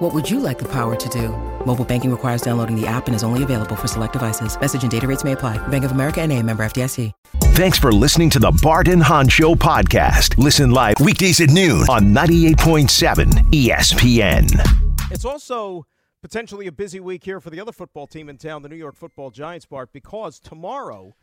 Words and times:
What 0.00 0.14
would 0.14 0.30
you 0.30 0.40
like 0.40 0.58
the 0.58 0.68
power 0.72 0.96
to 0.96 1.08
do? 1.10 1.28
Mobile 1.66 1.84
banking 1.84 2.10
requires 2.10 2.40
downloading 2.40 2.74
the 2.74 2.86
app 2.86 3.06
and 3.06 3.14
is 3.14 3.22
only 3.22 3.42
available 3.42 3.76
for 3.76 3.86
select 3.86 4.14
devices. 4.14 4.58
Message 4.58 4.80
and 4.80 4.90
data 4.90 5.06
rates 5.06 5.24
may 5.24 5.32
apply. 5.32 5.58
Bank 5.68 5.84
of 5.84 5.90
America 5.90 6.22
and 6.22 6.32
a 6.32 6.42
member 6.42 6.62
FDIC. 6.62 7.12
Thanks 7.52 7.78
for 7.78 7.92
listening 7.92 8.30
to 8.30 8.38
the 8.38 8.50
Bart 8.62 8.88
and 8.88 9.02
Hahn 9.02 9.28
Show 9.28 9.54
podcast. 9.54 10.38
Listen 10.38 10.70
live 10.70 10.94
weekdays 11.00 11.42
at 11.42 11.50
noon 11.50 11.82
on 11.90 12.14
98.7 12.14 13.26
ESPN. 13.52 15.10
It's 15.10 15.26
also 15.26 15.84
potentially 16.22 16.66
a 16.66 16.72
busy 16.72 16.98
week 16.98 17.24
here 17.24 17.38
for 17.38 17.50
the 17.50 17.60
other 17.60 17.72
football 17.72 18.06
team 18.06 18.30
in 18.30 18.38
town, 18.38 18.62
the 18.62 18.70
New 18.70 18.76
York 18.76 18.96
Football 18.96 19.30
Giants, 19.30 19.66
Bart, 19.66 19.90
because 19.92 20.40
tomorrow 20.40 21.14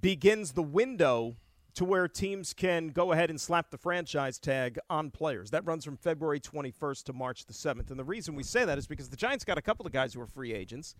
begins 0.00 0.54
the 0.54 0.62
window 0.64 1.36
to 1.78 1.84
where 1.84 2.08
teams 2.08 2.54
can 2.54 2.88
go 2.88 3.12
ahead 3.12 3.30
and 3.30 3.40
slap 3.40 3.70
the 3.70 3.78
franchise 3.78 4.36
tag 4.40 4.80
on 4.90 5.12
players. 5.12 5.52
That 5.52 5.64
runs 5.64 5.84
from 5.84 5.96
February 5.96 6.40
21st 6.40 7.04
to 7.04 7.12
March 7.12 7.46
the 7.46 7.52
7th. 7.52 7.90
And 7.90 8.00
the 8.00 8.02
reason 8.02 8.34
we 8.34 8.42
say 8.42 8.64
that 8.64 8.78
is 8.78 8.88
because 8.88 9.10
the 9.10 9.16
Giants 9.16 9.44
got 9.44 9.58
a 9.58 9.62
couple 9.62 9.86
of 9.86 9.92
guys 9.92 10.12
who 10.12 10.20
are 10.20 10.26
free 10.26 10.52
agents, 10.52 10.96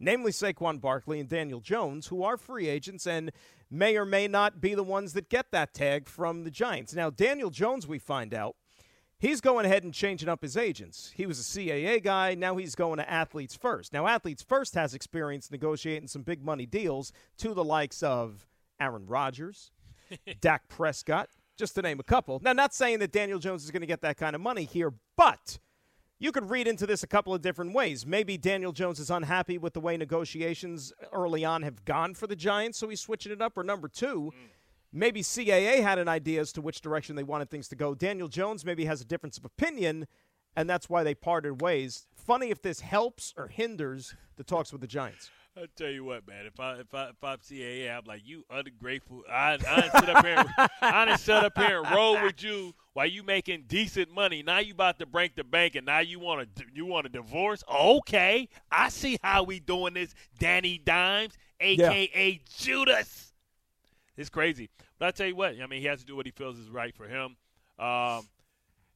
namely 0.00 0.32
Saquon 0.32 0.80
Barkley 0.80 1.20
and 1.20 1.28
Daniel 1.28 1.60
Jones, 1.60 2.06
who 2.06 2.22
are 2.22 2.38
free 2.38 2.66
agents 2.66 3.06
and 3.06 3.30
may 3.70 3.94
or 3.94 4.06
may 4.06 4.26
not 4.26 4.58
be 4.58 4.74
the 4.74 4.82
ones 4.82 5.12
that 5.12 5.28
get 5.28 5.50
that 5.50 5.74
tag 5.74 6.08
from 6.08 6.44
the 6.44 6.50
Giants. 6.50 6.94
Now, 6.94 7.10
Daniel 7.10 7.50
Jones, 7.50 7.86
we 7.86 7.98
find 7.98 8.32
out, 8.32 8.56
He's 9.18 9.42
going 9.42 9.66
ahead 9.66 9.84
and 9.84 9.92
changing 9.92 10.30
up 10.30 10.40
his 10.40 10.56
agents. 10.56 11.12
He 11.14 11.26
was 11.26 11.38
a 11.38 11.42
CAA 11.42 12.02
guy. 12.02 12.34
Now 12.34 12.56
he's 12.56 12.74
going 12.74 12.96
to 12.96 13.08
Athletes 13.08 13.54
First. 13.54 13.92
Now, 13.92 14.08
Athletes 14.08 14.42
First 14.42 14.74
has 14.76 14.94
experience 14.94 15.50
negotiating 15.50 16.08
some 16.08 16.22
big 16.22 16.42
money 16.42 16.66
deals 16.66 17.12
to 17.36 17.54
the 17.54 17.62
likes 17.62 18.02
of 18.02 18.48
Aaron 18.80 19.06
Rodgers, 19.06 19.70
Dak 20.40 20.68
Prescott, 20.68 21.28
just 21.56 21.74
to 21.74 21.82
name 21.82 22.00
a 22.00 22.04
couple. 22.04 22.40
Now, 22.42 22.52
not 22.52 22.74
saying 22.74 22.98
that 23.00 23.12
Daniel 23.12 23.38
Jones 23.38 23.64
is 23.64 23.70
going 23.70 23.80
to 23.82 23.86
get 23.86 24.00
that 24.02 24.16
kind 24.16 24.34
of 24.34 24.40
money 24.40 24.64
here, 24.64 24.92
but 25.16 25.58
you 26.18 26.32
could 26.32 26.50
read 26.50 26.68
into 26.68 26.86
this 26.86 27.02
a 27.02 27.06
couple 27.06 27.34
of 27.34 27.42
different 27.42 27.74
ways. 27.74 28.06
Maybe 28.06 28.38
Daniel 28.38 28.72
Jones 28.72 29.00
is 29.00 29.10
unhappy 29.10 29.58
with 29.58 29.72
the 29.72 29.80
way 29.80 29.96
negotiations 29.96 30.92
early 31.12 31.44
on 31.44 31.62
have 31.62 31.84
gone 31.84 32.14
for 32.14 32.26
the 32.26 32.36
Giants, 32.36 32.78
so 32.78 32.88
he's 32.88 33.00
switching 33.00 33.32
it 33.32 33.42
up. 33.42 33.58
Or 33.58 33.64
number 33.64 33.88
two, 33.88 34.32
mm 34.34 34.48
maybe 34.92 35.22
CAA 35.22 35.82
had 35.82 35.98
an 35.98 36.08
idea 36.08 36.40
as 36.40 36.52
to 36.52 36.60
which 36.60 36.82
direction 36.82 37.16
they 37.16 37.22
wanted 37.22 37.50
things 37.50 37.66
to 37.68 37.74
go. 37.74 37.94
Daniel 37.94 38.28
Jones 38.28 38.64
maybe 38.64 38.84
has 38.84 39.00
a 39.00 39.04
difference 39.04 39.38
of 39.38 39.44
opinion, 39.44 40.06
and 40.54 40.68
that's 40.68 40.88
why 40.88 41.02
they 41.02 41.14
parted 41.14 41.62
ways. 41.62 42.06
Funny 42.14 42.50
if 42.50 42.60
this 42.60 42.80
helps 42.80 43.32
or 43.36 43.48
hinders 43.48 44.14
the 44.36 44.44
talks 44.44 44.70
with 44.70 44.80
the 44.80 44.86
Giants. 44.86 45.30
I 45.54 45.66
tell 45.76 45.90
you 45.90 46.04
what, 46.04 46.26
man. 46.26 46.46
If 46.46 46.58
I 46.58 46.76
if 46.76 46.94
I 46.94 47.08
if 47.10 47.22
I'm 47.22 47.36
CAA, 47.38 47.94
I'm 47.94 48.04
like 48.06 48.22
you 48.24 48.44
ungrateful. 48.48 49.22
I 49.30 49.58
I 49.68 50.00
sit 50.00 50.08
up 50.08 50.24
here. 50.24 50.44
I 50.80 51.04
done 51.04 51.18
sit 51.18 51.34
up 51.34 51.58
here 51.58 51.82
and 51.82 51.94
roll 51.94 52.22
with 52.22 52.42
you 52.42 52.74
while 52.94 53.06
you 53.06 53.22
making 53.22 53.64
decent 53.68 54.12
money. 54.14 54.42
Now 54.42 54.60
you 54.60 54.72
about 54.72 54.98
to 55.00 55.06
break 55.06 55.36
the 55.36 55.44
bank, 55.44 55.74
and 55.74 55.84
now 55.84 55.98
you 56.00 56.18
want 56.18 56.56
to 56.56 56.64
you 56.74 56.86
want 56.86 57.04
a 57.04 57.10
divorce? 57.10 57.62
Okay, 57.70 58.48
I 58.70 58.88
see 58.88 59.18
how 59.22 59.42
we 59.42 59.60
doing 59.60 59.92
this. 59.92 60.14
Danny 60.38 60.78
Dimes, 60.78 61.34
aka 61.60 62.10
yeah. 62.14 62.38
Judas. 62.56 63.34
It's 64.16 64.30
crazy. 64.30 64.70
But 64.98 65.08
I 65.08 65.10
tell 65.10 65.26
you 65.26 65.36
what, 65.36 65.54
I 65.60 65.66
mean, 65.66 65.80
he 65.80 65.86
has 65.86 66.00
to 66.00 66.06
do 66.06 66.16
what 66.16 66.24
he 66.24 66.32
feels 66.32 66.58
is 66.58 66.70
right 66.70 66.94
for 66.94 67.06
him. 67.06 67.36
Um, 67.78 68.26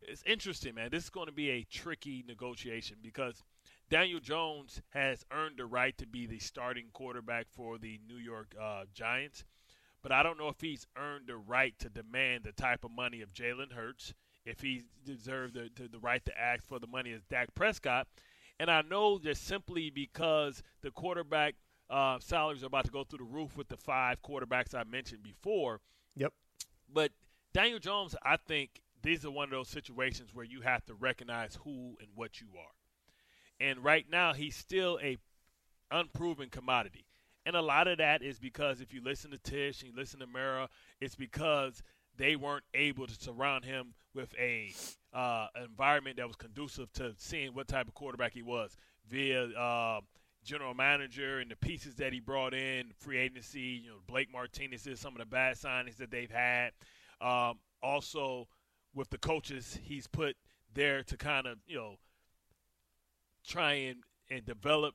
it's 0.02 0.22
interesting, 0.24 0.74
man. 0.74 0.88
This 0.90 1.04
is 1.04 1.10
going 1.10 1.26
to 1.26 1.32
be 1.32 1.50
a 1.50 1.64
tricky 1.64 2.24
negotiation 2.26 2.96
because 3.02 3.42
Daniel 3.88 4.18
Jones 4.18 4.82
has 4.90 5.24
earned 5.32 5.58
the 5.58 5.66
right 5.66 5.96
to 5.98 6.06
be 6.06 6.26
the 6.26 6.40
starting 6.40 6.86
quarterback 6.92 7.46
for 7.50 7.78
the 7.78 8.00
New 8.08 8.16
York 8.16 8.54
uh, 8.60 8.84
Giants. 8.92 9.44
But 10.02 10.10
I 10.10 10.22
don't 10.22 10.38
know 10.38 10.48
if 10.48 10.60
he's 10.60 10.86
earned 10.96 11.28
the 11.28 11.36
right 11.36 11.76
to 11.78 11.88
demand 11.88 12.44
the 12.44 12.52
type 12.52 12.84
of 12.84 12.90
money 12.90 13.22
of 13.22 13.32
Jalen 13.32 13.72
Hurts, 13.72 14.12
if 14.44 14.60
he 14.60 14.84
deserves 15.04 15.52
the, 15.54 15.70
the, 15.74 15.88
the 15.88 15.98
right 15.98 16.24
to 16.24 16.40
ask 16.40 16.64
for 16.64 16.78
the 16.78 16.86
money 16.86 17.12
as 17.12 17.22
Dak 17.24 17.54
Prescott. 17.54 18.06
And 18.58 18.70
I 18.70 18.82
know 18.82 19.18
that 19.18 19.36
simply 19.36 19.90
because 19.90 20.62
the 20.82 20.90
quarterback 20.90 21.54
uh, 21.88 22.18
salaries 22.20 22.62
are 22.62 22.66
about 22.66 22.86
to 22.86 22.90
go 22.90 23.04
through 23.04 23.18
the 23.18 23.24
roof 23.24 23.56
with 23.56 23.68
the 23.68 23.76
five 23.76 24.22
quarterbacks 24.22 24.74
I 24.74 24.84
mentioned 24.84 25.22
before. 25.22 25.80
Yep. 26.16 26.32
But 26.92 27.12
Daniel 27.52 27.78
Jones, 27.78 28.16
I 28.22 28.36
think 28.36 28.80
these 29.02 29.24
are 29.24 29.30
one 29.30 29.44
of 29.44 29.50
those 29.50 29.68
situations 29.68 30.30
where 30.34 30.44
you 30.44 30.62
have 30.62 30.84
to 30.86 30.94
recognize 30.94 31.58
who 31.64 31.96
and 32.00 32.08
what 32.14 32.40
you 32.40 32.48
are. 32.58 32.75
And 33.60 33.82
right 33.82 34.06
now, 34.10 34.32
he's 34.32 34.56
still 34.56 34.98
a 35.02 35.16
unproven 35.90 36.50
commodity. 36.50 37.06
And 37.44 37.54
a 37.54 37.62
lot 37.62 37.86
of 37.86 37.98
that 37.98 38.22
is 38.22 38.38
because 38.38 38.80
if 38.80 38.92
you 38.92 39.00
listen 39.02 39.30
to 39.30 39.38
Tisch 39.38 39.80
and 39.80 39.90
you 39.90 39.96
listen 39.96 40.18
to 40.20 40.26
Mara, 40.26 40.68
it's 41.00 41.14
because 41.14 41.82
they 42.16 42.34
weren't 42.34 42.64
able 42.74 43.06
to 43.06 43.14
surround 43.14 43.64
him 43.64 43.94
with 44.14 44.34
a 44.38 44.72
uh, 45.12 45.46
environment 45.64 46.16
that 46.16 46.26
was 46.26 46.36
conducive 46.36 46.92
to 46.94 47.14
seeing 47.18 47.54
what 47.54 47.68
type 47.68 47.86
of 47.86 47.94
quarterback 47.94 48.32
he 48.32 48.42
was 48.42 48.76
via 49.08 49.46
uh, 49.50 50.00
general 50.44 50.74
manager 50.74 51.38
and 51.38 51.50
the 51.50 51.56
pieces 51.56 51.94
that 51.96 52.12
he 52.12 52.20
brought 52.20 52.54
in, 52.54 52.86
free 52.98 53.18
agency, 53.18 53.82
you 53.84 53.90
know, 53.90 53.96
Blake 54.06 54.32
Martinez 54.32 54.86
is 54.86 54.98
some 54.98 55.12
of 55.12 55.18
the 55.18 55.26
bad 55.26 55.56
signings 55.56 55.96
that 55.96 56.10
they've 56.10 56.30
had. 56.30 56.70
Um, 57.20 57.58
also, 57.82 58.48
with 58.94 59.10
the 59.10 59.18
coaches 59.18 59.78
he's 59.82 60.06
put 60.06 60.36
there 60.72 61.02
to 61.02 61.16
kind 61.16 61.46
of, 61.46 61.58
you 61.66 61.76
know, 61.76 61.96
try 63.46 63.72
and, 63.74 63.98
and 64.30 64.44
develop 64.44 64.94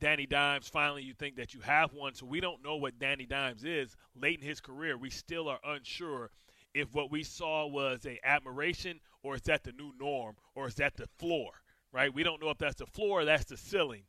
Danny 0.00 0.26
Dimes. 0.26 0.68
Finally, 0.68 1.02
you 1.02 1.14
think 1.14 1.36
that 1.36 1.54
you 1.54 1.60
have 1.60 1.92
one. 1.92 2.14
So 2.14 2.26
we 2.26 2.40
don't 2.40 2.62
know 2.62 2.76
what 2.76 2.98
Danny 2.98 3.26
Dimes 3.26 3.64
is. 3.64 3.96
Late 4.20 4.40
in 4.40 4.46
his 4.46 4.60
career, 4.60 4.96
we 4.96 5.10
still 5.10 5.48
are 5.48 5.60
unsure 5.64 6.30
if 6.74 6.94
what 6.94 7.10
we 7.10 7.22
saw 7.22 7.66
was 7.66 8.06
a 8.06 8.18
admiration 8.24 9.00
or 9.22 9.34
is 9.34 9.42
that 9.42 9.64
the 9.64 9.72
new 9.72 9.92
norm 9.98 10.36
or 10.54 10.68
is 10.68 10.74
that 10.76 10.96
the 10.96 11.08
floor, 11.18 11.50
right? 11.92 12.12
We 12.12 12.22
don't 12.22 12.40
know 12.42 12.50
if 12.50 12.58
that's 12.58 12.76
the 12.76 12.86
floor 12.86 13.22
or 13.22 13.24
that's 13.24 13.46
the 13.46 13.56
ceiling. 13.56 14.02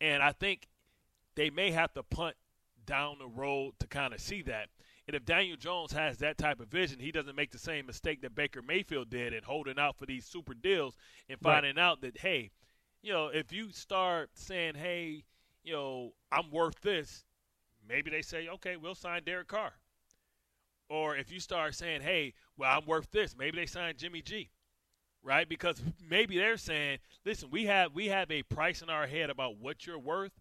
And 0.00 0.22
I 0.22 0.32
think 0.32 0.68
they 1.34 1.50
may 1.50 1.70
have 1.70 1.92
to 1.94 2.02
punt 2.02 2.36
down 2.86 3.18
the 3.18 3.26
road 3.26 3.74
to 3.80 3.86
kind 3.86 4.12
of 4.12 4.20
see 4.20 4.42
that. 4.42 4.68
And 5.06 5.16
if 5.16 5.24
Daniel 5.24 5.56
Jones 5.56 5.92
has 5.92 6.18
that 6.18 6.38
type 6.38 6.60
of 6.60 6.68
vision, 6.68 7.00
he 7.00 7.10
doesn't 7.10 7.34
make 7.34 7.50
the 7.50 7.58
same 7.58 7.86
mistake 7.86 8.22
that 8.22 8.34
Baker 8.34 8.62
Mayfield 8.62 9.10
did 9.10 9.32
in 9.32 9.42
holding 9.42 9.78
out 9.78 9.98
for 9.98 10.06
these 10.06 10.24
super 10.24 10.54
deals 10.54 10.96
and 11.28 11.40
finding 11.40 11.76
right. 11.76 11.82
out 11.82 12.02
that, 12.02 12.18
hey, 12.18 12.50
you 13.02 13.12
know, 13.12 13.28
if 13.28 13.52
you 13.52 13.70
start 13.72 14.30
saying, 14.34 14.74
hey, 14.74 15.24
you 15.64 15.72
know, 15.72 16.12
I'm 16.30 16.50
worth 16.50 16.80
this, 16.80 17.24
maybe 17.88 18.10
they 18.10 18.22
say, 18.22 18.48
okay, 18.48 18.76
we'll 18.76 18.94
sign 18.94 19.22
Derek 19.24 19.48
Carr. 19.48 19.72
Or 20.88 21.16
if 21.16 21.32
you 21.32 21.40
start 21.40 21.74
saying, 21.74 22.02
hey, 22.02 22.34
well, 22.56 22.78
I'm 22.78 22.86
worth 22.86 23.10
this, 23.10 23.34
maybe 23.36 23.58
they 23.58 23.66
sign 23.66 23.94
Jimmy 23.96 24.22
G 24.22 24.50
right? 25.22 25.48
Because 25.48 25.80
maybe 26.08 26.36
they're 26.36 26.56
saying, 26.56 26.98
listen, 27.24 27.48
we 27.50 27.66
have 27.66 27.94
we 27.94 28.08
have 28.08 28.30
a 28.30 28.42
price 28.42 28.82
in 28.82 28.90
our 28.90 29.06
head 29.06 29.30
about 29.30 29.58
what 29.58 29.86
you're 29.86 29.98
worth, 29.98 30.32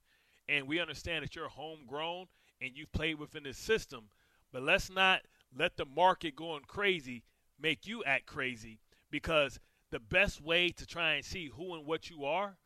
and 0.49 0.67
we 0.67 0.79
understand 0.79 1.23
that 1.23 1.35
you're 1.35 1.49
homegrown 1.49 2.25
and 2.61 2.71
you've 2.75 2.91
played 2.91 3.19
within 3.19 3.43
this 3.43 3.57
system, 3.57 4.05
but 4.51 4.61
let's 4.61 4.89
not 4.89 5.21
let 5.57 5.77
the 5.77 5.85
market 5.85 6.35
going 6.35 6.61
crazy 6.67 7.23
make 7.59 7.85
you 7.87 8.03
act 8.03 8.25
crazy 8.25 8.79
because 9.09 9.59
the 9.91 9.99
best 9.99 10.41
way 10.41 10.69
to 10.69 10.85
try 10.85 11.13
and 11.13 11.25
see 11.25 11.47
who 11.55 11.75
and 11.75 11.85
what 11.85 12.09
you 12.09 12.25
are 12.25 12.57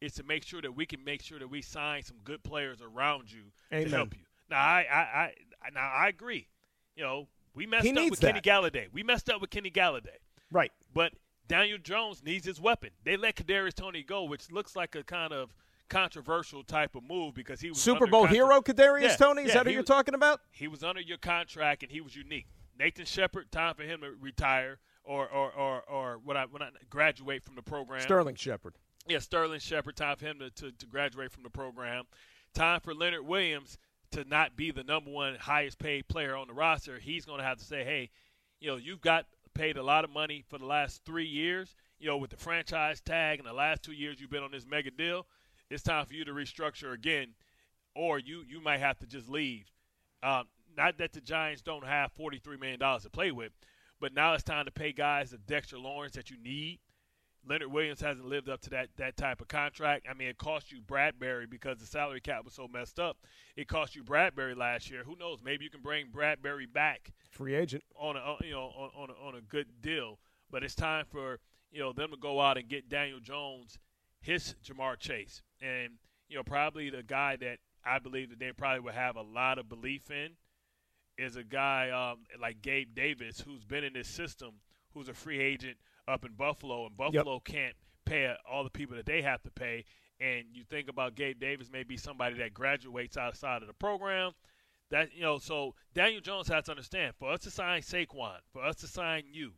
is 0.00 0.12
to 0.14 0.22
make 0.22 0.44
sure 0.44 0.60
that 0.62 0.72
we 0.76 0.86
can 0.86 1.02
make 1.02 1.22
sure 1.22 1.38
that 1.38 1.48
we 1.48 1.62
sign 1.62 2.02
some 2.02 2.18
good 2.24 2.42
players 2.42 2.80
around 2.82 3.32
you 3.32 3.44
Amen. 3.72 3.90
to 3.90 3.96
help 3.96 4.14
you. 4.14 4.24
Now 4.50 4.58
I, 4.58 4.86
I, 4.90 5.32
I 5.62 5.70
now 5.72 5.90
I 5.90 6.08
agree. 6.08 6.48
You 6.94 7.02
know, 7.02 7.28
we 7.54 7.66
messed 7.66 7.86
up 7.86 8.10
with 8.10 8.20
that. 8.20 8.26
Kenny 8.26 8.40
Golladay. 8.40 8.86
We 8.92 9.02
messed 9.02 9.30
up 9.30 9.40
with 9.40 9.50
Kenny 9.50 9.70
Golladay. 9.70 10.18
Right. 10.52 10.72
But 10.92 11.12
Daniel 11.48 11.78
Jones 11.78 12.22
needs 12.22 12.46
his 12.46 12.60
weapon. 12.60 12.90
They 13.04 13.16
let 13.16 13.36
Kadarius 13.36 13.74
Toney 13.74 14.02
go, 14.02 14.24
which 14.24 14.50
looks 14.52 14.76
like 14.76 14.94
a 14.94 15.02
kind 15.02 15.32
of 15.32 15.54
controversial 15.88 16.62
type 16.62 16.94
of 16.94 17.02
move 17.02 17.34
because 17.34 17.60
he 17.60 17.68
was 17.68 17.80
Super 17.80 18.06
Bowl 18.06 18.22
contra- 18.26 18.36
hero 18.36 18.60
Kadarius 18.60 19.02
yeah, 19.02 19.16
Toney. 19.16 19.42
Is 19.42 19.48
yeah, 19.48 19.54
that 19.54 19.66
who 19.66 19.72
you're 19.72 19.82
was, 19.82 19.88
talking 19.88 20.14
about? 20.14 20.40
He 20.50 20.68
was 20.68 20.82
under 20.82 21.00
your 21.00 21.18
contract 21.18 21.82
and 21.82 21.90
he 21.90 22.00
was 22.00 22.14
unique. 22.14 22.46
Nathan 22.78 23.04
Shepard, 23.04 23.52
time 23.52 23.74
for 23.74 23.84
him 23.84 24.00
to 24.00 24.10
retire 24.20 24.78
or 25.04 25.28
or 25.28 25.52
or, 25.52 25.82
or 25.82 26.20
when 26.24 26.36
I 26.36 26.44
when 26.46 26.62
I 26.62 26.70
graduate 26.90 27.42
from 27.42 27.54
the 27.54 27.62
program. 27.62 28.00
Sterling 28.00 28.36
Shepard. 28.36 28.74
Yeah, 29.06 29.18
Sterling 29.18 29.60
Shepard. 29.60 29.96
Time 29.96 30.16
for 30.16 30.24
him 30.24 30.38
to, 30.38 30.50
to, 30.50 30.72
to 30.72 30.86
graduate 30.86 31.30
from 31.30 31.42
the 31.42 31.50
program. 31.50 32.04
Time 32.54 32.80
for 32.80 32.94
Leonard 32.94 33.26
Williams 33.26 33.78
to 34.12 34.24
not 34.24 34.56
be 34.56 34.70
the 34.70 34.84
number 34.84 35.10
one 35.10 35.34
highest 35.34 35.78
paid 35.78 36.08
player 36.08 36.36
on 36.36 36.48
the 36.48 36.54
roster. 36.54 36.98
He's 36.98 37.24
going 37.24 37.38
to 37.38 37.44
have 37.44 37.58
to 37.58 37.64
say, 37.64 37.84
hey, 37.84 38.10
you 38.60 38.70
know, 38.70 38.76
you've 38.76 39.00
got 39.00 39.26
paid 39.54 39.76
a 39.76 39.82
lot 39.82 40.04
of 40.04 40.10
money 40.10 40.44
for 40.48 40.58
the 40.58 40.64
last 40.64 41.04
three 41.04 41.26
years 41.26 41.74
you 42.04 42.10
know, 42.10 42.18
with 42.18 42.30
the 42.30 42.36
franchise 42.36 43.00
tag 43.00 43.38
and 43.38 43.48
the 43.48 43.52
last 43.52 43.82
two 43.82 43.92
years 43.92 44.20
you've 44.20 44.30
been 44.30 44.42
on 44.42 44.50
this 44.50 44.66
mega 44.66 44.90
deal, 44.90 45.26
it's 45.70 45.82
time 45.82 46.04
for 46.04 46.12
you 46.12 46.24
to 46.24 46.32
restructure 46.32 46.92
again, 46.92 47.28
or 47.94 48.18
you 48.18 48.44
you 48.46 48.60
might 48.60 48.80
have 48.80 48.98
to 48.98 49.06
just 49.06 49.28
leave. 49.28 49.70
Um, 50.22 50.44
not 50.76 50.98
that 50.98 51.14
the 51.14 51.20
Giants 51.22 51.62
don't 51.62 51.86
have 51.86 52.12
$43 52.14 52.60
million 52.60 52.78
to 52.78 53.10
play 53.10 53.30
with, 53.30 53.52
but 54.04 54.12
now 54.12 54.34
it's 54.34 54.42
time 54.42 54.66
to 54.66 54.70
pay 54.70 54.92
guys 54.92 55.30
the 55.30 55.38
Dexter 55.38 55.78
Lawrence 55.78 56.14
that 56.14 56.30
you 56.30 56.36
need. 56.36 56.78
Leonard 57.48 57.72
Williams 57.72 58.02
hasn't 58.02 58.28
lived 58.28 58.50
up 58.50 58.60
to 58.60 58.68
that 58.68 58.90
that 58.98 59.16
type 59.16 59.40
of 59.40 59.48
contract. 59.48 60.06
I 60.10 60.12
mean, 60.12 60.28
it 60.28 60.36
cost 60.36 60.70
you 60.70 60.82
Bradbury 60.82 61.46
because 61.46 61.78
the 61.78 61.86
salary 61.86 62.20
cap 62.20 62.44
was 62.44 62.52
so 62.52 62.68
messed 62.68 63.00
up. 63.00 63.16
It 63.56 63.66
cost 63.66 63.96
you 63.96 64.04
Bradbury 64.04 64.54
last 64.54 64.90
year. 64.90 65.04
Who 65.04 65.16
knows? 65.16 65.38
Maybe 65.42 65.64
you 65.64 65.70
can 65.70 65.80
bring 65.80 66.08
Bradbury 66.12 66.66
back, 66.66 67.12
free 67.30 67.54
agent, 67.54 67.82
on 67.96 68.18
a 68.18 68.36
you 68.44 68.50
know 68.50 68.64
on 68.76 68.90
on 68.94 69.08
a, 69.08 69.26
on 69.26 69.34
a 69.36 69.40
good 69.40 69.68
deal. 69.80 70.18
But 70.50 70.62
it's 70.62 70.74
time 70.74 71.06
for 71.10 71.38
you 71.72 71.80
know 71.80 71.94
them 71.94 72.10
to 72.10 72.18
go 72.18 72.42
out 72.42 72.58
and 72.58 72.68
get 72.68 72.90
Daniel 72.90 73.20
Jones, 73.20 73.78
his 74.20 74.54
Ja'Marr 74.62 74.98
Chase, 74.98 75.40
and 75.62 75.94
you 76.28 76.36
know 76.36 76.42
probably 76.42 76.90
the 76.90 77.02
guy 77.02 77.36
that 77.36 77.56
I 77.86 78.00
believe 78.00 78.28
that 78.28 78.38
they 78.38 78.52
probably 78.52 78.80
would 78.80 78.92
have 78.96 79.16
a 79.16 79.22
lot 79.22 79.58
of 79.58 79.70
belief 79.70 80.10
in 80.10 80.32
is 81.18 81.36
a 81.36 81.44
guy 81.44 81.90
um, 81.90 82.20
like 82.40 82.62
Gabe 82.62 82.94
Davis, 82.94 83.40
who's 83.40 83.64
been 83.64 83.84
in 83.84 83.92
this 83.92 84.08
system, 84.08 84.50
who's 84.92 85.08
a 85.08 85.14
free 85.14 85.40
agent 85.40 85.76
up 86.08 86.24
in 86.24 86.32
Buffalo, 86.32 86.86
and 86.86 86.96
Buffalo 86.96 87.34
yep. 87.34 87.44
can't 87.44 87.74
pay 88.04 88.34
all 88.50 88.64
the 88.64 88.70
people 88.70 88.96
that 88.96 89.06
they 89.06 89.22
have 89.22 89.42
to 89.42 89.50
pay. 89.50 89.84
And 90.20 90.44
you 90.52 90.64
think 90.64 90.88
about 90.88 91.14
Gabe 91.14 91.40
Davis, 91.40 91.68
maybe 91.72 91.96
somebody 91.96 92.36
that 92.38 92.54
graduates 92.54 93.16
outside 93.16 93.62
of 93.62 93.68
the 93.68 93.74
program. 93.74 94.32
That 94.90 95.14
you 95.14 95.22
know, 95.22 95.38
so 95.38 95.74
Daniel 95.94 96.20
Jones 96.20 96.48
has 96.48 96.64
to 96.64 96.72
understand 96.72 97.14
for 97.18 97.30
us 97.30 97.40
to 97.40 97.50
sign 97.50 97.82
Saquon, 97.82 98.36
for 98.52 98.62
us 98.62 98.76
to 98.76 98.86
sign 98.86 99.24
you, 99.32 99.52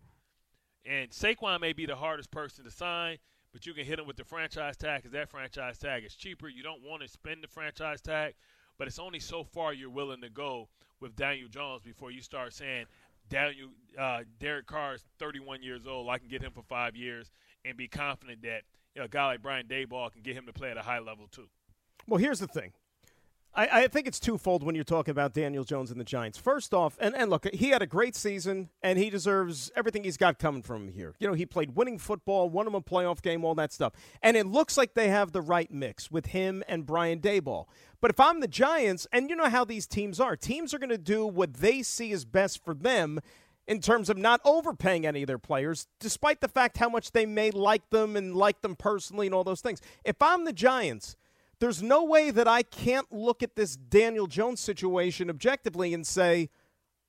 and 0.86 1.10
Saquon 1.10 1.60
may 1.60 1.72
be 1.72 1.84
the 1.84 1.96
hardest 1.96 2.30
person 2.30 2.64
to 2.64 2.70
sign, 2.70 3.18
but 3.52 3.66
you 3.66 3.74
can 3.74 3.84
hit 3.84 3.98
him 3.98 4.06
with 4.06 4.16
the 4.16 4.24
franchise 4.24 4.76
tag 4.76 5.02
because 5.02 5.12
that 5.12 5.28
franchise 5.28 5.78
tag 5.78 6.04
is 6.04 6.14
cheaper. 6.14 6.48
You 6.48 6.62
don't 6.62 6.82
want 6.82 7.02
to 7.02 7.08
spend 7.08 7.42
the 7.42 7.48
franchise 7.48 8.00
tag, 8.00 8.34
but 8.78 8.86
it's 8.86 9.00
only 9.00 9.18
so 9.18 9.42
far 9.42 9.72
you're 9.72 9.90
willing 9.90 10.20
to 10.20 10.30
go 10.30 10.68
with 11.00 11.16
Daniel 11.16 11.48
Jones 11.48 11.82
before 11.82 12.10
you 12.10 12.22
start 12.22 12.52
saying, 12.52 12.86
Daniel, 13.28 13.68
uh, 13.98 14.20
Derek 14.38 14.66
Carr 14.66 14.94
is 14.94 15.04
31 15.18 15.62
years 15.62 15.86
old. 15.86 16.08
I 16.08 16.18
can 16.18 16.28
get 16.28 16.42
him 16.42 16.52
for 16.52 16.62
five 16.62 16.94
years 16.94 17.30
and 17.64 17.76
be 17.76 17.88
confident 17.88 18.42
that 18.42 18.62
you 18.94 19.00
know, 19.00 19.06
a 19.06 19.08
guy 19.08 19.26
like 19.26 19.42
Brian 19.42 19.66
Daboll 19.66 20.10
can 20.12 20.22
get 20.22 20.36
him 20.36 20.46
to 20.46 20.52
play 20.52 20.70
at 20.70 20.76
a 20.76 20.82
high 20.82 21.00
level 21.00 21.26
too. 21.30 21.48
Well, 22.06 22.18
here's 22.18 22.38
the 22.38 22.46
thing. 22.46 22.72
I, 23.56 23.68
I, 23.84 23.88
think 23.88 24.06
it's 24.06 24.20
twofold 24.20 24.62
when 24.62 24.74
you're 24.74 24.84
talking 24.84 25.12
about 25.12 25.32
Daniel 25.32 25.64
Jones 25.64 25.90
and 25.90 25.98
the 25.98 26.04
Giants. 26.04 26.36
First 26.36 26.74
off, 26.74 26.98
and, 27.00 27.16
and 27.16 27.30
look, 27.30 27.46
he 27.54 27.70
had 27.70 27.80
a 27.80 27.86
great 27.86 28.14
season, 28.14 28.68
and 28.82 28.98
he 28.98 29.08
deserves 29.08 29.72
everything 29.74 30.04
he's 30.04 30.18
got 30.18 30.38
coming 30.38 30.62
from 30.62 30.88
him 30.88 30.92
here. 30.92 31.14
You 31.18 31.26
know, 31.26 31.32
he 31.32 31.46
played 31.46 31.74
winning 31.74 31.98
football, 31.98 32.50
won 32.50 32.66
him 32.66 32.74
a 32.74 32.82
playoff 32.82 33.22
game, 33.22 33.44
all 33.44 33.54
that 33.54 33.72
stuff. 33.72 33.94
And 34.22 34.36
it 34.36 34.46
looks 34.46 34.76
like 34.76 34.92
they 34.92 35.08
have 35.08 35.32
the 35.32 35.40
right 35.40 35.70
mix 35.70 36.10
with 36.10 36.26
him 36.26 36.62
and 36.68 36.84
Brian 36.84 37.20
Daboll. 37.20 37.64
But 38.02 38.10
if 38.10 38.20
I'm 38.20 38.40
the 38.40 38.48
Giants, 38.48 39.06
and 39.10 39.30
you 39.30 39.36
know 39.36 39.48
how 39.48 39.64
these 39.64 39.86
teams 39.86 40.20
are, 40.20 40.36
teams 40.36 40.74
are 40.74 40.78
going 40.78 40.90
to 40.90 40.98
do 40.98 41.26
what 41.26 41.54
they 41.54 41.82
see 41.82 42.12
is 42.12 42.26
best 42.26 42.62
for 42.62 42.74
them 42.74 43.20
in 43.66 43.80
terms 43.80 44.10
of 44.10 44.18
not 44.18 44.40
overpaying 44.44 45.06
any 45.06 45.22
of 45.22 45.26
their 45.26 45.38
players, 45.38 45.86
despite 45.98 46.40
the 46.42 46.48
fact 46.48 46.76
how 46.76 46.90
much 46.90 47.12
they 47.12 47.24
may 47.24 47.50
like 47.50 47.88
them 47.88 48.16
and 48.16 48.36
like 48.36 48.60
them 48.60 48.76
personally 48.76 49.26
and 49.26 49.34
all 49.34 49.44
those 49.44 49.62
things. 49.62 49.80
If 50.04 50.20
I'm 50.20 50.44
the 50.44 50.52
Giants, 50.52 51.16
there's 51.60 51.82
no 51.82 52.04
way 52.04 52.30
that 52.30 52.48
I 52.48 52.62
can't 52.62 53.10
look 53.12 53.42
at 53.42 53.56
this 53.56 53.76
Daniel 53.76 54.26
Jones 54.26 54.60
situation 54.60 55.30
objectively 55.30 55.94
and 55.94 56.06
say, 56.06 56.50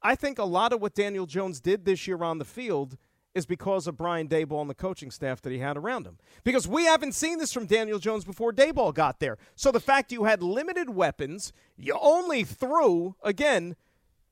I 0.01 0.15
think 0.15 0.39
a 0.39 0.45
lot 0.45 0.73
of 0.73 0.81
what 0.81 0.93
Daniel 0.93 1.25
Jones 1.25 1.59
did 1.59 1.85
this 1.85 2.07
year 2.07 2.23
on 2.23 2.37
the 2.37 2.45
field 2.45 2.97
is 3.33 3.45
because 3.45 3.85
of 3.85 3.97
Brian 3.97 4.27
Daboll 4.27 4.61
and 4.61 4.69
the 4.69 4.75
coaching 4.75 5.11
staff 5.11 5.41
that 5.41 5.51
he 5.51 5.59
had 5.59 5.77
around 5.77 6.07
him. 6.07 6.17
Because 6.43 6.67
we 6.67 6.85
haven't 6.85 7.13
seen 7.13 7.37
this 7.37 7.53
from 7.53 7.67
Daniel 7.67 7.99
Jones 7.99 8.25
before 8.25 8.51
Daboll 8.51 8.93
got 8.93 9.19
there. 9.19 9.37
So 9.55 9.71
the 9.71 9.79
fact 9.79 10.11
you 10.11 10.23
had 10.23 10.41
limited 10.41 10.89
weapons, 10.89 11.53
you 11.77 11.95
only 12.01 12.43
threw, 12.43 13.15
again, 13.23 13.75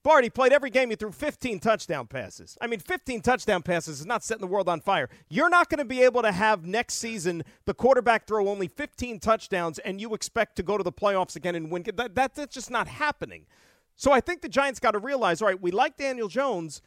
Barty 0.05 0.29
played 0.29 0.53
every 0.53 0.69
game. 0.69 0.91
He 0.91 0.95
threw 0.95 1.11
15 1.11 1.59
touchdown 1.59 2.05
passes. 2.05 2.59
I 2.61 2.67
mean, 2.67 2.79
15 2.79 3.21
touchdown 3.21 3.63
passes 3.63 4.01
is 4.01 4.05
not 4.05 4.23
setting 4.23 4.41
the 4.41 4.47
world 4.47 4.69
on 4.69 4.79
fire. 4.79 5.09
You're 5.29 5.49
not 5.49 5.67
going 5.67 5.79
to 5.79 5.85
be 5.85 6.03
able 6.03 6.21
to 6.21 6.31
have 6.31 6.63
next 6.63 6.93
season 6.93 7.43
the 7.65 7.73
quarterback 7.73 8.27
throw 8.27 8.47
only 8.47 8.67
15 8.67 9.19
touchdowns 9.19 9.79
and 9.79 9.99
you 9.99 10.13
expect 10.13 10.57
to 10.57 10.63
go 10.63 10.77
to 10.77 10.83
the 10.83 10.91
playoffs 10.91 11.35
again 11.35 11.55
and 11.55 11.71
win. 11.71 11.83
That, 11.95 12.13
that 12.13 12.35
that's 12.35 12.53
just 12.53 12.69
not 12.69 12.87
happening. 12.87 13.47
So 13.95 14.11
I 14.11 14.21
think 14.21 14.43
the 14.43 14.47
Giants 14.47 14.79
got 14.79 14.91
to 14.91 14.99
realize, 14.99 15.41
all 15.41 15.47
right, 15.47 15.59
we 15.59 15.71
like 15.71 15.97
Daniel 15.97 16.27
Jones, 16.27 16.83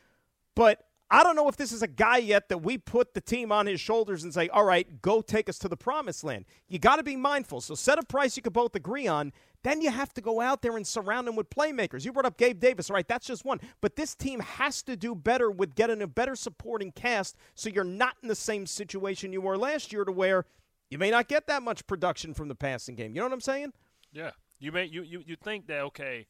but 0.54 0.86
I 1.10 1.22
don't 1.22 1.36
know 1.36 1.48
if 1.48 1.56
this 1.56 1.72
is 1.72 1.82
a 1.82 1.88
guy 1.88 2.18
yet 2.18 2.50
that 2.50 2.58
we 2.58 2.76
put 2.76 3.14
the 3.14 3.20
team 3.20 3.50
on 3.50 3.66
his 3.66 3.80
shoulders 3.80 4.24
and 4.24 4.34
say, 4.34 4.48
all 4.48 4.64
right, 4.64 5.00
go 5.00 5.22
take 5.22 5.48
us 5.48 5.58
to 5.60 5.68
the 5.68 5.76
promised 5.76 6.22
land. 6.22 6.44
You 6.68 6.78
got 6.78 6.96
to 6.96 7.02
be 7.02 7.16
mindful. 7.16 7.62
So 7.62 7.74
set 7.74 7.98
a 7.98 8.02
price 8.02 8.36
you 8.36 8.42
could 8.42 8.52
both 8.52 8.74
agree 8.74 9.06
on 9.06 9.32
then 9.62 9.80
you 9.80 9.90
have 9.90 10.14
to 10.14 10.20
go 10.20 10.40
out 10.40 10.62
there 10.62 10.76
and 10.76 10.86
surround 10.86 11.26
him 11.26 11.36
with 11.36 11.50
playmakers. 11.50 12.04
You 12.04 12.12
brought 12.12 12.26
up 12.26 12.36
Gabe 12.36 12.60
Davis, 12.60 12.90
right? 12.90 13.06
That's 13.06 13.26
just 13.26 13.44
one. 13.44 13.60
But 13.80 13.96
this 13.96 14.14
team 14.14 14.40
has 14.40 14.82
to 14.84 14.96
do 14.96 15.14
better 15.14 15.50
with 15.50 15.74
getting 15.74 16.00
a 16.02 16.06
better 16.06 16.36
supporting 16.36 16.92
cast 16.92 17.36
so 17.54 17.68
you're 17.68 17.84
not 17.84 18.16
in 18.22 18.28
the 18.28 18.34
same 18.34 18.66
situation 18.66 19.32
you 19.32 19.40
were 19.40 19.58
last 19.58 19.92
year 19.92 20.04
to 20.04 20.12
where 20.12 20.44
you 20.90 20.98
may 20.98 21.10
not 21.10 21.28
get 21.28 21.46
that 21.48 21.62
much 21.62 21.86
production 21.86 22.34
from 22.34 22.48
the 22.48 22.54
passing 22.54 22.94
game. 22.94 23.14
You 23.14 23.20
know 23.20 23.26
what 23.26 23.32
I'm 23.32 23.40
saying? 23.40 23.72
Yeah. 24.12 24.30
You 24.60 24.72
may 24.72 24.86
you, 24.86 25.02
you, 25.02 25.22
you 25.24 25.36
think 25.36 25.66
that 25.68 25.80
okay, 25.82 26.26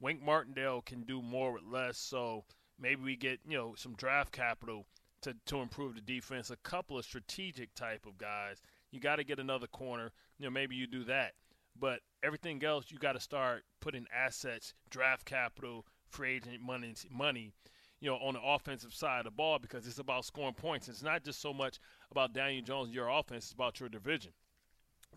Wink 0.00 0.22
Martindale 0.22 0.82
can 0.82 1.02
do 1.02 1.22
more 1.22 1.52
with 1.52 1.62
less, 1.62 1.96
so 1.96 2.44
maybe 2.80 3.02
we 3.02 3.16
get, 3.16 3.40
you 3.48 3.56
know, 3.56 3.74
some 3.76 3.94
draft 3.94 4.32
capital 4.32 4.86
to, 5.22 5.34
to 5.46 5.58
improve 5.58 5.94
the 5.94 6.00
defense, 6.00 6.50
a 6.50 6.56
couple 6.56 6.98
of 6.98 7.04
strategic 7.04 7.74
type 7.74 8.06
of 8.06 8.18
guys. 8.18 8.62
You 8.90 9.00
got 9.00 9.16
to 9.16 9.24
get 9.24 9.38
another 9.38 9.66
corner. 9.66 10.12
You 10.38 10.46
know, 10.46 10.50
maybe 10.50 10.76
you 10.76 10.86
do 10.86 11.04
that. 11.04 11.32
But 11.78 12.00
everything 12.22 12.64
else, 12.64 12.86
you 12.88 12.98
got 12.98 13.12
to 13.12 13.20
start 13.20 13.64
putting 13.80 14.06
assets, 14.14 14.74
draft 14.90 15.24
capital, 15.24 15.86
free 16.08 16.36
agent 16.36 16.60
money, 16.60 16.94
money, 17.10 17.52
you 18.00 18.08
know, 18.08 18.16
on 18.16 18.34
the 18.34 18.42
offensive 18.42 18.94
side 18.94 19.18
of 19.18 19.24
the 19.24 19.30
ball 19.30 19.58
because 19.58 19.86
it's 19.86 19.98
about 19.98 20.24
scoring 20.24 20.54
points. 20.54 20.88
It's 20.88 21.02
not 21.02 21.24
just 21.24 21.40
so 21.40 21.52
much 21.52 21.78
about 22.10 22.32
Daniel 22.32 22.64
Jones 22.64 22.94
your 22.94 23.08
offense; 23.08 23.44
it's 23.44 23.52
about 23.52 23.80
your 23.80 23.88
division. 23.88 24.32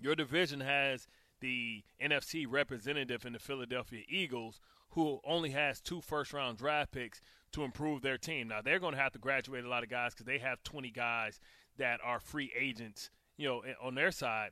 Your 0.02 0.16
division 0.16 0.60
has 0.62 1.08
the 1.42 1.84
NFC 2.02 2.46
representative 2.48 3.26
in 3.26 3.34
the 3.34 3.40
Philadelphia 3.40 4.04
Eagles, 4.08 4.60
who 4.92 5.20
only 5.26 5.52
has 5.52 5.82
two 5.82 6.02
first-round 6.02 6.58
draft 6.58 6.92
picks 6.92 7.22
to 7.52 7.64
improve 7.64 8.02
their 8.02 8.18
team. 8.18 8.48
Now 8.48 8.62
they're 8.62 8.80
going 8.80 8.94
to 8.94 9.00
have 9.00 9.14
to 9.14 9.20
graduate 9.20 9.66
a 9.66 9.70
lot 9.70 9.84
of 9.84 9.90
guys 9.90 10.14
because 10.14 10.26
they 10.26 10.40
have 10.40 10.64
20 10.64 10.90
guys 10.92 11.40
that 11.78 12.00
are 12.04 12.20
free 12.20 12.52
agents, 12.58 13.10
you 13.38 13.48
know, 13.48 13.64
on 13.82 13.96
their 13.96 14.12
side. 14.12 14.52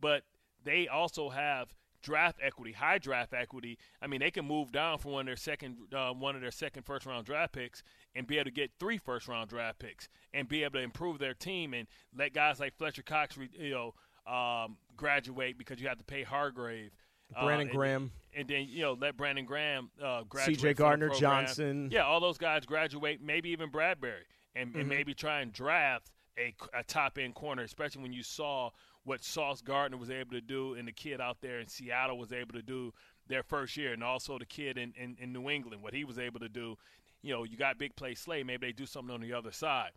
But 0.00 0.22
they 0.64 0.88
also 0.88 1.30
have 1.30 1.74
draft 2.02 2.38
equity, 2.42 2.72
high 2.72 2.98
draft 2.98 3.34
equity. 3.34 3.78
I 4.00 4.06
mean, 4.06 4.20
they 4.20 4.30
can 4.30 4.46
move 4.46 4.72
down 4.72 4.98
from 4.98 5.12
one 5.12 5.20
of 5.22 5.26
their 5.26 5.36
second, 5.36 5.76
uh, 5.94 6.12
one 6.12 6.34
of 6.34 6.40
their 6.40 6.50
second 6.50 6.84
first 6.84 7.06
round 7.06 7.26
draft 7.26 7.52
picks 7.52 7.82
and 8.14 8.26
be 8.26 8.36
able 8.36 8.46
to 8.46 8.50
get 8.50 8.70
three 8.78 8.98
first 8.98 9.28
round 9.28 9.50
draft 9.50 9.78
picks 9.78 10.08
and 10.32 10.48
be 10.48 10.62
able 10.62 10.78
to 10.78 10.84
improve 10.84 11.18
their 11.18 11.34
team 11.34 11.74
and 11.74 11.86
let 12.16 12.32
guys 12.32 12.60
like 12.60 12.76
Fletcher 12.76 13.02
Cox, 13.02 13.36
you 13.36 13.70
know, 13.70 13.94
um, 14.32 14.76
graduate 15.00 15.58
because 15.58 15.80
you 15.80 15.88
have 15.88 15.98
to 15.98 16.04
pay 16.04 16.22
Hargrave. 16.22 16.92
Uh, 17.34 17.44
Brandon 17.44 17.68
uh, 17.68 17.72
Graham. 17.72 18.02
And, 18.32 18.40
and, 18.40 18.48
then, 18.48 18.66
you 18.68 18.82
know, 18.82 18.92
let 18.92 19.16
Brandon 19.16 19.44
Graham 19.44 19.90
uh, 20.02 20.22
graduate. 20.28 20.60
CJ 20.60 20.76
Gardner 20.76 21.08
Johnson. 21.08 21.88
Yeah, 21.90 22.04
all 22.04 22.20
those 22.20 22.38
guys 22.38 22.64
graduate, 22.64 23.20
maybe 23.22 23.50
even 23.50 23.70
Bradbury, 23.70 24.24
and, 24.54 24.70
mm-hmm. 24.70 24.80
and 24.80 24.88
maybe 24.88 25.14
try 25.14 25.40
and 25.40 25.52
draft 25.52 26.10
a, 26.38 26.54
a 26.78 26.84
top 26.84 27.18
end 27.18 27.34
corner, 27.34 27.62
especially 27.62 28.02
when 28.02 28.12
you 28.12 28.22
saw 28.22 28.70
what 29.04 29.24
Sauce 29.24 29.62
Gardner 29.62 29.96
was 29.96 30.10
able 30.10 30.32
to 30.32 30.40
do 30.40 30.74
and 30.74 30.86
the 30.86 30.92
kid 30.92 31.20
out 31.20 31.38
there 31.40 31.58
in 31.58 31.66
Seattle 31.66 32.18
was 32.18 32.32
able 32.32 32.52
to 32.52 32.62
do 32.62 32.92
their 33.26 33.42
first 33.42 33.76
year, 33.76 33.92
and 33.92 34.04
also 34.04 34.38
the 34.38 34.44
kid 34.44 34.76
in, 34.76 34.92
in, 34.96 35.16
in 35.18 35.32
New 35.32 35.48
England, 35.48 35.82
what 35.82 35.94
he 35.94 36.04
was 36.04 36.18
able 36.18 36.40
to 36.40 36.48
do. 36.48 36.76
You 37.22 37.32
know, 37.32 37.44
you 37.44 37.56
got 37.56 37.78
big 37.78 37.94
play 37.96 38.14
Slay, 38.14 38.42
maybe 38.42 38.66
they 38.66 38.72
do 38.72 38.86
something 38.86 39.14
on 39.14 39.20
the 39.20 39.32
other 39.32 39.52
side. 39.52 39.90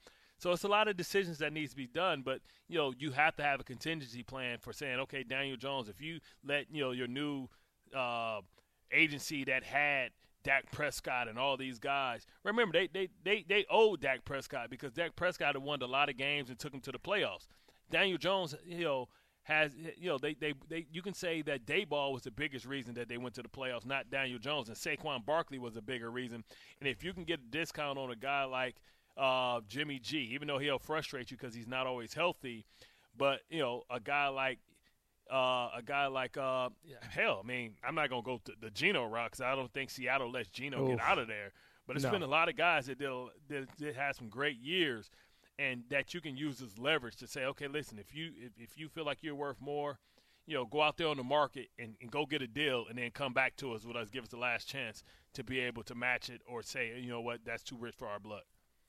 So 0.43 0.51
it's 0.51 0.65
a 0.65 0.67
lot 0.67 0.89
of 0.89 0.97
decisions 0.97 1.37
that 1.37 1.53
needs 1.53 1.69
to 1.71 1.77
be 1.77 1.87
done, 1.87 2.21
but 2.21 2.41
you 2.67 2.77
know 2.77 2.93
you 2.99 3.11
have 3.11 3.33
to 3.37 3.43
have 3.43 3.61
a 3.61 3.63
contingency 3.63 4.23
plan 4.23 4.57
for 4.59 4.73
saying, 4.73 4.99
okay, 4.99 5.23
Daniel 5.23 5.55
Jones, 5.55 5.87
if 5.87 6.01
you 6.01 6.19
let 6.45 6.65
you 6.69 6.81
know 6.81 6.91
your 6.91 7.07
new 7.07 7.47
uh, 7.95 8.41
agency 8.91 9.45
that 9.45 9.63
had 9.63 10.09
Dak 10.43 10.69
Prescott 10.69 11.29
and 11.29 11.39
all 11.39 11.55
these 11.55 11.79
guys. 11.79 12.25
Remember, 12.43 12.77
they 12.77 12.87
they 12.87 13.07
they 13.23 13.45
they 13.47 13.65
owe 13.71 13.95
Dak 13.95 14.25
Prescott 14.25 14.69
because 14.69 14.91
Dak 14.91 15.15
Prescott 15.15 15.55
had 15.55 15.63
won 15.63 15.81
a 15.81 15.85
lot 15.85 16.09
of 16.09 16.17
games 16.17 16.49
and 16.49 16.59
took 16.59 16.73
him 16.73 16.81
to 16.81 16.91
the 16.91 16.99
playoffs. 16.99 17.47
Daniel 17.89 18.17
Jones, 18.17 18.53
you 18.65 18.83
know, 18.83 19.07
has 19.43 19.71
you 19.75 20.09
know 20.09 20.17
they, 20.17 20.33
they 20.33 20.53
they 20.67 20.87
you 20.91 21.01
can 21.01 21.13
say 21.13 21.41
that 21.43 21.65
Daboll 21.65 22.11
was 22.11 22.23
the 22.23 22.31
biggest 22.31 22.65
reason 22.65 22.95
that 22.95 23.07
they 23.07 23.17
went 23.17 23.35
to 23.35 23.43
the 23.43 23.47
playoffs, 23.47 23.85
not 23.85 24.09
Daniel 24.09 24.39
Jones, 24.39 24.67
and 24.67 24.77
Saquon 24.77 25.25
Barkley 25.25 25.57
was 25.57 25.77
a 25.77 25.81
bigger 25.81 26.11
reason. 26.11 26.43
And 26.81 26.89
if 26.89 27.01
you 27.01 27.13
can 27.13 27.23
get 27.23 27.39
a 27.39 27.49
discount 27.49 27.97
on 27.97 28.11
a 28.11 28.15
guy 28.17 28.43
like 28.43 28.75
uh, 29.17 29.61
Jimmy 29.67 29.99
G, 29.99 30.29
even 30.33 30.47
though 30.47 30.59
he'll 30.59 30.79
frustrate 30.79 31.31
you 31.31 31.37
because 31.37 31.53
he's 31.53 31.67
not 31.67 31.87
always 31.87 32.13
healthy, 32.13 32.65
but 33.17 33.41
you 33.49 33.59
know 33.59 33.83
a 33.89 33.99
guy 33.99 34.27
like 34.27 34.59
uh, 35.31 35.69
a 35.75 35.81
guy 35.85 36.07
like 36.07 36.37
uh, 36.37 36.69
hell, 37.09 37.41
I 37.43 37.47
mean, 37.47 37.75
I'm 37.83 37.95
not 37.95 38.09
gonna 38.09 38.21
go 38.21 38.41
to 38.45 38.53
the 38.59 38.69
Geno 38.69 39.05
route 39.05 39.31
because 39.31 39.41
I 39.41 39.55
don't 39.55 39.71
think 39.73 39.89
Seattle 39.89 40.31
lets 40.31 40.49
Geno 40.49 40.83
Oof. 40.83 40.89
get 40.89 41.01
out 41.01 41.17
of 41.17 41.27
there. 41.27 41.51
But 41.85 41.97
it's 41.97 42.05
no. 42.05 42.11
been 42.11 42.23
a 42.23 42.27
lot 42.27 42.49
of 42.49 42.55
guys 42.55 42.85
that 42.85 42.97
did 42.97 43.11
that, 43.49 43.67
that 43.79 43.95
had 43.95 44.15
some 44.15 44.29
great 44.29 44.57
years 44.57 45.09
and 45.59 45.83
that 45.89 46.13
you 46.13 46.21
can 46.21 46.35
use 46.35 46.61
as 46.61 46.77
leverage 46.79 47.17
to 47.17 47.27
say, 47.27 47.45
okay, 47.45 47.67
listen, 47.67 47.99
if 47.99 48.15
you 48.15 48.31
if, 48.37 48.51
if 48.57 48.77
you 48.77 48.89
feel 48.89 49.05
like 49.05 49.19
you're 49.21 49.35
worth 49.35 49.59
more, 49.59 49.99
you 50.45 50.55
know, 50.55 50.65
go 50.65 50.81
out 50.81 50.97
there 50.97 51.07
on 51.07 51.17
the 51.17 51.23
market 51.23 51.67
and, 51.77 51.95
and 52.01 52.11
go 52.11 52.25
get 52.25 52.41
a 52.41 52.47
deal 52.47 52.85
and 52.89 52.97
then 52.97 53.11
come 53.11 53.33
back 53.33 53.55
to 53.57 53.73
us 53.73 53.85
with 53.85 53.95
us, 53.95 54.09
give 54.09 54.23
us 54.23 54.29
the 54.29 54.37
last 54.37 54.67
chance 54.67 55.03
to 55.33 55.43
be 55.43 55.59
able 55.59 55.83
to 55.83 55.95
match 55.95 56.29
it 56.29 56.41
or 56.47 56.63
say, 56.63 56.99
you 56.99 57.09
know 57.09 57.21
what, 57.21 57.39
that's 57.45 57.63
too 57.63 57.77
rich 57.77 57.95
for 57.97 58.07
our 58.07 58.19
blood. 58.19 58.43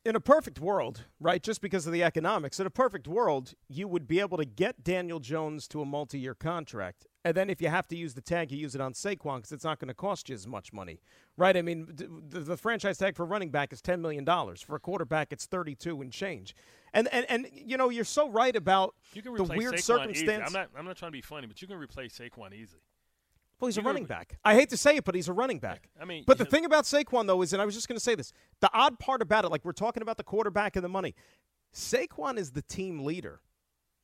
In 0.04 0.14
a 0.14 0.20
perfect 0.20 0.61
world, 0.61 1.04
right, 1.18 1.42
just 1.42 1.62
because 1.62 1.87
of 1.87 1.92
the 1.94 2.02
economics, 2.02 2.61
in 2.61 2.66
a 2.66 2.70
perfect 2.70 3.08
world, 3.08 3.54
you 3.68 3.88
would 3.88 4.06
be 4.06 4.20
able 4.20 4.37
to 4.37 4.44
get 4.44 4.84
Daniel 4.84 5.18
Jones 5.18 5.66
to 5.68 5.80
a 5.80 5.87
multi 5.87 6.18
year 6.18 6.34
contract. 6.34 7.06
And 7.25 7.34
then 7.34 7.49
if 7.49 7.62
you 7.62 7.68
have 7.68 7.88
to 7.88 7.96
use 7.96 8.12
the 8.12 8.20
tag, 8.20 8.52
you 8.52 8.58
use 8.58 8.75
it 8.75 8.82
on 8.82 8.92
Saquon 8.92 9.37
because 9.37 9.52
it's 9.52 9.64
not 9.64 9.78
going 9.78 9.88
to 9.88 9.94
cost 9.94 10.28
you 10.28 10.34
as 10.34 10.46
much 10.46 10.75
money, 10.75 11.00
right? 11.38 11.56
I 11.56 11.62
mean, 11.62 11.88
the, 11.88 12.40
the 12.40 12.56
franchise 12.58 12.99
tag 12.99 13.16
for 13.16 13.25
running 13.25 13.49
back 13.49 13.73
is 13.73 13.80
$10 13.80 14.00
million. 14.00 14.26
For 14.26 14.76
a 14.76 14.78
quarterback, 14.78 15.32
it's 15.32 15.46
32 15.46 16.02
and 16.02 16.12
change. 16.12 16.54
And, 16.92 17.08
and, 17.11 17.25
and 17.30 17.49
you 17.50 17.78
know, 17.78 17.88
you're 17.88 18.04
so 18.04 18.28
right 18.28 18.54
about 18.54 18.94
you 19.14 19.23
can 19.23 19.34
the 19.34 19.44
weird 19.44 19.75
Saquon 19.75 19.82
circumstance. 19.82 20.18
Easy. 20.20 20.42
I'm 20.42 20.52
not, 20.52 20.68
I'm 20.76 20.84
not 20.84 20.99
trying 20.99 21.12
to 21.12 21.16
be 21.16 21.23
funny, 21.23 21.46
but 21.46 21.62
you 21.62 21.66
can 21.66 21.78
replace 21.78 22.18
Saquon 22.18 22.52
easily. 22.52 22.82
Well, 23.64 23.68
he's 23.68 23.78
a 23.78 23.83
running 23.83 24.04
back. 24.04 24.38
I 24.44 24.54
hate 24.54 24.68
to 24.71 24.76
say 24.76 24.97
it, 24.97 25.04
but 25.04 25.14
he's 25.14 25.28
a 25.28 25.33
running 25.33 25.59
back. 25.59 25.88
I 26.00 26.04
mean, 26.04 26.25
but 26.26 26.38
the 26.38 26.44
thing 26.44 26.64
about 26.64 26.85
Saquon 26.85 27.26
though 27.26 27.40
is, 27.42 27.52
and 27.52 27.62
I 27.62 27.64
was 27.64 27.75
just 27.75 27.88
going 27.88 27.97
to 27.97 28.04
say 28.04 28.14
this: 28.14 28.33
the 28.61 28.71
odd 28.73 28.99
part 28.99 29.23
about 29.23 29.44
it, 29.44 29.49
like 29.49 29.64
we're 29.64 29.73
talking 29.73 30.02
about 30.02 30.16
the 30.16 30.23
quarterback 30.25 30.76
and 30.76 30.85
the 30.85 30.88
money, 30.88 31.14
Saquon 31.75 32.38
is 32.38 32.52
the 32.52 32.62
team 32.62 33.04
leader 33.04 33.40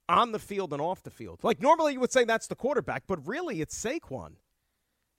on 0.09 0.33
the 0.33 0.39
field 0.39 0.73
and 0.73 0.83
off 0.83 1.03
the 1.03 1.11
field. 1.11 1.41
Like 1.43 1.61
normally 1.61 1.93
you 1.93 2.01
would 2.01 2.13
say 2.13 2.25
that's 2.25 2.47
the 2.47 2.57
quarterback, 2.57 3.05
but 3.07 3.27
really 3.27 3.61
it's 3.61 3.79
Saquon. 3.81 4.33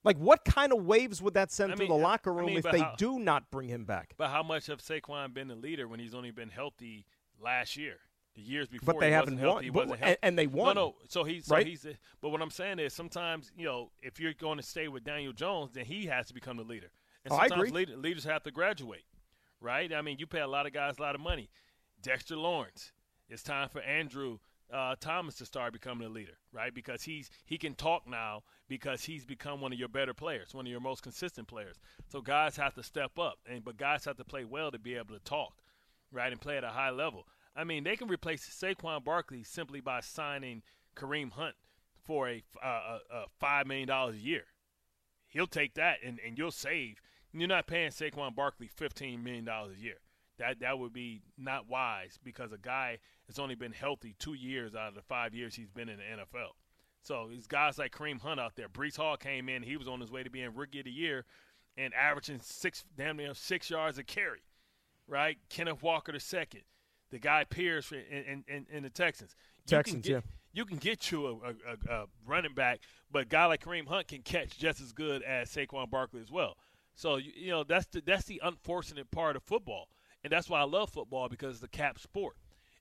Like 0.03 0.17
what 0.17 0.43
kind 0.43 0.73
of 0.73 0.85
waves 0.85 1.21
would 1.21 1.35
that 1.35 1.51
send 1.51 1.71
I 1.71 1.75
through 1.75 1.87
mean, 1.87 1.97
the 1.97 2.03
locker 2.03 2.33
room 2.33 2.45
I 2.45 2.47
mean, 2.47 2.57
if 2.57 2.63
they 2.63 2.79
how- 2.79 2.95
do 2.97 3.19
not 3.19 3.51
bring 3.51 3.69
him 3.69 3.85
back? 3.85 4.15
But 4.17 4.29
how 4.29 4.43
much 4.43 4.67
have 4.67 4.79
Saquon 4.81 5.33
been 5.33 5.47
the 5.47 5.55
leader 5.55 5.87
when 5.87 5.99
he's 5.99 6.15
only 6.15 6.31
been 6.31 6.49
healthy 6.49 7.05
last 7.39 7.77
year? 7.77 7.99
The 8.35 8.41
years 8.41 8.67
before, 8.69 8.93
But 8.93 8.99
they 9.01 9.07
he 9.07 9.11
haven't 9.13 9.33
wasn't 9.35 9.41
healthy. 9.41 9.69
won. 9.69 9.87
But- 9.87 9.93
and- 9.95 10.03
healthy. 10.05 10.19
and 10.23 10.39
they 10.39 10.47
won. 10.47 10.75
No, 10.75 10.81
no. 10.89 10.95
So 11.09 11.23
he's 11.25 11.45
so 11.45 11.55
Right? 11.55 11.67
he's. 11.67 11.85
But 12.21 12.29
what 12.29 12.41
I'm 12.41 12.49
saying 12.51 12.79
is, 12.79 12.93
sometimes 12.93 13.51
you 13.57 13.65
know, 13.65 13.91
if 14.01 14.19
you're 14.19 14.33
going 14.33 14.57
to 14.57 14.63
stay 14.63 14.87
with 14.87 15.03
Daniel 15.03 15.33
Jones, 15.33 15.73
then 15.73 15.85
he 15.85 16.05
has 16.05 16.27
to 16.27 16.33
become 16.33 16.55
the 16.57 16.63
leader. 16.63 16.91
And 17.25 17.33
Oh, 17.33 17.35
I 17.37 17.47
sometimes 17.49 17.69
agree. 17.69 17.85
leader- 17.85 17.97
leaders 17.97 18.23
have 18.23 18.43
to 18.43 18.51
graduate, 18.51 19.03
right? 19.59 19.91
I 19.93 20.01
mean, 20.01 20.17
you 20.17 20.27
pay 20.27 20.39
a 20.39 20.47
lot 20.47 20.65
of 20.65 20.71
guys 20.73 20.97
a 20.97 21.01
lot 21.01 21.13
of 21.15 21.21
money. 21.21 21.49
Dexter 22.01 22.35
Lawrence. 22.37 22.93
It's 23.29 23.43
time 23.43 23.69
for 23.69 23.81
Andrew 23.81 24.39
uh, 24.71 24.95
Thomas 25.01 25.35
to 25.35 25.45
start 25.45 25.73
becoming 25.73 26.07
a 26.07 26.09
leader, 26.09 26.37
right? 26.53 26.73
Because 26.73 27.03
he's 27.03 27.29
he 27.45 27.57
can 27.57 27.75
talk 27.75 28.07
now 28.07 28.43
because 28.69 29.03
he's 29.03 29.25
become 29.25 29.59
one 29.59 29.73
of 29.73 29.77
your 29.79 29.89
better 29.89 30.13
players, 30.13 30.53
one 30.53 30.65
of 30.65 30.71
your 30.71 30.79
most 30.79 31.03
consistent 31.03 31.49
players. 31.49 31.77
So 32.07 32.21
guys 32.21 32.55
have 32.55 32.73
to 32.75 32.83
step 32.83 33.19
up, 33.19 33.39
and 33.45 33.65
but 33.65 33.75
guys 33.75 34.05
have 34.05 34.15
to 34.15 34.23
play 34.23 34.45
well 34.45 34.71
to 34.71 34.79
be 34.79 34.95
able 34.95 35.13
to 35.13 35.19
talk, 35.19 35.61
right, 36.13 36.31
and 36.31 36.39
play 36.39 36.55
at 36.57 36.63
a 36.63 36.69
high 36.69 36.89
level. 36.89 37.27
I 37.55 37.63
mean, 37.63 37.83
they 37.83 37.95
can 37.95 38.07
replace 38.07 38.47
Saquon 38.47 39.03
Barkley 39.03 39.43
simply 39.43 39.81
by 39.81 39.99
signing 40.01 40.63
Kareem 40.95 41.31
Hunt 41.31 41.55
for 42.03 42.29
a, 42.29 42.43
uh, 42.63 42.67
a, 42.67 43.15
a 43.15 43.25
five 43.39 43.67
million 43.67 43.87
dollars 43.87 44.15
a 44.15 44.19
year. 44.19 44.45
He'll 45.27 45.47
take 45.47 45.75
that, 45.75 45.97
and, 46.05 46.19
and 46.25 46.37
you'll 46.37 46.51
save. 46.51 47.01
You're 47.33 47.47
not 47.47 47.67
paying 47.67 47.91
Saquon 47.91 48.35
Barkley 48.35 48.67
fifteen 48.67 49.23
million 49.23 49.45
dollars 49.45 49.77
a 49.77 49.81
year. 49.81 49.99
That 50.37 50.59
that 50.59 50.79
would 50.79 50.93
be 50.93 51.21
not 51.37 51.69
wise 51.69 52.19
because 52.23 52.51
a 52.51 52.57
guy 52.57 52.99
has 53.27 53.39
only 53.39 53.55
been 53.55 53.73
healthy 53.73 54.15
two 54.17 54.33
years 54.33 54.75
out 54.75 54.89
of 54.89 54.95
the 54.95 55.01
five 55.01 55.33
years 55.33 55.55
he's 55.55 55.69
been 55.69 55.89
in 55.89 55.97
the 55.97 56.03
NFL. 56.03 56.51
So 57.03 57.27
these 57.29 57.47
guys 57.47 57.77
like 57.77 57.91
Kareem 57.91 58.21
Hunt 58.21 58.39
out 58.39 58.55
there. 58.55 58.69
Breece 58.69 58.97
Hall 58.97 59.17
came 59.17 59.49
in. 59.49 59.63
He 59.63 59.77
was 59.77 59.87
on 59.87 59.99
his 59.99 60.11
way 60.11 60.23
to 60.23 60.29
being 60.29 60.53
rookie 60.53 60.79
of 60.79 60.85
the 60.85 60.91
year 60.91 61.25
and 61.77 61.93
averaging 61.93 62.39
six 62.41 62.83
damn 62.95 63.17
near 63.17 63.33
six 63.33 63.69
yards 63.69 63.97
a 63.97 64.03
carry. 64.03 64.41
Right? 65.07 65.37
Kenneth 65.49 65.81
Walker 65.81 66.11
the 66.11 66.19
second. 66.19 66.61
The 67.11 67.19
guy 67.19 67.43
Pierce 67.43 67.91
in, 67.91 67.99
in, 67.99 68.43
in, 68.47 68.65
in 68.71 68.83
the 68.83 68.89
Texans. 68.89 69.35
You 69.65 69.77
Texans, 69.77 70.05
can 70.05 70.11
yeah. 70.11 70.19
get, 70.19 70.25
You 70.53 70.65
can 70.65 70.77
get 70.77 71.11
you 71.11 71.27
a, 71.27 71.31
a, 71.31 71.93
a, 71.93 72.01
a 72.01 72.05
running 72.25 72.53
back, 72.53 72.79
but 73.11 73.23
a 73.23 73.25
guy 73.25 73.45
like 73.45 73.63
Kareem 73.63 73.87
Hunt 73.87 74.07
can 74.07 74.21
catch 74.21 74.57
just 74.57 74.81
as 74.81 74.91
good 74.91 75.21
as 75.23 75.49
Saquon 75.49 75.89
Barkley 75.89 76.21
as 76.21 76.31
well. 76.31 76.57
So 76.95 77.17
you, 77.17 77.31
you 77.35 77.51
know 77.51 77.63
that's 77.63 77.87
the 77.87 78.01
that's 78.05 78.25
the 78.25 78.41
unfortunate 78.43 79.11
part 79.11 79.35
of 79.35 79.43
football, 79.43 79.87
and 80.23 80.31
that's 80.31 80.49
why 80.49 80.59
I 80.59 80.63
love 80.63 80.89
football 80.89 81.29
because 81.29 81.55
it's 81.55 81.61
the 81.61 81.67
cap 81.67 81.99
sport. 81.99 82.35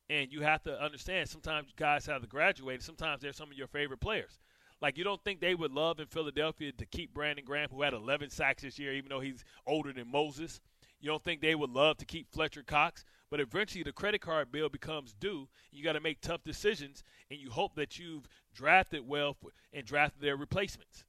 And 0.08 0.32
you 0.32 0.40
have 0.40 0.62
to 0.64 0.82
understand 0.82 1.28
sometimes 1.28 1.68
guys 1.76 2.06
have 2.06 2.22
to 2.22 2.26
graduate. 2.26 2.82
Sometimes 2.82 3.22
they're 3.22 3.32
some 3.32 3.50
of 3.50 3.56
your 3.56 3.68
favorite 3.68 4.00
players. 4.00 4.40
Like 4.80 4.98
you 4.98 5.04
don't 5.04 5.22
think 5.22 5.40
they 5.40 5.54
would 5.54 5.72
love 5.72 6.00
in 6.00 6.06
Philadelphia 6.06 6.72
to 6.72 6.86
keep 6.86 7.14
Brandon 7.14 7.44
Graham, 7.44 7.68
who 7.70 7.82
had 7.82 7.92
11 7.92 8.30
sacks 8.30 8.62
this 8.62 8.78
year, 8.78 8.92
even 8.94 9.08
though 9.08 9.20
he's 9.20 9.44
older 9.66 9.92
than 9.92 10.10
Moses. 10.10 10.60
You 11.00 11.10
don't 11.10 11.22
think 11.22 11.40
they 11.40 11.54
would 11.54 11.70
love 11.70 11.96
to 11.98 12.04
keep 12.04 12.30
Fletcher 12.32 12.62
Cox, 12.62 13.04
but 13.30 13.40
eventually 13.40 13.84
the 13.84 13.92
credit 13.92 14.20
card 14.20 14.52
bill 14.52 14.68
becomes 14.68 15.14
due. 15.14 15.48
You 15.70 15.84
got 15.84 15.92
to 15.92 16.00
make 16.00 16.20
tough 16.20 16.42
decisions, 16.44 17.02
and 17.30 17.38
you 17.38 17.50
hope 17.50 17.74
that 17.76 17.98
you've 17.98 18.28
drafted 18.54 19.06
well 19.08 19.34
for, 19.34 19.50
and 19.72 19.86
drafted 19.86 20.22
their 20.22 20.36
replacements. 20.36 21.04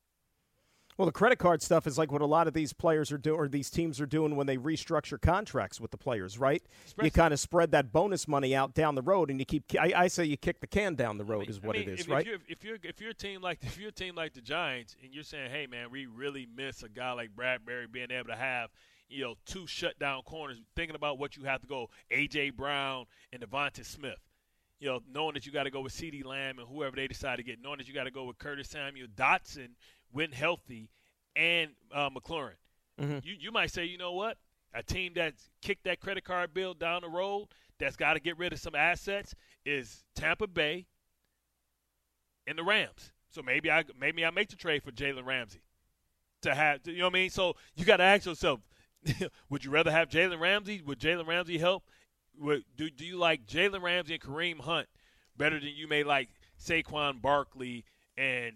Well, 0.98 1.06
the 1.08 1.14
credit 1.14 1.40
card 1.40 1.64
stuff 1.64 1.88
is 1.88 1.98
like 1.98 2.12
what 2.12 2.22
a 2.22 2.28
lot 2.28 2.48
of 2.48 2.54
these 2.54 2.74
players 2.74 3.12
are 3.12 3.18
doing, 3.18 3.40
or 3.40 3.48
these 3.48 3.70
teams 3.70 4.00
are 4.00 4.06
doing 4.06 4.36
when 4.36 4.46
they 4.46 4.58
restructure 4.58 5.20
contracts 5.20 5.82
with 5.82 5.90
the 5.90 5.98
players, 5.98 6.38
right? 6.38 6.62
You 7.02 7.10
kind 7.10 7.34
of 7.34 7.40
spread 7.40 7.72
that 7.72 7.92
bonus 7.92 8.28
money 8.28 8.54
out 8.54 8.76
down 8.76 8.94
the 8.94 9.02
road, 9.02 9.32
and 9.32 9.40
you 9.40 9.46
keep. 9.46 9.64
I, 9.80 9.94
I 9.96 10.08
say 10.10 10.26
you 10.26 10.38
kick 10.38 10.60
the 10.60 10.68
can 10.68 10.96
down 10.96 11.18
the 11.18 11.24
road, 11.24 11.38
I 11.38 11.42
mean- 11.42 11.50
is 11.50 11.62
what 11.62 11.76
I 11.76 11.80
mean, 11.80 11.90
it 11.90 11.94
is, 11.94 12.00
if, 12.02 12.10
right? 12.10 12.22
If 12.22 12.28
you're, 12.28 12.40
if 12.48 12.64
you're 12.64 12.78
if 12.84 13.02
you're 13.02 13.10
a 13.12 13.16
team 13.16 13.42
like 13.42 13.60
if 13.64 13.80
you're 13.80 13.90
a 13.90 13.94
team 13.94 14.16
like 14.16 14.34
the 14.34 14.42
Giants, 14.42 14.96
and 15.02 15.14
you're 15.14 15.24
saying, 15.24 15.50
"Hey, 15.50 15.66
man, 15.66 15.90
we 15.92 16.06
really 16.06 16.48
miss 16.56 16.84
a 16.84 16.90
guy 16.90 17.14
like 17.14 17.36
Bradbury 17.36 17.88
being 17.88 18.12
able 18.12 18.28
to 18.28 18.36
have." 18.36 18.70
You 19.12 19.24
know, 19.24 19.36
two 19.46 19.68
shutdown 19.68 20.22
corners. 20.24 20.58
Thinking 20.76 20.96
about 20.96 21.20
what 21.20 21.38
you 21.38 21.44
have 21.44 21.62
to 21.62 21.68
go, 21.68 21.90
AJ 22.12 22.56
Brown 22.56 23.06
and 23.32 23.42
Devonta 23.42 23.86
Smith. 23.86 24.20
You 24.80 24.90
know, 24.90 25.00
knowing 25.14 25.36
that 25.36 25.46
you 25.46 25.52
got 25.52 25.64
to 25.64 25.70
go 25.70 25.82
with 25.82 25.94
CeeDee 25.94 26.26
Lamb 26.26 26.58
and 26.58 26.68
whoever 26.68 26.96
they 26.96 27.08
decide 27.08 27.36
to 27.36 27.44
get, 27.44 27.62
knowing 27.62 27.78
that 27.78 27.88
you 27.88 27.94
got 27.94 28.06
to 28.06 28.12
go 28.12 28.24
with 28.24 28.40
Curtis 28.40 28.70
Samuel, 28.70 29.08
Dotson, 29.16 29.70
when 30.12 30.32
healthy, 30.32 30.90
and 31.36 31.70
uh, 31.94 32.10
McLaurin. 32.10 32.56
Mm-hmm. 33.00 33.20
You 33.24 33.36
you 33.40 33.52
might 33.52 33.72
say, 33.72 33.86
you 33.86 33.98
know 33.98 34.14
what? 34.14 34.38
A 34.74 34.82
team 34.82 35.14
that's 35.16 35.50
kicked 35.62 35.84
that 35.84 36.00
credit 36.00 36.24
card 36.24 36.54
bill 36.54 36.74
down 36.74 37.02
the 37.02 37.10
road, 37.10 37.48
that's 37.80 37.96
got 37.96 38.14
to 38.14 38.20
get 38.20 38.38
rid 38.38 38.54
of 38.54 38.60
some 38.60 38.76
assets, 38.76 39.36
is 39.66 40.04
Tampa 40.16 40.48
Bay 40.48 40.88
and 42.48 42.58
the 42.58 42.64
Rams. 42.64 43.12
So 43.30 43.42
maybe 43.42 43.72
I 43.72 43.84
maybe 44.00 44.26
I 44.26 44.30
make 44.30 44.50
the 44.50 44.56
trade 44.56 44.84
for 44.84 44.92
Jalen 44.92 45.26
Ramsey 45.26 45.62
to 46.42 46.54
have. 46.54 46.82
You 46.86 46.98
know 46.98 47.06
what 47.06 47.14
I 47.14 47.14
mean? 47.14 47.30
So 47.30 47.56
you 47.76 47.86
got 47.86 47.98
to 47.98 48.04
ask 48.04 48.26
yourself: 48.26 48.60
Would 49.50 49.66
you 49.66 49.72
rather 49.72 49.92
have 49.92 50.10
Jalen 50.10 50.40
Ramsey? 50.40 50.82
Would 50.86 51.00
Jalen 51.00 51.28
Ramsey 51.28 51.58
help? 51.58 51.84
Would, 52.40 52.64
do 52.76 52.90
do 52.90 53.06
you 53.06 53.18
like 53.18 53.46
Jalen 53.46 53.82
Ramsey 53.82 54.14
and 54.16 54.24
Kareem 54.24 54.60
Hunt 54.62 54.88
better 55.38 55.60
than 55.60 55.70
you 55.76 55.88
may 55.88 56.04
like 56.04 56.30
Saquon 56.60 57.22
Barkley 57.22 57.84
and 58.18 58.54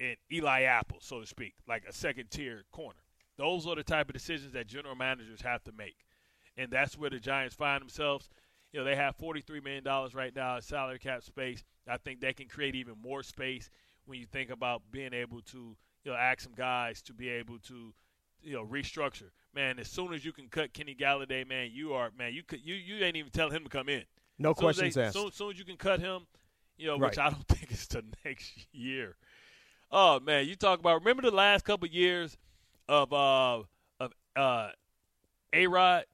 and 0.00 0.16
Eli 0.32 0.62
Apple, 0.62 0.98
so 1.00 1.20
to 1.20 1.26
speak, 1.26 1.54
like 1.68 1.84
a 1.88 1.92
second 1.92 2.30
tier 2.30 2.64
corner? 2.72 2.98
Those 3.36 3.66
are 3.66 3.74
the 3.74 3.82
type 3.82 4.08
of 4.08 4.14
decisions 4.14 4.52
that 4.52 4.66
general 4.66 4.94
managers 4.94 5.40
have 5.42 5.62
to 5.64 5.72
make, 5.72 5.96
and 6.56 6.70
that's 6.70 6.98
where 6.98 7.10
the 7.10 7.18
Giants 7.18 7.54
find 7.54 7.80
themselves. 7.80 8.28
You 8.72 8.80
know, 8.80 8.84
they 8.84 8.96
have 8.96 9.16
$43 9.16 9.62
million 9.62 9.84
right 10.14 10.34
now 10.34 10.56
in 10.56 10.62
salary 10.62 10.98
cap 10.98 11.22
space. 11.22 11.62
I 11.88 11.96
think 11.96 12.20
they 12.20 12.32
can 12.32 12.48
create 12.48 12.74
even 12.74 12.94
more 13.00 13.22
space 13.22 13.70
when 14.04 14.18
you 14.18 14.26
think 14.26 14.50
about 14.50 14.82
being 14.90 15.14
able 15.14 15.42
to, 15.42 15.76
you 16.02 16.10
know, 16.10 16.14
ask 16.14 16.40
some 16.40 16.54
guys 16.54 17.00
to 17.02 17.12
be 17.12 17.28
able 17.28 17.58
to, 17.60 17.94
you 18.42 18.54
know, 18.54 18.64
restructure. 18.64 19.30
Man, 19.54 19.78
as 19.78 19.88
soon 19.88 20.12
as 20.12 20.24
you 20.24 20.32
can 20.32 20.48
cut 20.48 20.72
Kenny 20.72 20.94
Golladay, 20.98 21.46
man, 21.48 21.70
you 21.72 21.92
are 21.94 22.10
man, 22.18 22.34
you 22.34 22.42
could 22.42 22.60
you 22.64 22.74
you 22.74 23.04
ain't 23.04 23.16
even 23.16 23.30
telling 23.30 23.54
him 23.54 23.62
to 23.64 23.68
come 23.70 23.88
in. 23.88 24.02
no 24.38 24.48
Soon 24.48 24.50
as 24.50 24.58
questions 24.58 24.94
they, 24.94 25.02
asked. 25.04 25.14
Soon, 25.16 25.30
soon 25.32 25.50
as 25.50 25.58
you 25.58 25.64
can 25.64 25.76
cut 25.76 26.00
him, 26.00 26.26
you 26.76 26.86
know, 26.88 26.98
Right. 26.98 27.10
which 27.10 27.18
I 27.18 27.30
don't 27.30 27.46
think 27.48 27.70
is 27.70 27.86
the 27.86 28.02
next 28.24 28.52
year. 28.72 29.16
Oh 29.92 30.18
man, 30.20 30.46
you 30.48 30.56
talk 30.56 30.80
about 30.80 30.98
remember 31.00 31.22
the 31.22 31.30
last 31.30 31.64
couple 31.64 31.86
years 31.88 32.36
of 32.88 33.12
uh 33.12 33.62
of 34.00 34.12
uh 34.34 34.70
A 35.52 35.66
Rod 35.68 36.04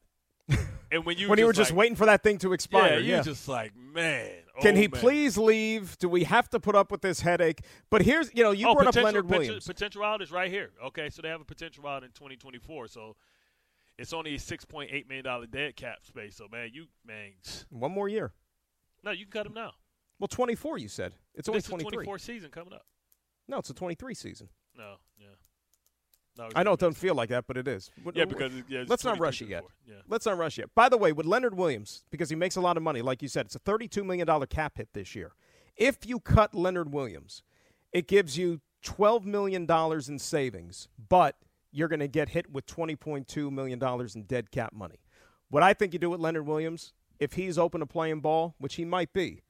and 0.92 1.04
when 1.06 1.16
you 1.16 1.28
when 1.30 1.38
you 1.38 1.46
were 1.46 1.52
just 1.52 1.70
like, 1.70 1.78
waiting 1.78 1.96
for 1.96 2.06
that 2.06 2.22
thing 2.22 2.36
to 2.38 2.52
expire, 2.52 2.98
yeah, 2.98 3.18
you 3.18 3.22
just 3.22 3.48
like 3.48 3.72
man. 3.76 4.30
Can 4.60 4.74
oh, 4.74 4.80
he 4.80 4.88
man. 4.88 5.00
please 5.00 5.38
leave? 5.38 5.96
Do 5.98 6.08
we 6.10 6.24
have 6.24 6.50
to 6.50 6.60
put 6.60 6.74
up 6.74 6.90
with 6.92 7.00
this 7.00 7.20
headache? 7.22 7.62
But 7.88 8.02
here's, 8.02 8.30
you 8.34 8.42
know, 8.42 8.50
you 8.50 8.68
oh, 8.68 8.74
brought 8.74 8.88
up 8.88 8.94
Leonard 8.96 9.26
potential- 9.26 9.38
Williams. 9.38 9.66
Potential 9.66 10.04
out 10.04 10.20
is 10.20 10.30
right 10.30 10.50
here. 10.50 10.70
Okay, 10.84 11.08
so 11.08 11.22
they 11.22 11.28
have 11.28 11.40
a 11.40 11.44
potential 11.44 11.86
out 11.86 12.02
in 12.04 12.10
2024. 12.10 12.88
So 12.88 13.16
it's 14.00 14.12
only 14.12 14.34
a 14.34 14.38
6.8 14.38 15.08
million 15.08 15.24
dollar 15.24 15.46
dead 15.46 15.76
cap 15.76 15.98
space. 16.02 16.36
So 16.36 16.46
man, 16.50 16.70
you 16.72 16.86
man, 17.06 17.32
One 17.68 17.92
more 17.92 18.08
year. 18.08 18.32
no, 19.04 19.10
you 19.10 19.26
can 19.26 19.32
cut 19.32 19.46
him 19.46 19.54
now. 19.54 19.72
Well, 20.18 20.28
24, 20.28 20.78
you 20.78 20.88
said. 20.88 21.12
It's 21.34 21.48
only 21.48 21.62
23. 21.62 21.90
24 22.04 22.18
season 22.18 22.50
coming 22.50 22.74
up. 22.74 22.84
No, 23.48 23.58
it's 23.58 23.70
a 23.70 23.74
23 23.74 24.14
season. 24.14 24.48
No, 24.76 24.96
yeah. 25.18 25.26
No, 26.38 26.48
I 26.54 26.62
know 26.62 26.72
it 26.72 26.80
doesn't 26.80 26.94
feel 26.94 27.14
like 27.14 27.30
that, 27.30 27.46
but 27.46 27.56
it 27.56 27.66
is. 27.66 27.90
Yeah, 28.14 28.24
because 28.24 28.52
yeah, 28.68 28.84
let's 28.86 29.04
not 29.04 29.18
rush 29.18 29.42
it 29.42 29.48
yet. 29.48 29.64
Yeah. 29.86 29.96
Let's 30.08 30.26
not 30.26 30.38
rush 30.38 30.58
yet. 30.58 30.74
By 30.74 30.88
the 30.88 30.96
way, 30.96 31.12
with 31.12 31.26
Leonard 31.26 31.56
Williams, 31.56 32.04
because 32.10 32.30
he 32.30 32.36
makes 32.36 32.56
a 32.56 32.60
lot 32.60 32.76
of 32.76 32.82
money, 32.82 33.02
like 33.02 33.22
you 33.22 33.28
said, 33.28 33.46
it's 33.46 33.56
a 33.56 33.60
$32 33.60 34.04
million 34.04 34.46
cap 34.46 34.76
hit 34.76 34.88
this 34.92 35.14
year. 35.14 35.32
If 35.76 36.06
you 36.06 36.20
cut 36.20 36.54
Leonard 36.54 36.92
Williams, 36.92 37.42
it 37.92 38.06
gives 38.06 38.38
you 38.38 38.60
$12 38.84 39.24
million 39.24 39.66
in 40.08 40.18
savings, 40.18 40.88
but 41.08 41.36
you're 41.72 41.88
going 41.88 42.00
to 42.00 42.08
get 42.08 42.30
hit 42.30 42.50
with 42.50 42.66
$20.2 42.66 43.50
million 43.50 43.80
in 44.14 44.22
dead 44.24 44.50
cap 44.50 44.72
money. 44.72 45.00
What 45.48 45.62
I 45.62 45.74
think 45.74 45.92
you 45.92 45.98
do 45.98 46.10
with 46.10 46.20
Leonard 46.20 46.46
Williams, 46.46 46.92
if 47.18 47.34
he's 47.34 47.58
open 47.58 47.80
to 47.80 47.86
playing 47.86 48.20
ball, 48.20 48.54
which 48.58 48.76
he 48.76 48.84
might 48.84 49.12
be, 49.12 49.42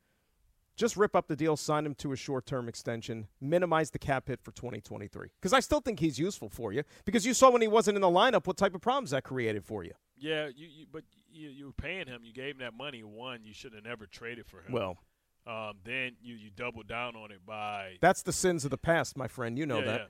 Just 0.77 0.97
rip 0.97 1.15
up 1.15 1.29
the 1.29 1.37
deal, 1.37 1.59
sign 1.59 1.85
him 1.85 1.95
to 1.97 2.13
a 2.13 2.17
short 2.17 2.47
term 2.47 2.67
extension, 2.67 3.29
minimize 3.39 3.91
the 3.91 3.99
cap 3.99 4.29
hit 4.29 4.41
for 4.43 4.51
2023. 4.53 5.29
Because 5.39 5.53
I 5.53 5.61
still 5.61 5.81
think 5.81 6.01
he's 6.01 6.19
useful 6.19 6.49
for 6.49 6.73
you. 6.73 6.85
Because 7.05 7.27
you 7.27 7.35
saw 7.35 7.51
when 7.51 7.61
he 7.61 7.69
wasn't 7.69 7.97
in 7.97 8.01
the 8.01 8.09
lineup 8.09 8.47
what 8.47 8.57
type 8.57 8.75
of 8.75 8.81
problems 8.81 9.11
that 9.11 9.23
created 9.25 9.63
for 9.65 9.85
you. 9.85 9.93
Yeah, 10.17 10.49
you, 10.55 10.69
you 10.69 10.87
but 10.91 11.03
you, 11.31 11.51
you 11.51 11.67
were 11.67 11.73
paying 11.73 12.07
him. 12.07 12.23
You 12.25 12.33
gave 12.33 12.55
him 12.55 12.61
that 12.61 12.73
money. 12.75 13.03
One, 13.03 13.41
you 13.45 13.53
should 13.53 13.75
have 13.75 13.85
never 13.85 14.07
traded 14.07 14.47
for 14.47 14.63
him. 14.63 14.73
Well, 14.73 14.97
um, 15.47 15.75
then 15.85 16.13
you 16.23 16.35
you 16.35 16.51
double 16.55 16.83
down 16.83 17.15
on 17.15 17.31
it 17.31 17.45
by 17.45 17.97
that's 18.01 18.23
the 18.23 18.33
sins 18.33 18.65
of 18.65 18.71
the 18.71 18.79
past, 18.79 19.19
my 19.19 19.29
friend. 19.29 19.59
You 19.59 19.67
know 19.67 19.81
yeah, 19.81 19.85
that. 19.85 20.01
Yeah. 20.01 20.07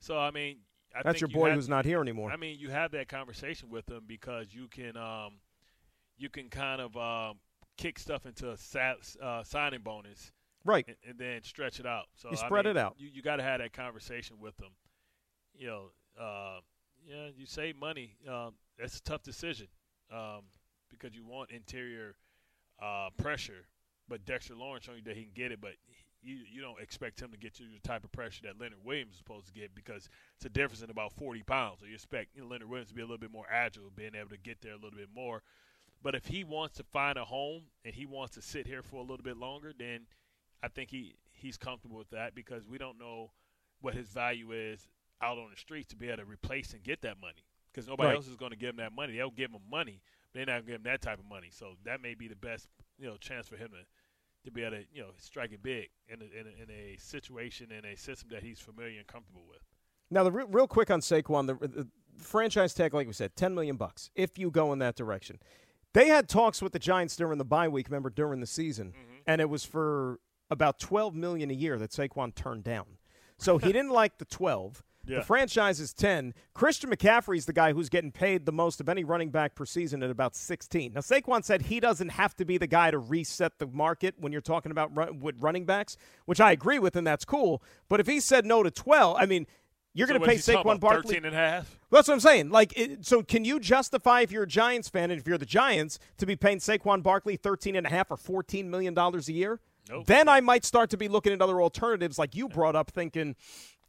So 0.00 0.18
I 0.18 0.30
mean, 0.30 0.58
I 0.94 1.02
that's 1.02 1.20
your 1.20 1.30
you 1.30 1.36
boy 1.36 1.48
have, 1.48 1.56
who's 1.56 1.68
not 1.68 1.84
here 1.84 2.00
anymore. 2.00 2.30
I 2.30 2.36
mean, 2.36 2.58
you 2.58 2.70
have 2.70 2.92
that 2.92 3.08
conversation 3.08 3.68
with 3.68 3.88
him 3.88 4.04
because 4.06 4.46
you 4.52 4.68
can 4.68 4.96
um, 4.96 5.34
you 6.16 6.28
can 6.28 6.48
kind 6.48 6.80
of 6.80 6.96
um, 6.96 7.38
kick 7.76 7.98
stuff 7.98 8.26
into 8.26 8.50
a 8.50 8.56
sa- 8.56 8.94
uh, 9.22 9.42
signing 9.42 9.80
bonus, 9.80 10.32
right, 10.64 10.84
and, 10.86 10.96
and, 11.08 11.18
then 11.18 11.42
stretch 11.42 11.80
it 11.80 11.86
out. 11.86 12.04
So 12.16 12.30
you 12.30 12.36
spread 12.36 12.66
I 12.66 12.70
mean, 12.70 12.76
it 12.76 12.80
out. 12.80 12.94
You 12.98 13.08
you 13.12 13.22
got 13.22 13.36
to 13.36 13.42
have 13.42 13.60
that 13.60 13.72
conversation 13.72 14.36
with 14.38 14.56
them. 14.56 14.70
You 15.54 15.66
know, 15.66 15.84
uh, 16.20 16.60
yeah, 17.06 17.28
you 17.36 17.46
save 17.46 17.76
money. 17.76 18.16
Um, 18.28 18.54
that's 18.78 18.98
a 18.98 19.02
tough 19.02 19.22
decision 19.22 19.68
um, 20.12 20.42
because 20.90 21.14
you 21.14 21.24
want 21.24 21.50
interior 21.50 22.16
uh, 22.82 23.08
pressure, 23.16 23.66
but 24.08 24.24
Dexter 24.24 24.54
Lawrence 24.54 24.84
showing 24.84 24.98
you 24.98 25.04
that 25.04 25.16
he 25.16 25.24
can 25.24 25.32
get 25.34 25.52
it, 25.52 25.60
but 25.60 25.72
you 26.24 26.38
you 26.50 26.60
don't 26.60 26.80
expect 26.80 27.20
him 27.20 27.30
to 27.30 27.38
get 27.38 27.60
you 27.60 27.66
the 27.72 27.86
type 27.86 28.04
of 28.04 28.12
pressure 28.12 28.42
that 28.44 28.60
Leonard 28.60 28.84
Williams 28.84 29.12
is 29.12 29.18
supposed 29.18 29.46
to 29.46 29.52
get 29.52 29.74
because 29.74 30.08
it's 30.36 30.46
a 30.46 30.48
difference 30.48 30.82
in 30.82 30.90
about 30.90 31.12
40 31.12 31.42
pounds. 31.42 31.80
So 31.80 31.86
you 31.86 31.94
expect 31.94 32.34
you 32.34 32.42
know, 32.42 32.48
Leonard 32.48 32.68
Williams 32.68 32.88
to 32.88 32.94
be 32.94 33.02
a 33.02 33.04
little 33.04 33.18
bit 33.18 33.30
more 33.30 33.46
agile, 33.50 33.90
being 33.94 34.14
able 34.14 34.30
to 34.30 34.38
get 34.38 34.60
there 34.62 34.72
a 34.72 34.76
little 34.76 34.96
bit 34.96 35.10
more. 35.14 35.42
But 36.02 36.14
if 36.14 36.26
he 36.26 36.44
wants 36.44 36.76
to 36.76 36.84
find 36.84 37.16
a 37.16 37.24
home 37.24 37.62
and 37.84 37.94
he 37.94 38.06
wants 38.06 38.34
to 38.34 38.42
sit 38.42 38.66
here 38.66 38.82
for 38.82 38.96
a 38.96 39.02
little 39.02 39.24
bit 39.24 39.36
longer, 39.36 39.72
then 39.76 40.00
I 40.62 40.68
think 40.68 40.90
he 40.90 41.16
he's 41.30 41.56
comfortable 41.56 41.98
with 41.98 42.10
that 42.10 42.34
because 42.34 42.66
we 42.66 42.78
don't 42.78 42.98
know 42.98 43.30
what 43.80 43.94
his 43.94 44.08
value 44.08 44.52
is 44.52 44.88
out 45.22 45.38
on 45.38 45.48
the 45.50 45.56
streets 45.56 45.88
to 45.88 45.96
be 45.96 46.08
able 46.08 46.18
to 46.18 46.24
replace 46.24 46.72
and 46.72 46.82
get 46.82 47.02
that 47.02 47.20
money 47.20 47.44
because 47.72 47.88
nobody 47.88 48.08
right. 48.08 48.16
else 48.16 48.28
is 48.28 48.36
going 48.36 48.50
to 48.50 48.56
give 48.56 48.70
him 48.70 48.76
that 48.76 48.92
money. 48.92 49.16
They'll 49.16 49.30
give 49.30 49.50
him 49.50 49.60
money, 49.70 50.00
but 50.32 50.38
they're 50.38 50.46
not 50.46 50.52
going 50.52 50.66
to 50.66 50.72
give 50.72 50.80
him 50.80 50.82
that 50.84 51.02
type 51.02 51.18
of 51.18 51.28
money. 51.28 51.48
So 51.50 51.74
that 51.84 52.00
may 52.00 52.14
be 52.14 52.28
the 52.28 52.36
best 52.36 52.68
you 52.98 53.06
know 53.06 53.16
chance 53.16 53.48
for 53.48 53.56
him 53.56 53.68
to 53.70 53.84
to 54.44 54.50
be 54.50 54.62
able 54.62 54.76
to 54.76 54.84
you 54.92 55.02
know 55.02 55.10
strike 55.16 55.52
it 55.52 55.62
big 55.62 55.88
in 56.08 56.20
a, 56.20 56.24
in 56.24 56.46
a, 56.46 56.62
in 56.62 56.70
a 56.70 56.96
situation 56.98 57.70
in 57.72 57.84
a 57.84 57.96
system 57.96 58.28
that 58.30 58.42
he's 58.42 58.60
familiar 58.60 58.98
and 58.98 59.06
comfortable 59.06 59.44
with. 59.48 59.60
Now, 60.10 60.22
the 60.24 60.32
re- 60.32 60.44
real 60.48 60.68
quick 60.68 60.90
on 60.90 61.00
Saquon, 61.00 61.46
the, 61.46 61.54
the 61.66 61.88
franchise 62.18 62.74
tag, 62.74 62.94
like 62.94 63.06
we 63.06 63.12
said, 63.12 63.36
ten 63.36 63.54
million 63.54 63.76
bucks 63.76 64.10
if 64.14 64.38
you 64.38 64.50
go 64.50 64.72
in 64.72 64.78
that 64.80 64.96
direction. 64.96 65.38
They 65.92 66.08
had 66.08 66.28
talks 66.28 66.60
with 66.60 66.72
the 66.72 66.78
Giants 66.78 67.16
during 67.16 67.38
the 67.38 67.44
bye 67.44 67.68
week, 67.68 67.88
remember 67.88 68.10
during 68.10 68.40
the 68.40 68.46
season, 68.46 68.88
mm-hmm. 68.88 69.14
and 69.26 69.40
it 69.40 69.48
was 69.48 69.64
for 69.64 70.18
about 70.50 70.78
twelve 70.78 71.14
million 71.14 71.50
a 71.50 71.54
year 71.54 71.78
that 71.78 71.90
Saquon 71.90 72.34
turned 72.34 72.64
down. 72.64 72.86
So 73.38 73.58
he 73.58 73.72
didn't 73.72 73.90
like 73.90 74.18
the 74.18 74.24
twelve. 74.24 74.82
Yeah. 75.06 75.18
The 75.18 75.24
franchise 75.24 75.80
is 75.80 75.92
10. 75.92 76.34
Christian 76.54 76.90
McCaffrey's 76.90 77.46
the 77.46 77.52
guy 77.52 77.72
who's 77.72 77.88
getting 77.88 78.12
paid 78.12 78.46
the 78.46 78.52
most 78.52 78.80
of 78.80 78.88
any 78.88 79.04
running 79.04 79.30
back 79.30 79.54
per 79.54 79.64
season 79.66 80.02
at 80.02 80.10
about 80.10 80.34
16. 80.34 80.92
Now, 80.94 81.00
Saquon 81.00 81.44
said 81.44 81.62
he 81.62 81.80
doesn't 81.80 82.10
have 82.10 82.34
to 82.36 82.44
be 82.44 82.58
the 82.58 82.66
guy 82.66 82.90
to 82.90 82.98
reset 82.98 83.58
the 83.58 83.66
market 83.66 84.14
when 84.18 84.32
you're 84.32 84.40
talking 84.40 84.72
about 84.72 84.94
run, 84.96 85.20
with 85.20 85.36
running 85.40 85.64
backs, 85.64 85.96
which 86.24 86.40
I 86.40 86.52
agree 86.52 86.78
with, 86.78 86.96
and 86.96 87.06
that's 87.06 87.24
cool. 87.24 87.62
But 87.88 88.00
if 88.00 88.06
he 88.06 88.20
said 88.20 88.46
no 88.46 88.62
to 88.62 88.70
12, 88.70 89.16
I 89.18 89.26
mean, 89.26 89.46
you're 89.92 90.08
so 90.08 90.14
going 90.14 90.22
to 90.22 90.26
pay 90.26 90.36
Saquon 90.36 90.80
Barkley 90.80 91.14
13 91.14 91.24
and 91.24 91.34
a 91.34 91.38
half. 91.38 91.78
That's 91.90 92.08
what 92.08 92.14
I'm 92.14 92.20
saying. 92.20 92.50
Like, 92.50 92.76
it, 92.76 93.06
so 93.06 93.22
can 93.22 93.44
you 93.44 93.60
justify 93.60 94.22
if 94.22 94.32
you're 94.32 94.42
a 94.42 94.48
Giants 94.48 94.88
fan 94.88 95.10
and 95.10 95.20
if 95.20 95.28
you're 95.28 95.38
the 95.38 95.46
Giants 95.46 96.00
to 96.18 96.26
be 96.26 96.34
paying 96.34 96.58
Saquon 96.58 97.02
Barkley 97.02 97.36
13 97.36 97.76
and 97.76 97.86
a 97.86 97.90
half 97.90 98.10
or 98.10 98.16
14 98.16 98.68
million 98.68 98.94
dollars 98.94 99.28
a 99.28 99.32
year? 99.32 99.60
Nope. 99.88 100.06
Then 100.06 100.28
I 100.28 100.40
might 100.40 100.64
start 100.64 100.90
to 100.90 100.96
be 100.96 101.08
looking 101.08 101.32
at 101.32 101.42
other 101.42 101.60
alternatives, 101.60 102.18
like 102.18 102.34
you 102.34 102.48
brought 102.48 102.74
up, 102.74 102.90
thinking 102.90 103.36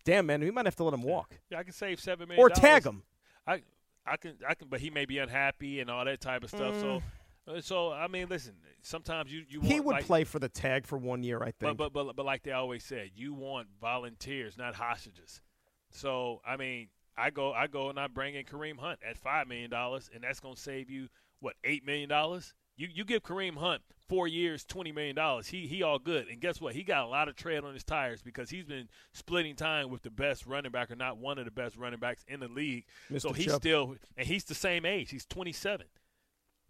damn 0.06 0.26
man, 0.26 0.40
we 0.40 0.52
might 0.52 0.66
have 0.66 0.76
to 0.78 0.84
let 0.86 0.94
him 0.94 1.04
walk. 1.04 1.38
Yeah, 1.50 1.60
I 1.60 1.64
can 1.64 1.74
save 1.74 2.00
seven 2.00 2.30
million 2.30 2.42
or 2.42 2.50
tag 2.50 2.86
him. 2.86 3.04
I 3.46 3.62
I 4.06 4.18
can 4.18 4.36
I 4.48 4.54
can, 4.54 4.70
but 4.70 4.80
he 4.80 4.90
may 4.90 5.06
be 5.06 5.18
unhappy 5.18 5.82
and 5.82 5.90
all 5.90 6.06
that 6.06 6.22
type 6.22 6.44
of 6.44 6.50
stuff. 6.50 6.76
Mm. 6.76 7.02
So, 7.46 7.60
so 7.60 7.92
I 7.92 8.08
mean, 8.08 8.28
listen. 8.30 8.54
Sometimes 8.82 9.34
you 9.34 9.44
you 9.50 9.62
he 9.62 9.80
would 9.80 9.96
like, 9.96 10.06
play 10.06 10.24
for 10.24 10.40
the 10.40 10.50
tag 10.50 10.86
for 10.86 10.98
one 10.98 11.24
year, 11.24 11.42
I 11.42 11.52
think. 11.52 11.78
But, 11.78 11.92
but 11.92 11.94
but 11.94 12.16
but 12.16 12.26
like 12.26 12.44
they 12.44 12.52
always 12.52 12.84
said, 12.84 13.12
you 13.16 13.34
want 13.34 13.68
volunteers, 13.82 14.58
not 14.58 14.76
hostages. 14.76 15.42
So 15.90 16.42
I 16.46 16.56
mean, 16.56 16.90
I 17.18 17.32
go 17.32 17.52
I 17.52 17.68
go 17.68 17.90
and 17.90 18.00
I 18.00 18.08
bring 18.08 18.36
in 18.36 18.46
Kareem 18.46 18.78
Hunt 18.78 19.00
at 19.08 19.18
five 19.18 19.48
million 19.48 19.70
dollars, 19.70 20.10
and 20.14 20.24
that's 20.24 20.40
going 20.40 20.56
to 20.56 20.62
save 20.62 20.90
you 20.90 21.08
what 21.40 21.56
eight 21.64 21.86
million 21.86 22.10
dollars. 22.10 22.54
You 22.78 22.88
you 22.94 23.06
give 23.06 23.24
Kareem 23.24 23.58
Hunt 23.58 23.82
four 24.08 24.28
years, 24.28 24.64
twenty 24.66 24.92
million 24.92 25.16
dollars. 25.16 25.48
He 25.48 25.68
he 25.68 25.84
all 25.84 26.00
good. 26.00 26.28
And 26.28 26.40
guess 26.40 26.60
what? 26.60 26.74
He 26.76 26.84
got 26.84 27.06
a 27.06 27.08
lot 27.08 27.28
of 27.28 27.36
tread 27.36 27.64
on 27.64 27.74
his 27.74 27.84
tires 27.84 28.22
because 28.22 28.50
he's 28.50 28.66
been 28.66 28.90
splitting 29.14 29.56
time 29.56 29.90
with 29.90 30.02
the 30.04 30.10
best 30.10 30.46
running 30.46 30.72
back, 30.72 30.92
or 30.92 30.96
not 30.96 31.18
one 31.18 31.38
of 31.38 31.46
the 31.46 31.52
best 31.52 31.78
running 31.78 32.00
backs 32.00 32.24
in 32.28 32.40
the 32.40 32.48
league. 32.48 32.86
Mr. 33.12 33.22
So 33.22 33.34
he's 33.34 33.46
Chubb. 33.48 33.62
still 33.62 33.96
and 34.18 34.28
he's 34.28 34.44
the 34.44 34.56
same 34.56 34.86
age. 34.86 35.10
He's 35.12 35.26
twenty 35.26 35.54
seven. 35.54 35.88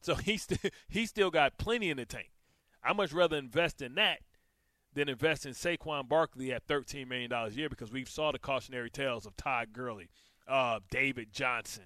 So 0.01 0.15
he's 0.15 0.43
still 0.43 0.69
he's 0.87 1.09
still 1.09 1.31
got 1.31 1.57
plenty 1.57 1.89
in 1.89 1.97
the 1.97 2.05
tank. 2.05 2.31
I 2.83 2.93
much 2.93 3.11
rather 3.11 3.37
invest 3.37 3.81
in 3.81 3.95
that 3.95 4.19
than 4.93 5.09
invest 5.09 5.45
in 5.45 5.53
Saquon 5.53 6.07
Barkley 6.07 6.53
at 6.53 6.67
thirteen 6.67 7.07
million 7.09 7.29
dollars 7.31 7.55
a 7.55 7.57
year 7.57 7.69
because 7.69 7.91
we've 7.91 8.09
saw 8.09 8.31
the 8.31 8.39
cautionary 8.39 8.91
tales 8.91 9.25
of 9.25 9.35
Todd 9.37 9.73
Gurley, 9.73 10.09
uh, 10.47 10.79
David 10.91 11.31
Johnson. 11.31 11.85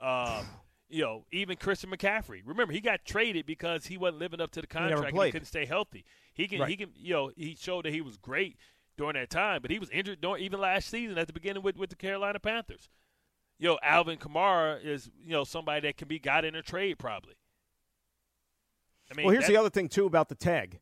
Uh, 0.00 0.42
you 0.88 1.02
know, 1.02 1.24
even 1.32 1.56
Christian 1.56 1.90
McCaffrey. 1.90 2.42
Remember, 2.44 2.72
he 2.72 2.80
got 2.80 3.04
traded 3.04 3.46
because 3.46 3.86
he 3.86 3.96
wasn't 3.96 4.18
living 4.18 4.40
up 4.40 4.50
to 4.52 4.60
the 4.60 4.66
contract. 4.66 4.92
and 5.08 5.16
He 5.26 5.32
couldn't 5.32 5.46
stay 5.46 5.64
healthy. 5.66 6.04
He 6.34 6.46
can, 6.46 6.60
Right. 6.60 6.68
he 6.68 6.76
can, 6.76 6.90
you 6.96 7.12
know, 7.14 7.30
he 7.36 7.56
showed 7.58 7.84
that 7.84 7.92
he 7.92 8.00
was 8.00 8.16
great 8.16 8.56
during 8.96 9.14
that 9.14 9.30
time, 9.30 9.62
but 9.62 9.70
he 9.70 9.78
was 9.78 9.90
injured 9.90 10.20
during, 10.20 10.42
even 10.42 10.60
last 10.60 10.88
season 10.88 11.18
at 11.18 11.26
the 11.26 11.32
beginning 11.32 11.62
with, 11.62 11.76
with 11.76 11.90
the 11.90 11.96
Carolina 11.96 12.38
Panthers. 12.38 12.88
You 13.58 13.68
know, 13.68 13.78
Alvin 13.82 14.18
Kamara 14.18 14.84
is, 14.84 15.10
you 15.20 15.30
know, 15.30 15.44
somebody 15.44 15.80
that 15.82 15.96
can 15.96 16.08
be 16.08 16.18
got 16.18 16.44
in 16.44 16.54
a 16.54 16.62
trade 16.62 16.98
probably. 16.98 17.34
I 19.10 19.14
mean, 19.16 19.26
well, 19.26 19.32
here's 19.32 19.46
the 19.46 19.56
other 19.56 19.70
thing 19.70 19.88
too 19.88 20.06
about 20.06 20.28
the 20.28 20.34
tag. 20.34 20.80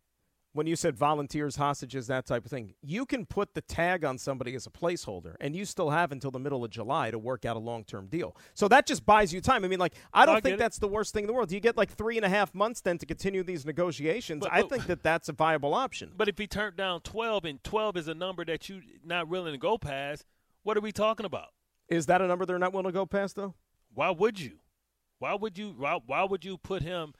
When 0.54 0.66
you 0.66 0.76
said 0.76 0.96
volunteers, 0.96 1.56
hostages, 1.56 2.08
that 2.08 2.26
type 2.26 2.44
of 2.44 2.50
thing, 2.50 2.74
you 2.82 3.06
can 3.06 3.24
put 3.24 3.54
the 3.54 3.62
tag 3.62 4.04
on 4.04 4.18
somebody 4.18 4.54
as 4.54 4.66
a 4.66 4.70
placeholder, 4.70 5.34
and 5.40 5.56
you 5.56 5.64
still 5.64 5.88
have 5.88 6.12
until 6.12 6.30
the 6.30 6.38
middle 6.38 6.62
of 6.62 6.70
July 6.70 7.10
to 7.10 7.18
work 7.18 7.46
out 7.46 7.56
a 7.56 7.58
long-term 7.58 8.08
deal. 8.08 8.36
So 8.52 8.68
that 8.68 8.86
just 8.86 9.06
buys 9.06 9.32
you 9.32 9.40
time. 9.40 9.64
I 9.64 9.68
mean, 9.68 9.78
like, 9.78 9.94
I 10.12 10.26
don't 10.26 10.36
I 10.36 10.40
think 10.40 10.58
that's 10.58 10.78
the 10.78 10.88
worst 10.88 11.14
thing 11.14 11.24
in 11.24 11.26
the 11.26 11.32
world. 11.32 11.50
You 11.50 11.58
get 11.58 11.78
like 11.78 11.90
three 11.90 12.18
and 12.18 12.26
a 12.26 12.28
half 12.28 12.54
months 12.54 12.82
then 12.82 12.98
to 12.98 13.06
continue 13.06 13.42
these 13.42 13.64
negotiations. 13.64 14.42
But- 14.42 14.52
I 14.52 14.60
but- 14.60 14.70
think 14.70 14.86
that 14.88 15.02
that's 15.02 15.30
a 15.30 15.32
viable 15.32 15.72
option. 15.72 16.12
But 16.14 16.28
if 16.28 16.36
he 16.36 16.46
turned 16.46 16.76
down 16.76 17.00
12 17.00 17.46
and 17.46 17.64
12 17.64 17.96
is 17.96 18.08
a 18.08 18.14
number 18.14 18.44
that 18.44 18.68
you're 18.68 18.82
not 19.02 19.28
willing 19.28 19.52
to 19.52 19.58
go 19.58 19.78
past, 19.78 20.26
what 20.64 20.76
are 20.76 20.82
we 20.82 20.92
talking 20.92 21.24
about? 21.24 21.48
Is 21.88 22.04
that 22.06 22.20
a 22.20 22.26
number 22.26 22.44
they're 22.44 22.58
not 22.58 22.74
willing 22.74 22.86
to 22.86 22.92
go 22.92 23.06
past, 23.06 23.36
though? 23.36 23.54
Why 23.94 24.10
would 24.10 24.38
you? 24.38 24.58
Why 25.18 25.34
would 25.34 25.56
you 25.56 25.74
why, 25.78 25.98
why 26.04 26.24
would 26.24 26.44
you 26.44 26.58
put 26.58 26.82
him 26.82 27.14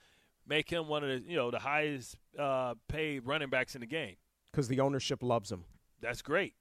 make 0.53 0.69
him 0.71 0.87
one 0.87 1.03
of 1.03 1.09
the, 1.09 1.31
you 1.31 1.37
know, 1.37 1.51
the 1.51 1.59
highest 1.59 2.17
uh, 2.39 2.75
paid 2.89 3.27
running 3.27 3.49
backs 3.49 3.75
in 3.75 3.81
the 3.81 3.87
game? 3.87 4.17
Because 4.51 4.69
the 4.69 4.81
ownership 4.81 5.23
loves 5.23 5.51
him. 5.51 5.65
That's 6.01 6.21
great. 6.21 6.55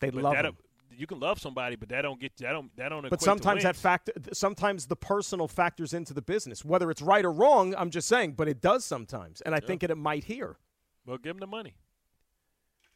They 0.00 0.10
But 0.10 0.22
love 0.24 0.34
that 0.34 0.44
him. 0.44 0.56
you 0.90 1.06
can 1.06 1.20
love 1.20 1.38
somebody, 1.38 1.76
but 1.76 1.88
that 1.90 2.02
don't 2.02 2.20
get 2.20 2.36
that 2.38 2.52
don't 2.52 2.74
that 2.76 2.88
don't 2.88 3.08
But 3.08 3.22
sometimes 3.22 3.62
that 3.62 3.76
fact, 3.76 4.10
sometimes 4.32 4.86
the 4.86 4.96
personal 4.96 5.46
factors 5.46 5.94
into 5.94 6.12
the 6.12 6.22
business. 6.22 6.64
Whether 6.64 6.90
it's 6.90 7.02
right 7.02 7.24
or 7.24 7.30
wrong, 7.30 7.74
I'm 7.78 7.90
just 7.90 8.08
saying, 8.08 8.32
but 8.32 8.48
it 8.48 8.60
does 8.60 8.84
sometimes, 8.84 9.40
and 9.42 9.54
I 9.54 9.60
think 9.60 9.82
it, 9.84 9.90
it 9.90 9.96
might 9.96 10.24
here. 10.24 10.56
Well, 11.06 11.18
give 11.18 11.36
him 11.36 11.40
the 11.40 11.46
money. 11.46 11.76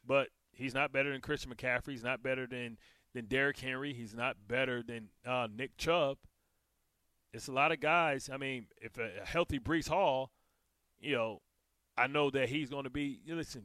But 0.05 0.27
he's 0.51 0.73
not 0.73 0.91
better 0.91 1.11
than 1.11 1.21
Christian 1.21 1.53
McCaffrey. 1.53 1.91
He's 1.91 2.03
not 2.03 2.21
better 2.21 2.45
than 2.45 2.77
than 3.13 3.25
Derrick 3.25 3.57
Henry. 3.57 3.93
He's 3.93 4.13
not 4.13 4.35
better 4.47 4.83
than 4.83 5.09
uh, 5.25 5.47
Nick 5.55 5.77
Chubb. 5.77 6.17
It's 7.33 7.47
a 7.47 7.53
lot 7.53 7.71
of 7.71 7.79
guys. 7.79 8.29
I 8.31 8.35
mean, 8.37 8.67
if 8.81 8.97
a, 8.97 9.21
a 9.23 9.25
healthy 9.25 9.59
Breece 9.59 9.87
Hall, 9.87 10.31
you 11.01 11.15
know, 11.15 11.41
I 11.97 12.07
know 12.07 12.29
that 12.29 12.49
he's 12.49 12.69
going 12.69 12.85
to 12.85 12.89
be. 12.89 13.19
You 13.25 13.35
listen, 13.35 13.63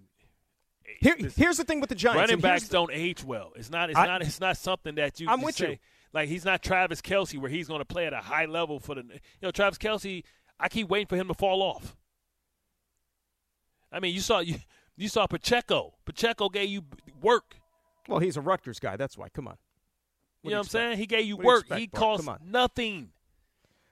eh, 0.86 0.90
Here, 1.00 1.14
listen, 1.18 1.40
here's 1.42 1.56
the 1.58 1.64
thing 1.64 1.80
with 1.80 1.88
the 1.88 1.94
Giants. 1.94 2.20
running 2.20 2.40
backs 2.40 2.68
don't 2.68 2.90
age 2.92 3.22
well. 3.24 3.52
It's 3.56 3.70
not. 3.70 3.90
It's 3.90 3.98
I- 3.98 4.06
not. 4.06 4.22
It's 4.22 4.40
not 4.40 4.56
something 4.56 4.94
that 4.96 5.20
you. 5.20 5.28
I'm 5.28 5.42
with 5.42 5.56
say. 5.56 5.70
you. 5.72 5.78
Like 6.12 6.28
he's 6.28 6.44
not 6.44 6.62
Travis 6.62 7.02
Kelce, 7.02 7.38
where 7.38 7.50
he's 7.50 7.68
going 7.68 7.80
to 7.80 7.84
play 7.84 8.06
at 8.06 8.12
a 8.12 8.18
high 8.20 8.46
level 8.46 8.78
for 8.80 8.94
the. 8.94 9.02
You 9.02 9.20
know, 9.42 9.50
Travis 9.50 9.78
Kelce. 9.78 10.22
I 10.58 10.68
keep 10.68 10.88
waiting 10.88 11.06
for 11.06 11.16
him 11.16 11.28
to 11.28 11.34
fall 11.34 11.60
off. 11.62 11.94
I 13.92 14.00
mean, 14.00 14.14
you 14.14 14.20
saw 14.20 14.38
you 14.40 14.56
you 14.96 15.08
saw 15.08 15.26
Pacheco. 15.26 15.94
Pacheco 16.04 16.48
gave 16.48 16.68
you 16.68 16.82
work. 17.20 17.56
Well, 18.08 18.20
he's 18.20 18.36
a 18.36 18.40
Rutgers 18.40 18.78
guy. 18.78 18.96
That's 18.96 19.18
why. 19.18 19.28
Come 19.28 19.48
on. 19.48 19.56
You 20.42 20.50
know 20.52 20.58
what 20.58 20.66
I'm 20.66 20.68
saying? 20.70 20.98
He 20.98 21.06
gave 21.06 21.24
you 21.26 21.36
What 21.36 21.42
you 21.42 21.46
work. 21.48 21.60
expect, 21.62 21.80
he 21.80 21.86
cost 21.88 22.28
nothing. 22.44 23.10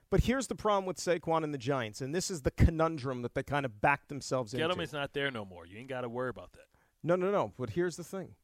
But 0.09 0.21
here's 0.21 0.47
the 0.47 0.55
problem 0.55 0.85
with 0.85 0.97
Saquon 0.97 1.43
and 1.43 1.53
the 1.53 1.57
Giants, 1.57 1.99
and 2.01 2.13
this 2.13 2.29
is 2.29 2.41
the 2.43 2.51
conundrum 2.51 3.21
that 3.23 3.33
they 3.33 3.43
kind 3.43 3.65
of 3.65 3.81
backed 3.81 4.09
themselves 4.09 4.53
into. 4.53 4.65
Gettleman's 4.65 4.93
not 4.93 5.13
there 5.13 5.31
no 5.31 5.45
more. 5.45 5.65
You 5.65 5.77
ain't 5.79 5.89
got 5.89 6.01
to 6.01 6.09
worry 6.09 6.29
about 6.29 6.53
that. 6.53 6.67
No, 7.03 7.15
no, 7.15 7.31
no. 7.31 7.53
But 7.57 7.71
here's 7.71 7.97
the 7.97 8.03
thing: 8.03 8.35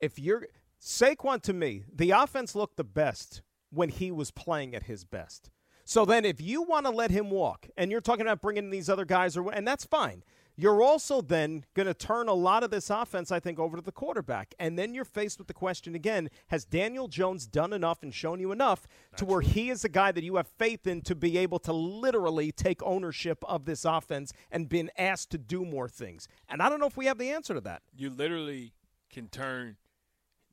if 0.00 0.18
you're 0.18 0.46
Saquon, 0.80 1.40
to 1.42 1.52
me, 1.52 1.84
the 1.92 2.10
offense 2.10 2.54
looked 2.54 2.76
the 2.76 2.84
best 2.84 3.42
when 3.70 3.88
he 3.88 4.10
was 4.10 4.30
playing 4.30 4.74
at 4.74 4.84
his 4.84 5.04
best. 5.04 5.50
So 5.84 6.04
then, 6.04 6.24
if 6.24 6.40
you 6.40 6.62
want 6.62 6.86
to 6.86 6.92
let 6.92 7.10
him 7.10 7.30
walk, 7.30 7.68
and 7.76 7.90
you're 7.90 8.00
talking 8.00 8.26
about 8.26 8.42
bringing 8.42 8.70
these 8.70 8.88
other 8.88 9.04
guys, 9.04 9.36
or 9.36 9.52
and 9.52 9.66
that's 9.66 9.84
fine. 9.84 10.22
You're 10.56 10.82
also 10.82 11.20
then 11.20 11.64
going 11.74 11.86
to 11.86 11.94
turn 11.94 12.28
a 12.28 12.34
lot 12.34 12.62
of 12.62 12.70
this 12.70 12.88
offense, 12.88 13.32
I 13.32 13.40
think, 13.40 13.58
over 13.58 13.76
to 13.76 13.82
the 13.82 13.90
quarterback. 13.90 14.54
And 14.58 14.78
then 14.78 14.94
you're 14.94 15.04
faced 15.04 15.38
with 15.38 15.48
the 15.48 15.54
question 15.54 15.94
again 15.96 16.30
has 16.48 16.64
Daniel 16.64 17.08
Jones 17.08 17.46
done 17.46 17.72
enough 17.72 18.02
and 18.02 18.14
shown 18.14 18.38
you 18.38 18.52
enough 18.52 18.86
to 19.16 19.24
where 19.24 19.40
he 19.40 19.70
is 19.70 19.84
a 19.84 19.88
guy 19.88 20.12
that 20.12 20.22
you 20.22 20.36
have 20.36 20.46
faith 20.46 20.86
in 20.86 21.00
to 21.02 21.14
be 21.16 21.38
able 21.38 21.58
to 21.60 21.72
literally 21.72 22.52
take 22.52 22.82
ownership 22.84 23.44
of 23.48 23.64
this 23.64 23.84
offense 23.84 24.32
and 24.50 24.68
been 24.68 24.90
asked 24.96 25.30
to 25.30 25.38
do 25.38 25.64
more 25.64 25.88
things? 25.88 26.28
And 26.48 26.62
I 26.62 26.68
don't 26.68 26.78
know 26.78 26.86
if 26.86 26.96
we 26.96 27.06
have 27.06 27.18
the 27.18 27.30
answer 27.30 27.54
to 27.54 27.60
that. 27.62 27.82
You 27.92 28.10
literally 28.10 28.74
can 29.10 29.28
turn 29.28 29.76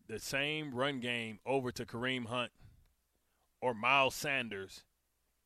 the 0.07 0.19
same 0.19 0.73
run 0.73 0.99
game 0.99 1.39
over 1.45 1.71
to 1.71 1.85
Kareem 1.85 2.25
Hunt 2.25 2.51
or 3.61 3.75
Miles 3.75 4.15
Sanders 4.15 4.83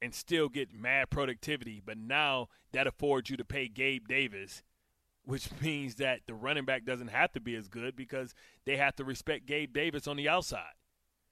and 0.05 0.13
still 0.13 0.47
get 0.47 0.71
mad 0.71 1.09
productivity, 1.09 1.81
but 1.83 1.97
now 1.97 2.47
that 2.71 2.85
affords 2.85 3.29
you 3.29 3.35
to 3.37 3.43
pay 3.43 3.67
Gabe 3.67 4.07
Davis, 4.07 4.61
which 5.23 5.49
means 5.61 5.95
that 5.95 6.21
the 6.27 6.35
running 6.35 6.63
back 6.63 6.85
doesn't 6.85 7.07
have 7.07 7.33
to 7.33 7.41
be 7.41 7.55
as 7.55 7.67
good 7.67 7.95
because 7.95 8.35
they 8.65 8.77
have 8.77 8.95
to 8.97 9.03
respect 9.03 9.47
Gabe 9.47 9.73
Davis 9.73 10.07
on 10.07 10.15
the 10.15 10.29
outside. 10.29 10.75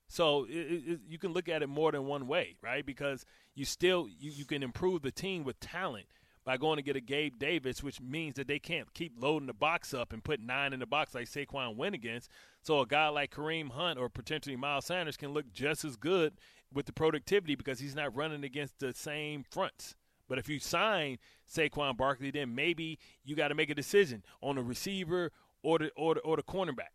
So 0.09 0.45
it, 0.49 0.51
it, 0.53 0.99
you 1.07 1.19
can 1.19 1.33
look 1.33 1.47
at 1.47 1.61
it 1.61 1.69
more 1.69 1.91
than 1.91 2.05
one 2.05 2.27
way, 2.27 2.57
right? 2.61 2.85
Because 2.85 3.25
you 3.53 3.63
still 3.63 4.07
you, 4.09 4.31
you 4.31 4.45
can 4.45 4.63
improve 4.63 5.03
the 5.03 5.11
team 5.11 5.43
with 5.43 5.59
talent 5.59 6.07
by 6.45 6.57
going 6.57 6.77
to 6.77 6.83
get 6.83 6.95
a 6.95 7.01
Gabe 7.01 7.39
Davis, 7.39 7.81
which 7.81 8.01
means 8.01 8.35
that 8.35 8.47
they 8.47 8.59
can't 8.59 8.93
keep 8.93 9.13
loading 9.17 9.47
the 9.47 9.53
box 9.53 9.93
up 9.93 10.11
and 10.11 10.23
put 10.23 10.39
nine 10.39 10.73
in 10.73 10.79
the 10.79 10.85
box 10.85 11.15
like 11.15 11.27
Saquon 11.27 11.75
went 11.75 11.95
against. 11.95 12.29
So 12.61 12.79
a 12.79 12.85
guy 12.85 13.07
like 13.07 13.33
Kareem 13.33 13.71
Hunt 13.71 13.97
or 13.97 14.09
potentially 14.09 14.55
Miles 14.55 14.85
Sanders 14.85 15.17
can 15.17 15.31
look 15.33 15.51
just 15.53 15.85
as 15.85 15.95
good 15.95 16.33
with 16.73 16.85
the 16.85 16.93
productivity 16.93 17.55
because 17.55 17.79
he's 17.79 17.95
not 17.95 18.15
running 18.15 18.43
against 18.43 18.79
the 18.79 18.93
same 18.93 19.43
fronts. 19.49 19.95
But 20.27 20.39
if 20.39 20.49
you 20.49 20.59
sign 20.59 21.17
Saquon 21.49 21.95
Barkley, 21.97 22.31
then 22.31 22.55
maybe 22.55 22.99
you 23.23 23.35
got 23.35 23.49
to 23.49 23.55
make 23.55 23.69
a 23.69 23.75
decision 23.75 24.23
on 24.41 24.55
the 24.55 24.63
receiver 24.63 25.31
or 25.61 25.79
the 25.79 25.91
or 25.95 26.15
the, 26.15 26.21
or 26.21 26.37
the 26.37 26.43
cornerback, 26.43 26.93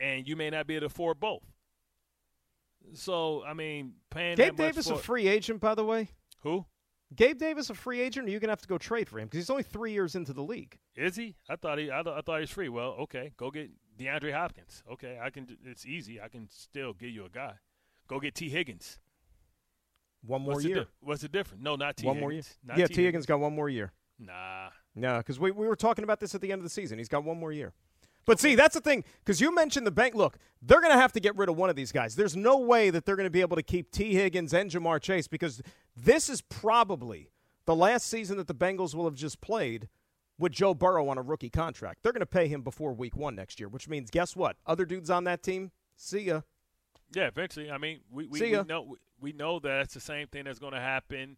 and 0.00 0.26
you 0.26 0.34
may 0.36 0.50
not 0.50 0.66
be 0.66 0.74
able 0.74 0.82
to 0.82 0.86
afford 0.86 1.20
both. 1.20 1.42
So 2.94 3.44
I 3.44 3.54
mean, 3.54 3.94
paying 4.10 4.36
Gabe 4.36 4.56
Davis 4.56 4.88
for, 4.88 4.94
a 4.94 4.98
free 4.98 5.28
agent, 5.28 5.60
by 5.60 5.74
the 5.74 5.84
way. 5.84 6.08
who 6.42 6.64
Gabe 7.14 7.38
Davis 7.38 7.70
a 7.70 7.74
free 7.74 8.00
agent, 8.00 8.26
or 8.26 8.30
you're 8.30 8.40
gonna 8.40 8.52
have 8.52 8.60
to 8.62 8.68
go 8.68 8.78
trade 8.78 9.08
for 9.08 9.18
him 9.18 9.26
because 9.26 9.38
he's 9.38 9.50
only 9.50 9.62
three 9.62 9.92
years 9.92 10.14
into 10.14 10.32
the 10.32 10.42
league. 10.42 10.78
is 10.96 11.16
he? 11.16 11.36
I 11.48 11.56
thought 11.56 11.78
he 11.78 11.90
I, 11.90 12.02
th- 12.02 12.14
I 12.16 12.20
thought 12.20 12.36
he 12.36 12.42
was 12.42 12.50
free. 12.50 12.68
Well, 12.68 12.96
okay, 13.00 13.32
go 13.36 13.50
get 13.50 13.70
DeAndre 13.98 14.32
Hopkins. 14.32 14.82
Okay, 14.92 15.18
I 15.22 15.30
can. 15.30 15.46
It's 15.64 15.84
easy. 15.86 16.20
I 16.20 16.28
can 16.28 16.48
still 16.50 16.92
get 16.92 17.10
you 17.10 17.24
a 17.24 17.28
guy. 17.28 17.54
Go 18.08 18.18
get 18.20 18.34
Tee 18.34 18.48
Higgins. 18.48 18.98
One 20.24 20.42
more 20.42 20.52
What's 20.54 20.62
the 20.64 20.68
year. 20.68 20.78
di- 20.84 20.90
what's 21.00 21.22
the 21.22 21.28
difference? 21.28 21.62
No, 21.62 21.76
not 21.76 21.96
T. 21.96 22.06
one 22.06 22.16
Higgins. 22.16 22.22
more 22.22 22.32
year. 22.32 22.42
Not 22.64 22.78
yeah, 22.78 22.86
Tee 22.86 23.04
Higgins 23.04 23.26
got 23.26 23.40
one 23.40 23.54
more 23.54 23.68
year. 23.68 23.92
Nah. 24.18 24.68
No, 24.94 25.18
because 25.18 25.40
we, 25.40 25.50
we 25.50 25.66
were 25.66 25.74
talking 25.76 26.04
about 26.04 26.20
this 26.20 26.34
at 26.34 26.40
the 26.40 26.52
end 26.52 26.60
of 26.60 26.64
the 26.64 26.70
season. 26.70 26.98
He's 26.98 27.08
got 27.08 27.24
one 27.24 27.38
more 27.38 27.50
year. 27.52 27.72
But 28.24 28.38
see, 28.38 28.54
that's 28.54 28.74
the 28.74 28.80
thing, 28.80 29.04
because 29.24 29.40
you 29.40 29.54
mentioned 29.54 29.86
the 29.86 29.90
bank. 29.90 30.14
Look, 30.14 30.38
they're 30.60 30.80
going 30.80 30.92
to 30.92 31.00
have 31.00 31.12
to 31.12 31.20
get 31.20 31.36
rid 31.36 31.48
of 31.48 31.56
one 31.56 31.70
of 31.70 31.76
these 31.76 31.90
guys. 31.90 32.14
There's 32.14 32.36
no 32.36 32.58
way 32.58 32.90
that 32.90 33.04
they're 33.04 33.16
going 33.16 33.26
to 33.26 33.30
be 33.30 33.40
able 33.40 33.56
to 33.56 33.62
keep 33.62 33.90
Tee 33.90 34.14
Higgins 34.14 34.54
and 34.54 34.70
Ja'Marr 34.70 35.00
Chase 35.00 35.26
because 35.26 35.60
this 35.96 36.28
is 36.28 36.40
probably 36.40 37.30
the 37.64 37.74
last 37.74 38.06
season 38.06 38.36
that 38.36 38.46
the 38.46 38.54
Bengals 38.54 38.94
will 38.94 39.04
have 39.04 39.14
just 39.14 39.40
played 39.40 39.88
with 40.38 40.52
Joe 40.52 40.74
Burrow 40.74 41.08
on 41.08 41.18
a 41.18 41.22
rookie 41.22 41.50
contract. 41.50 42.02
They're 42.02 42.12
going 42.12 42.20
to 42.20 42.26
pay 42.26 42.48
him 42.48 42.62
before 42.62 42.92
week 42.92 43.16
one 43.16 43.34
next 43.34 43.60
year, 43.60 43.68
which 43.68 43.88
means 43.88 44.10
guess 44.10 44.36
what? 44.36 44.56
Other 44.66 44.84
dudes 44.84 45.10
on 45.10 45.24
that 45.24 45.42
team, 45.42 45.72
see 45.96 46.20
ya. 46.22 46.42
Yeah, 47.14 47.26
eventually. 47.26 47.70
I 47.70 47.78
mean, 47.78 48.00
we 48.10 48.26
we, 48.26 48.40
we 48.40 48.62
know 48.62 48.96
we 49.20 49.32
know 49.32 49.58
that 49.60 49.82
it's 49.82 49.94
the 49.94 50.00
same 50.00 50.28
thing 50.28 50.44
that's 50.44 50.58
going 50.58 50.72
to 50.72 50.80
happen, 50.80 51.36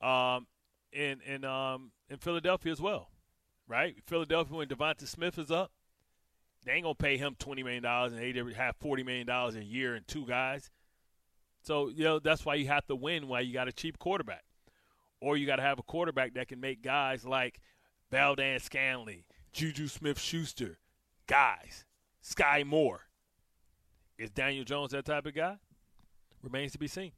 um, 0.00 0.46
in 0.92 1.20
in 1.26 1.44
um 1.44 1.92
in 2.08 2.16
Philadelphia 2.16 2.72
as 2.72 2.80
well, 2.80 3.10
right? 3.68 3.96
Philadelphia 4.06 4.56
when 4.56 4.68
Devonta 4.68 5.06
Smith 5.06 5.38
is 5.38 5.50
up, 5.50 5.70
they 6.64 6.72
ain't 6.72 6.84
gonna 6.84 6.94
pay 6.94 7.16
him 7.16 7.36
twenty 7.38 7.62
million 7.62 7.82
dollars 7.82 8.12
and 8.12 8.20
they 8.20 8.52
have 8.54 8.76
forty 8.76 9.02
million 9.02 9.26
dollars 9.26 9.56
a 9.56 9.64
year 9.64 9.94
and 9.94 10.06
two 10.06 10.26
guys. 10.26 10.70
So 11.62 11.88
you 11.88 12.04
know 12.04 12.18
that's 12.18 12.44
why 12.44 12.54
you 12.54 12.68
have 12.68 12.86
to 12.86 12.96
win. 12.96 13.28
Why 13.28 13.40
you 13.40 13.52
got 13.52 13.68
a 13.68 13.72
cheap 13.72 13.98
quarterback, 13.98 14.44
or 15.20 15.36
you 15.36 15.46
got 15.46 15.56
to 15.56 15.62
have 15.62 15.78
a 15.78 15.82
quarterback 15.82 16.34
that 16.34 16.48
can 16.48 16.60
make 16.60 16.82
guys 16.82 17.24
like 17.24 17.60
Valdes-Scantling, 18.10 19.24
Juju 19.52 19.88
Smith-Schuster, 19.88 20.78
guys, 21.26 21.84
Sky 22.20 22.64
Moore. 22.64 23.06
Is 24.18 24.30
Daniel 24.30 24.64
Jones 24.64 24.92
that 24.92 25.04
type 25.04 25.26
of 25.26 25.34
guy? 25.34 25.56
Remains 26.42 26.72
to 26.72 26.78
be 26.78 26.88
seen. 26.88 27.12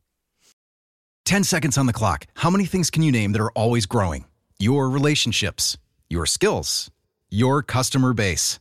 10 1.25 1.45
seconds 1.45 1.79
on 1.79 1.87
the 1.87 1.93
clock. 1.93 2.27
How 2.35 2.51
many 2.51 2.65
things 2.65 2.91
can 2.91 3.03
you 3.03 3.11
name 3.13 3.33
that 3.33 3.41
are 3.41 3.53
always 3.53 3.87
growing? 3.87 4.25
Your 4.59 4.91
relationships, 4.91 5.79
your 6.11 6.27
skills, 6.27 6.91
your 7.31 7.63
customer 7.63 8.13
base. 8.13 8.61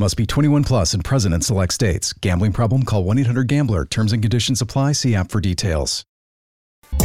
Must 0.00 0.16
be 0.16 0.24
21 0.24 0.64
plus 0.64 0.94
and 0.94 1.04
present 1.04 1.34
in 1.34 1.42
select 1.42 1.74
states. 1.74 2.14
Gambling 2.14 2.52
problem? 2.54 2.84
Call 2.84 3.04
1 3.04 3.18
800 3.18 3.46
Gambler. 3.46 3.84
Terms 3.84 4.14
and 4.14 4.22
conditions 4.22 4.62
apply. 4.62 4.92
See 4.92 5.14
app 5.14 5.30
for 5.30 5.42
details. 5.42 6.06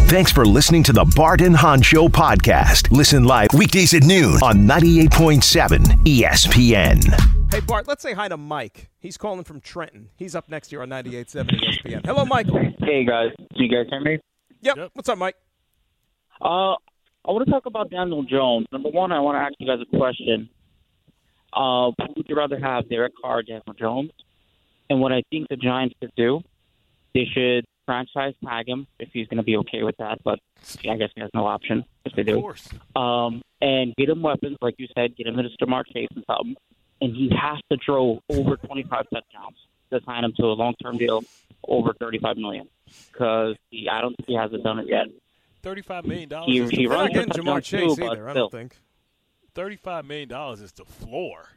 Thanks 0.07 0.31
for 0.31 0.45
listening 0.45 0.81
to 0.83 0.93
the 0.93 1.03
Bart 1.13 1.41
and 1.41 1.57
Hahn 1.57 1.81
Show 1.81 2.07
podcast. 2.07 2.89
Listen 2.91 3.25
live 3.25 3.49
weekdays 3.53 3.93
at 3.93 4.03
noon 4.03 4.35
on 4.41 4.59
98.7 4.59 5.79
ESPN. 6.05 7.53
Hey 7.53 7.59
Bart, 7.59 7.85
let's 7.85 8.01
say 8.01 8.13
hi 8.13 8.29
to 8.29 8.37
Mike. 8.37 8.89
He's 8.97 9.17
calling 9.17 9.43
from 9.43 9.59
Trenton. 9.59 10.07
He's 10.15 10.33
up 10.33 10.47
next 10.47 10.71
year 10.71 10.81
on 10.81 10.87
98.7 10.87 11.49
ESPN. 11.49 12.05
Hello, 12.05 12.23
Michael. 12.23 12.61
Hey 12.79 13.03
guys, 13.03 13.31
do 13.37 13.61
you 13.61 13.69
guys 13.69 13.87
hear 13.89 13.99
me? 13.99 14.19
Yep. 14.61 14.77
Yep. 14.77 14.91
What's 14.93 15.09
up, 15.09 15.17
Mike? 15.17 15.35
Uh, 16.41 16.75
I 17.27 17.31
want 17.31 17.45
to 17.45 17.51
talk 17.51 17.65
about 17.65 17.89
Daniel 17.89 18.23
Jones. 18.23 18.67
Number 18.71 18.89
one, 18.89 19.11
I 19.11 19.19
want 19.19 19.35
to 19.35 19.41
ask 19.41 19.53
you 19.59 19.67
guys 19.67 19.79
a 19.81 19.97
question. 19.97 20.49
Uh, 21.55 21.91
who 21.97 22.13
would 22.17 22.27
you 22.29 22.35
rather 22.35 22.59
have, 22.59 22.89
Derek 22.89 23.13
Carr 23.21 23.39
or 23.39 23.43
Daniel 23.43 23.73
Jones? 23.79 24.11
And 24.89 24.99
what 24.99 25.11
I 25.11 25.23
think 25.31 25.47
the 25.49 25.55
Giants 25.55 25.95
could 25.99 26.11
do, 26.15 26.41
they 27.13 27.25
should 27.33 27.65
franchise 27.85 28.33
tag 28.43 28.67
him 28.67 28.87
if 28.99 29.09
he's 29.13 29.27
going 29.27 29.37
to 29.37 29.43
be 29.43 29.57
okay 29.57 29.83
with 29.83 29.95
that. 29.97 30.19
But 30.23 30.39
I 30.87 30.97
guess 30.97 31.09
he 31.15 31.21
has 31.21 31.29
no 31.33 31.45
option 31.47 31.85
if 32.03 32.13
they 32.13 32.21
Of 32.21 32.27
do. 32.27 32.41
course. 32.41 32.67
Um, 32.95 33.41
and 33.61 33.95
get 33.95 34.09
him 34.09 34.21
weapons, 34.21 34.57
like 34.61 34.75
you 34.77 34.87
said, 34.95 35.15
get 35.15 35.27
him 35.27 35.39
into 35.39 35.49
Ja'Marr 35.61 35.83
Chase 35.91 36.09
and 36.15 36.23
something. 36.27 36.55
And 37.01 37.15
he 37.15 37.29
has 37.39 37.59
to 37.71 37.77
throw 37.83 38.21
over 38.29 38.57
25 38.57 38.89
touchdowns. 39.13 39.57
to 39.91 40.01
sign 40.05 40.23
him 40.23 40.33
to 40.37 40.45
a 40.45 40.53
long-term 40.53 40.97
deal 40.97 41.23
over 41.67 41.93
35 41.99 42.37
million 42.37 42.67
because 43.11 43.55
I 43.91 44.01
don't 44.01 44.15
think 44.17 44.27
he 44.27 44.35
hasn't 44.35 44.63
done 44.63 44.79
it 44.79 44.87
yet. 44.87 45.07
Thirty-five 45.63 46.05
million 46.05 46.29
dollars. 46.29 46.45
He, 46.47 46.63
he 46.81 46.85
runs 46.87 47.11
not 47.11 47.27
getting 47.27 47.43
Ja'Marr 47.43 47.63
Chase 47.63 47.95
too, 47.95 48.03
either, 48.05 48.29
I 48.29 48.33
don't 48.33 48.51
think. 48.51 48.77
Thirty-five 49.55 50.05
million 50.05 50.29
dollars 50.29 50.61
is 50.61 50.71
the 50.73 50.85
floor. 50.85 51.47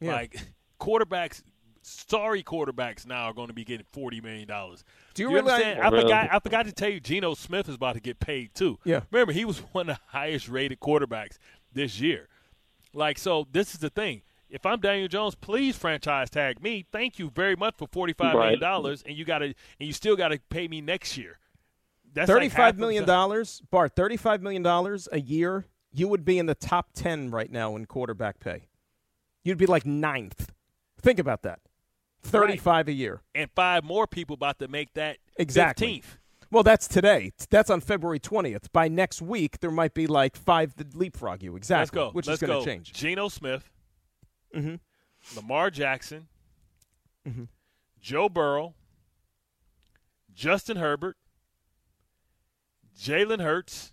Yeah. 0.00 0.12
Like 0.12 0.36
quarterbacks, 0.80 1.42
sorry 1.82 2.42
quarterbacks 2.42 3.06
now 3.06 3.24
are 3.24 3.32
going 3.34 3.48
to 3.48 3.54
be 3.54 3.64
getting 3.64 3.86
forty 3.92 4.20
million 4.20 4.46
dollars. 4.46 4.84
Do 5.14 5.22
you 5.22 5.30
You 5.30 5.36
really? 5.36 5.50
understand? 5.52 5.80
I 5.82 5.90
forgot. 5.90 6.28
I 6.32 6.38
forgot 6.38 6.66
to 6.66 6.72
tell 6.72 6.90
you, 6.90 7.00
Geno 7.00 7.34
Smith 7.34 7.68
is 7.68 7.74
about 7.74 7.94
to 7.94 8.00
get 8.00 8.20
paid 8.20 8.54
too. 8.54 8.78
Yeah. 8.84 9.00
Remember, 9.10 9.32
he 9.32 9.44
was 9.44 9.58
one 9.72 9.88
of 9.90 9.96
the 9.96 10.02
highest 10.06 10.48
rated 10.48 10.80
quarterbacks 10.80 11.38
this 11.72 12.00
year. 12.00 12.28
Like, 12.92 13.18
so 13.18 13.46
this 13.50 13.74
is 13.74 13.80
the 13.80 13.90
thing. 13.90 14.22
If 14.48 14.64
I'm 14.64 14.78
Daniel 14.80 15.08
Jones, 15.08 15.34
please 15.34 15.76
franchise 15.76 16.30
tag 16.30 16.62
me. 16.62 16.86
Thank 16.92 17.18
you 17.18 17.30
very 17.30 17.56
much 17.56 17.74
for 17.76 17.88
forty-five 17.90 18.32
million 18.34 18.52
Right. 18.54 18.60
dollars, 18.60 19.02
and 19.04 19.16
you 19.16 19.24
got 19.24 19.38
to, 19.40 19.46
and 19.46 19.54
you 19.80 19.92
still 19.92 20.14
got 20.16 20.28
to 20.28 20.38
pay 20.50 20.68
me 20.68 20.80
next 20.80 21.16
year. 21.18 21.38
That's 22.14 22.28
like 22.28 22.36
Thirty-five 22.36 22.56
half 22.58 22.76
million 22.76 23.02
of 23.02 23.06
the- 23.06 23.12
dollars, 23.12 23.60
Bart. 23.70 23.96
Thirty-five 23.96 24.40
million 24.42 24.62
dollars 24.62 25.08
a 25.10 25.20
year. 25.20 25.64
You 25.96 26.08
would 26.08 26.24
be 26.26 26.38
in 26.38 26.44
the 26.44 26.54
top 26.54 26.92
ten 26.92 27.30
right 27.30 27.50
now 27.50 27.74
in 27.74 27.86
quarterback 27.86 28.38
pay. 28.38 28.68
You'd 29.44 29.56
be 29.56 29.64
like 29.64 29.86
ninth. 29.86 30.52
Think 31.00 31.18
about 31.18 31.42
that. 31.42 31.60
Thirty-five 32.22 32.88
a 32.88 32.92
year. 32.92 33.22
and 33.34 33.50
five 33.54 33.82
more 33.82 34.06
people 34.06 34.34
about 34.34 34.58
to 34.58 34.68
make 34.68 34.92
that 34.94 35.16
Exactly. 35.38 36.00
15th. 36.00 36.18
Well, 36.50 36.62
that's 36.62 36.86
today. 36.86 37.32
That's 37.50 37.70
on 37.70 37.80
February 37.80 38.18
twentieth. 38.18 38.70
By 38.72 38.88
next 38.88 39.22
week, 39.22 39.60
there 39.60 39.70
might 39.70 39.94
be 39.94 40.06
like 40.06 40.36
five 40.36 40.74
that 40.76 40.94
leapfrog 40.94 41.42
you. 41.42 41.56
Exactly. 41.56 41.98
Let's 42.00 42.10
go. 42.10 42.14
Which 42.14 42.26
Let's 42.26 42.42
is 42.42 42.46
going 42.46 42.58
go. 42.58 42.64
to 42.64 42.70
change. 42.70 42.92
Geno 42.92 43.28
Smith, 43.28 43.70
Mhm. 44.54 44.80
Lamar 45.34 45.70
Jackson, 45.70 46.28
Mm-hmm. 47.26 47.44
Joe 48.00 48.28
Burrow, 48.28 48.74
Justin 50.34 50.76
Herbert, 50.76 51.16
Jalen 53.00 53.40
Hurts. 53.42 53.92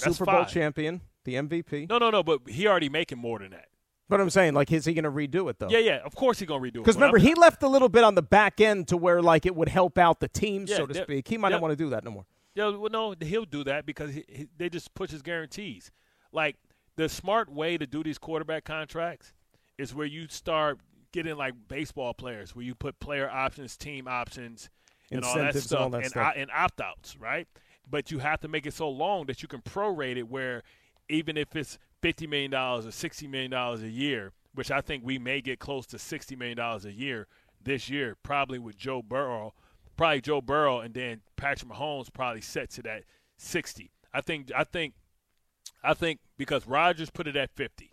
The 0.00 0.06
That's 0.06 0.18
Super 0.18 0.30
Bowl 0.30 0.42
five. 0.44 0.52
champion, 0.52 1.00
the 1.24 1.34
MVP. 1.34 1.88
No, 1.88 1.98
no, 1.98 2.10
no. 2.10 2.22
But 2.22 2.40
he 2.48 2.66
already 2.66 2.88
making 2.88 3.18
more 3.18 3.38
than 3.38 3.50
that. 3.50 3.66
But 4.08 4.20
I'm 4.20 4.30
saying, 4.30 4.54
like, 4.54 4.70
is 4.70 4.84
he 4.84 4.94
going 4.94 5.02
to 5.04 5.10
redo 5.10 5.50
it 5.50 5.58
though? 5.58 5.68
Yeah, 5.68 5.80
yeah. 5.80 5.96
Of 6.04 6.14
course 6.14 6.38
he's 6.38 6.46
gonna 6.46 6.62
redo 6.62 6.68
it. 6.68 6.72
Because 6.74 6.94
remember, 6.94 7.18
I'm- 7.18 7.26
he 7.26 7.34
left 7.34 7.62
a 7.64 7.68
little 7.68 7.88
bit 7.88 8.04
on 8.04 8.14
the 8.14 8.22
back 8.22 8.60
end 8.60 8.86
to 8.88 8.96
where 8.96 9.20
like 9.20 9.46
it 9.46 9.56
would 9.56 9.68
help 9.68 9.98
out 9.98 10.20
the 10.20 10.28
team, 10.28 10.66
Yeah, 10.68 10.76
so 10.76 10.86
to 10.86 10.94
speak. 10.94 11.26
He 11.26 11.36
might 11.38 11.48
not 11.48 11.60
want 11.60 11.72
to 11.72 11.76
do 11.76 11.90
that 11.90 12.04
no 12.04 12.10
more. 12.12 12.24
Yeah, 12.54 12.68
well, 12.68 12.88
no, 12.90 13.14
he'll 13.20 13.44
do 13.44 13.64
that 13.64 13.84
because 13.84 14.14
he, 14.14 14.24
he, 14.28 14.46
they 14.56 14.68
just 14.70 14.94
push 14.94 15.10
his 15.10 15.22
guarantees. 15.22 15.90
Like 16.32 16.56
the 16.96 17.08
smart 17.08 17.50
way 17.52 17.76
to 17.76 17.86
do 17.86 18.02
these 18.04 18.16
quarterback 18.16 18.64
contracts 18.64 19.32
is 19.76 19.92
where 19.94 20.06
you 20.06 20.26
start 20.28 20.78
getting 21.12 21.36
like 21.36 21.54
baseball 21.68 22.14
players, 22.14 22.54
where 22.54 22.64
you 22.64 22.74
put 22.76 22.98
player 23.00 23.28
options, 23.28 23.76
team 23.76 24.06
options, 24.08 24.70
and 25.10 25.24
all 25.24 25.34
that 25.34 25.48
Incentives 25.48 25.56
and 25.56 25.64
stuff, 25.64 25.80
all 25.80 25.90
that 25.90 26.02
and, 26.02 26.10
stuff. 26.10 26.32
and 26.36 26.50
opt 26.54 26.80
outs, 26.80 27.16
right? 27.18 27.48
But 27.88 28.10
you 28.10 28.18
have 28.18 28.40
to 28.40 28.48
make 28.48 28.66
it 28.66 28.74
so 28.74 28.88
long 28.88 29.26
that 29.26 29.42
you 29.42 29.48
can 29.48 29.60
prorate 29.62 30.16
it, 30.16 30.28
where 30.28 30.62
even 31.08 31.36
if 31.36 31.54
it's 31.54 31.78
fifty 32.02 32.26
million 32.26 32.50
dollars 32.50 32.86
or 32.86 32.90
sixty 32.90 33.26
million 33.26 33.50
dollars 33.50 33.82
a 33.82 33.88
year, 33.88 34.32
which 34.54 34.70
I 34.70 34.80
think 34.80 35.04
we 35.04 35.18
may 35.18 35.40
get 35.40 35.58
close 35.58 35.86
to 35.86 35.98
sixty 35.98 36.36
million 36.36 36.56
dollars 36.56 36.84
a 36.84 36.92
year 36.92 37.26
this 37.62 37.88
year, 37.88 38.16
probably 38.22 38.58
with 38.58 38.76
Joe 38.76 39.02
Burrow, 39.02 39.54
probably 39.96 40.20
Joe 40.20 40.40
Burrow, 40.40 40.80
and 40.80 40.94
then 40.94 41.20
Patrick 41.36 41.70
Mahomes 41.70 42.12
probably 42.12 42.40
set 42.40 42.70
to 42.70 42.82
that 42.82 43.04
sixty. 43.36 43.92
I 44.12 44.20
think 44.20 44.50
I 44.56 44.64
think 44.64 44.94
I 45.84 45.94
think 45.94 46.20
because 46.36 46.66
Rodgers 46.66 47.10
put 47.10 47.26
it 47.26 47.36
at 47.36 47.50
50 47.50 47.92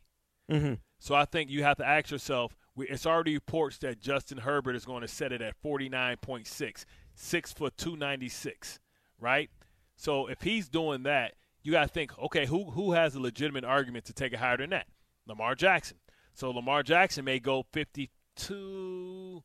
Mm-hmm. 0.52 0.74
So 1.00 1.16
I 1.16 1.26
think 1.26 1.50
you 1.50 1.64
have 1.64 1.78
to 1.78 1.88
ask 1.88 2.12
yourself. 2.12 2.56
It's 2.78 3.06
already 3.06 3.36
reports 3.36 3.78
that 3.80 4.00
Justin 4.00 4.40
Herbert 4.40 4.76
is 4.76 4.86
going 4.86 5.02
to 5.02 5.08
set 5.08 5.32
it 5.32 5.42
at 5.42 5.56
forty 5.62 5.90
nine 5.90 6.18
point 6.18 6.48
six, 6.48 6.86
six 7.14 7.54
foot 7.54 7.78
two 7.78 7.96
ninety 7.96 8.30
six, 8.30 8.80
right? 9.20 9.50
So 9.96 10.28
if 10.28 10.42
he's 10.42 10.70
doing 10.70 11.04
that, 11.04 11.34
you 11.62 11.72
got 11.72 11.84
to 11.84 11.88
think, 11.88 12.18
okay, 12.20 12.46
who 12.46 12.72
who 12.72 12.92
has 12.94 13.16
a 13.16 13.20
legitimate 13.20 13.64
argument 13.64 14.06
to 14.06 14.14
take 14.14 14.34
it 14.34 14.40
higher 14.40 14.58
than 14.58 14.72
that? 14.72 14.88
Lamar 15.26 15.56
Jackson. 15.56 15.98
So 16.34 16.52
Lamar 16.52 16.84
Jackson 16.84 17.26
may 17.26 17.40
go 17.40 17.64
52, 17.72 19.44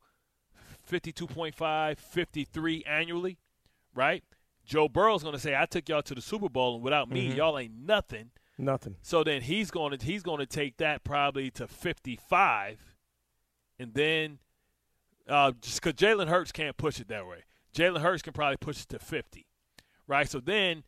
52.5, 0.89 1.97
53 1.97 2.83
annually, 2.85 3.37
right? 3.93 4.23
Joe 4.65 4.87
Burrow's 4.87 5.23
going 5.23 5.33
to 5.35 5.39
say, 5.39 5.55
"I 5.55 5.65
took 5.65 5.87
y'all 5.89 6.01
to 6.03 6.15
the 6.15 6.21
Super 6.21 6.49
Bowl, 6.49 6.75
and 6.75 6.83
without 6.83 7.09
me, 7.09 7.33
y'all 7.33 7.57
ain't 7.57 7.73
nothing." 7.73 8.31
Nothing. 8.57 8.97
So 9.01 9.23
then 9.23 9.41
he's 9.41 9.71
going 9.71 9.97
to 9.97 10.05
he's 10.05 10.21
going 10.21 10.39
to 10.39 10.45
take 10.45 10.77
that 10.77 11.03
probably 11.05 11.49
to 11.51 11.67
55, 11.67 12.95
and 13.79 13.93
then 13.93 14.39
uh, 15.29 15.53
just 15.61 15.81
because 15.81 15.93
Jalen 15.93 16.27
Hurts 16.27 16.51
can't 16.51 16.75
push 16.75 16.99
it 16.99 17.07
that 17.07 17.25
way, 17.25 17.45
Jalen 17.73 18.01
Hurts 18.01 18.21
can 18.21 18.33
probably 18.33 18.57
push 18.57 18.81
it 18.81 18.89
to 18.89 18.99
50, 18.99 19.47
right? 20.09 20.27
So 20.27 20.41
then 20.41 20.83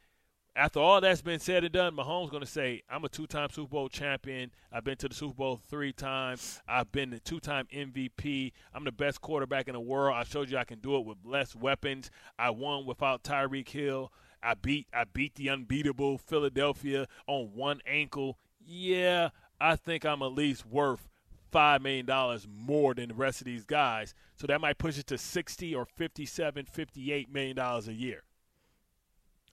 after 0.56 0.82
all 0.82 1.00
that's 1.00 1.22
been 1.22 1.40
said 1.40 1.64
and 1.64 1.72
done, 1.72 1.96
Mahomes 1.96 2.30
going 2.30 2.44
to 2.44 2.50
say, 2.50 2.82
"I'm 2.90 3.06
a 3.06 3.10
two-time 3.10 3.50
Super 3.52 3.70
Bowl 3.70 3.88
champion. 3.88 4.52
I've 4.72 4.84
been 4.84 4.98
to 4.98 5.08
the 5.08 5.16
Super 5.16 5.36
Bowl 5.36 5.56
three 5.56 5.94
times. 5.94 6.60
I've 6.68 6.92
been 6.92 7.12
the 7.12 7.20
two-time 7.20 7.68
MVP. 7.72 8.52
I'm 8.74 8.84
the 8.84 8.92
best 8.92 9.22
quarterback 9.22 9.70
in 9.70 9.74
the 9.74 9.80
world. 9.80 10.18
I 10.18 10.24
showed 10.24 10.50
you 10.50 10.58
I 10.58 10.66
can 10.66 10.80
do 10.80 10.98
it 10.98 11.06
with 11.06 11.20
less 11.24 11.56
weapons. 11.56 12.12
I 12.38 12.50
won 12.50 12.86
without 12.86 13.24
Tyreek 13.24 13.70
Hill. 13.70 14.12
I 14.44 14.56
beat 14.56 14.88
I 14.94 15.06
beat 15.06 15.36
the 15.36 15.50
unbeatable 15.50 16.18
Philadelphia 16.18 17.08
on 17.28 17.52
one 17.54 17.80
ankle. 17.86 18.38
Yeah, 18.60 19.30
I 19.62 19.76
think 19.78 20.04
I'm 20.04 20.24
at 20.24 20.34
least 20.34 20.66
worth 20.66 21.08
five 21.52 21.82
million 21.82 22.08
dollars 22.08 22.48
more 22.50 22.94
than 22.94 23.10
the 23.10 23.16
rest 23.16 23.40
of 23.40 23.46
these 23.46 23.66
guys. 23.66 24.14
So 24.36 24.48
that 24.48 24.60
might 24.60 24.80
push 24.80 24.98
it 24.98 25.08
to 25.08 25.18
60 25.18 25.76
or 25.76 25.86
57, 25.86 26.66
58 26.66 27.32
million 27.32 27.56
dollars 27.56 27.88
a 27.88 27.94
year." 27.94 28.24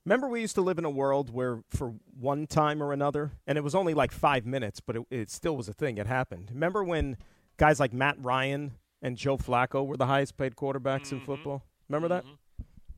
Remember, 0.08 0.26
we 0.26 0.40
used 0.40 0.54
to 0.54 0.62
live 0.62 0.78
in 0.78 0.86
a 0.86 0.90
world 0.90 1.28
where, 1.28 1.62
for 1.68 1.92
one 2.18 2.46
time 2.46 2.82
or 2.82 2.94
another, 2.94 3.32
and 3.46 3.58
it 3.58 3.60
was 3.60 3.74
only 3.74 3.92
like 3.92 4.10
five 4.10 4.46
minutes, 4.46 4.80
but 4.80 4.96
it, 4.96 5.02
it 5.10 5.30
still 5.30 5.54
was 5.54 5.68
a 5.68 5.74
thing. 5.74 5.98
It 5.98 6.06
happened. 6.06 6.48
Remember 6.50 6.82
when 6.82 7.18
guys 7.58 7.78
like 7.78 7.92
Matt 7.92 8.16
Ryan 8.18 8.72
and 9.02 9.18
Joe 9.18 9.36
Flacco 9.36 9.86
were 9.86 9.98
the 9.98 10.06
highest 10.06 10.38
paid 10.38 10.56
quarterbacks 10.56 11.12
in 11.12 11.18
mm-hmm. 11.18 11.26
football? 11.26 11.62
Remember 11.90 12.08
that? 12.08 12.24
Mm-hmm. 12.24 12.34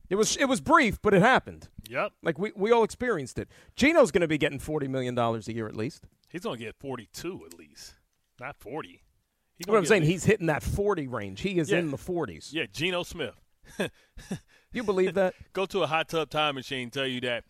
It 0.09 0.15
was 0.15 0.37
it 0.37 0.45
was 0.45 0.61
brief, 0.61 1.01
but 1.01 1.13
it 1.13 1.21
happened. 1.21 1.67
Yep. 1.89 2.13
Like 2.23 2.39
we, 2.39 2.53
we 2.55 2.71
all 2.71 2.85
experienced 2.85 3.37
it. 3.37 3.49
Geno's 3.75 4.11
going 4.11 4.21
to 4.21 4.27
be 4.29 4.37
getting 4.37 4.59
forty 4.59 4.87
million 4.87 5.13
dollars 5.13 5.49
a 5.49 5.53
year 5.53 5.67
at 5.67 5.75
least. 5.75 6.05
He's 6.29 6.41
gonna 6.41 6.55
get 6.55 6.75
42 6.79 7.43
at 7.45 7.59
least, 7.59 7.95
not 8.39 8.55
40. 8.57 9.03
He 9.57 9.69
What 9.69 9.77
I'm 9.77 9.85
saying, 9.85 10.03
he's 10.03 10.23
hitting 10.23 10.47
that 10.47 10.63
forty 10.63 11.07
range. 11.07 11.41
He 11.41 11.59
is 11.59 11.69
Yeah. 11.71 11.79
in 11.79 11.91
the 11.91 11.97
forties. 11.97 12.51
yeah, 12.53 12.67
Geno 12.71 13.03
Smith. 13.03 13.35
You 14.73 14.83
believe 14.83 15.15
that? 15.15 15.35
Go 15.53 15.65
to 15.65 15.83
a 15.83 15.87
hot 15.87 16.09
tub 16.09 16.29
time 16.29 16.55
machine. 16.55 16.89
Tell 16.89 17.07
you 17.07 17.21
that 17.21 17.43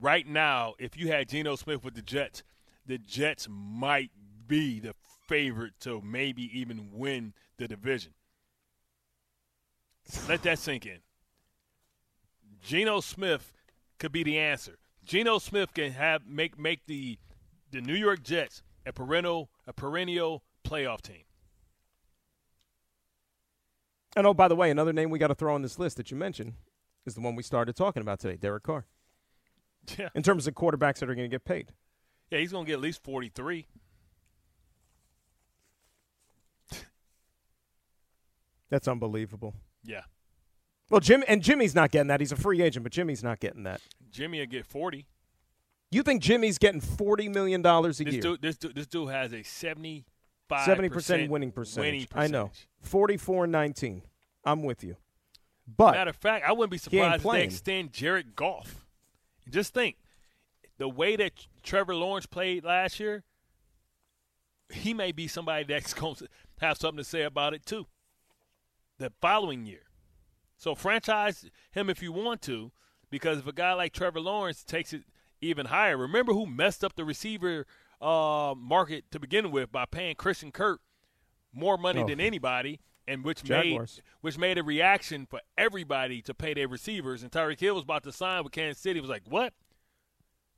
right 0.00 0.26
now, 0.26 0.74
if 0.78 0.96
you 0.96 1.08
had 1.08 1.28
Geno 1.28 1.56
Smith 1.56 1.84
with 1.84 1.94
the 1.94 2.02
Jets, 2.02 2.42
the 2.86 2.98
Jets 2.98 3.46
might 3.50 4.10
be 4.46 4.80
the 4.80 4.94
favorite 5.28 5.74
to 5.80 6.00
maybe 6.00 6.58
even 6.58 6.90
win 6.92 7.34
the 7.58 7.68
division. 7.68 8.12
Let 10.28 10.42
that 10.44 10.58
sink 10.58 10.86
in. 10.86 10.98
Geno 12.62 13.00
Smith 13.00 13.52
could 13.98 14.12
be 14.12 14.22
the 14.22 14.38
answer. 14.38 14.78
Geno 15.04 15.38
Smith 15.38 15.74
can 15.74 15.92
have 15.92 16.26
make 16.26 16.58
make 16.58 16.86
the 16.86 17.18
the 17.70 17.80
New 17.80 17.94
York 17.94 18.22
Jets 18.22 18.62
a 18.86 18.92
perennial 18.92 19.50
a 19.66 19.72
perennial 19.72 20.42
playoff 20.64 21.02
team. 21.02 21.24
And 24.16 24.26
oh, 24.26 24.32
by 24.34 24.48
the 24.48 24.56
way, 24.56 24.70
another 24.70 24.94
name 24.94 25.10
we 25.10 25.18
got 25.18 25.28
to 25.28 25.34
throw 25.34 25.54
on 25.54 25.60
this 25.62 25.78
list 25.78 25.98
that 25.98 26.10
you 26.10 26.16
mentioned 26.16 26.54
is 27.04 27.14
the 27.14 27.20
one 27.20 27.36
we 27.36 27.42
started 27.42 27.76
talking 27.76 28.00
about 28.00 28.18
today, 28.18 28.36
Derek 28.36 28.62
Carr. 28.62 28.86
Yeah, 29.98 30.08
In 30.16 30.22
terms 30.24 30.46
of 30.48 30.54
quarterbacks 30.54 30.98
that 30.98 31.08
are 31.10 31.14
going 31.14 31.30
to 31.30 31.34
get 31.34 31.44
paid, 31.44 31.72
yeah, 32.30 32.38
he's 32.40 32.50
gonna 32.50 32.64
get 32.64 32.72
at 32.72 32.80
least 32.80 33.04
forty 33.04 33.28
three. 33.28 33.68
that's 38.68 38.88
unbelievable. 38.88 39.54
Yeah, 39.84 40.02
Well, 40.90 41.00
Jim 41.00 41.22
and 41.28 41.40
Jimmy's 41.42 41.74
not 41.74 41.92
getting 41.92 42.08
that. 42.08 42.18
He's 42.18 42.32
a 42.32 42.36
free 42.36 42.62
agent, 42.62 42.82
but 42.82 42.90
Jimmy's 42.92 43.22
not 43.22 43.38
getting 43.38 43.62
that. 43.62 43.80
Jimmy 44.10 44.40
will 44.40 44.46
get 44.46 44.66
forty. 44.66 45.06
You 45.92 46.02
think 46.02 46.20
Jimmy's 46.20 46.58
getting 46.58 46.80
forty 46.80 47.28
million 47.28 47.62
dollars 47.62 48.00
a 48.00 48.04
This 48.04 48.14
year? 48.14 48.22
dude, 48.22 48.42
this 48.42 48.56
dude, 48.56 48.74
this 48.74 48.88
dude 48.88 49.08
has 49.10 49.32
a 49.32 49.44
seventy-five 49.44 50.04
Seventy 50.64 50.88
percent 50.88 51.30
winning 51.30 51.52
percentage. 51.52 51.92
Winning 51.92 52.08
I 52.14 52.26
know. 52.26 52.46
percentage. 52.46 52.68
Forty-four 52.82 53.46
nineteen. 53.46 54.02
I'm 54.44 54.62
with 54.62 54.84
you. 54.84 54.96
But 55.66 55.94
Matter 55.94 56.10
of 56.10 56.16
fact, 56.16 56.44
I 56.48 56.52
wouldn't 56.52 56.70
be 56.70 56.78
surprised 56.78 57.24
if 57.24 57.32
they 57.32 57.42
extend 57.42 57.92
Jared 57.92 58.36
Goff. 58.36 58.86
Just 59.50 59.74
think, 59.74 59.96
the 60.78 60.88
way 60.88 61.16
that 61.16 61.32
Trevor 61.62 61.94
Lawrence 61.94 62.26
played 62.26 62.64
last 62.64 63.00
year, 63.00 63.24
he 64.70 64.94
may 64.94 65.12
be 65.12 65.26
somebody 65.26 65.64
that's 65.68 65.94
going 65.94 66.14
to 66.16 66.28
have 66.60 66.78
something 66.78 66.98
to 66.98 67.04
say 67.04 67.22
about 67.22 67.54
it 67.54 67.66
too. 67.66 67.86
The 68.98 69.12
following 69.20 69.66
year, 69.66 69.82
so 70.56 70.74
franchise 70.74 71.50
him 71.72 71.90
if 71.90 72.02
you 72.02 72.12
want 72.12 72.40
to, 72.42 72.70
because 73.10 73.38
if 73.38 73.46
a 73.46 73.52
guy 73.52 73.72
like 73.72 73.92
Trevor 73.92 74.20
Lawrence 74.20 74.62
takes 74.64 74.92
it 74.92 75.02
even 75.40 75.66
higher, 75.66 75.96
remember 75.96 76.32
who 76.32 76.46
messed 76.46 76.82
up 76.82 76.94
the 76.94 77.04
receiver 77.04 77.66
uh, 78.00 78.54
market 78.56 79.04
to 79.10 79.18
begin 79.20 79.50
with 79.50 79.72
by 79.72 79.84
paying 79.86 80.14
Christian 80.16 80.52
Kirk 80.52 80.80
more 81.52 81.78
money 81.78 82.02
Oh. 82.02 82.06
than 82.06 82.20
anybody, 82.20 82.80
and 83.08 83.24
which 83.24 83.42
Jaguars. 83.42 83.96
made 83.96 84.02
which 84.20 84.38
made 84.38 84.58
a 84.58 84.62
reaction 84.62 85.26
for 85.26 85.40
everybody 85.56 86.20
to 86.22 86.34
pay 86.34 86.52
their 86.54 86.68
receivers. 86.68 87.22
And 87.22 87.30
Tyreek 87.32 87.60
Hill 87.60 87.74
was 87.74 87.84
about 87.84 88.02
to 88.04 88.12
sign 88.12 88.42
with 88.44 88.52
Kansas 88.52 88.82
City. 88.82 89.00
Was 89.00 89.08
like, 89.10 89.22
what? 89.28 89.52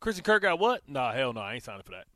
Christian 0.00 0.24
Kirk 0.24 0.42
got 0.42 0.58
what? 0.58 0.88
Nah, 0.88 1.12
hell 1.12 1.32
no, 1.32 1.40
I 1.40 1.54
ain't 1.54 1.62
signing 1.64 1.82
for 1.82 1.92
that. 1.92 2.06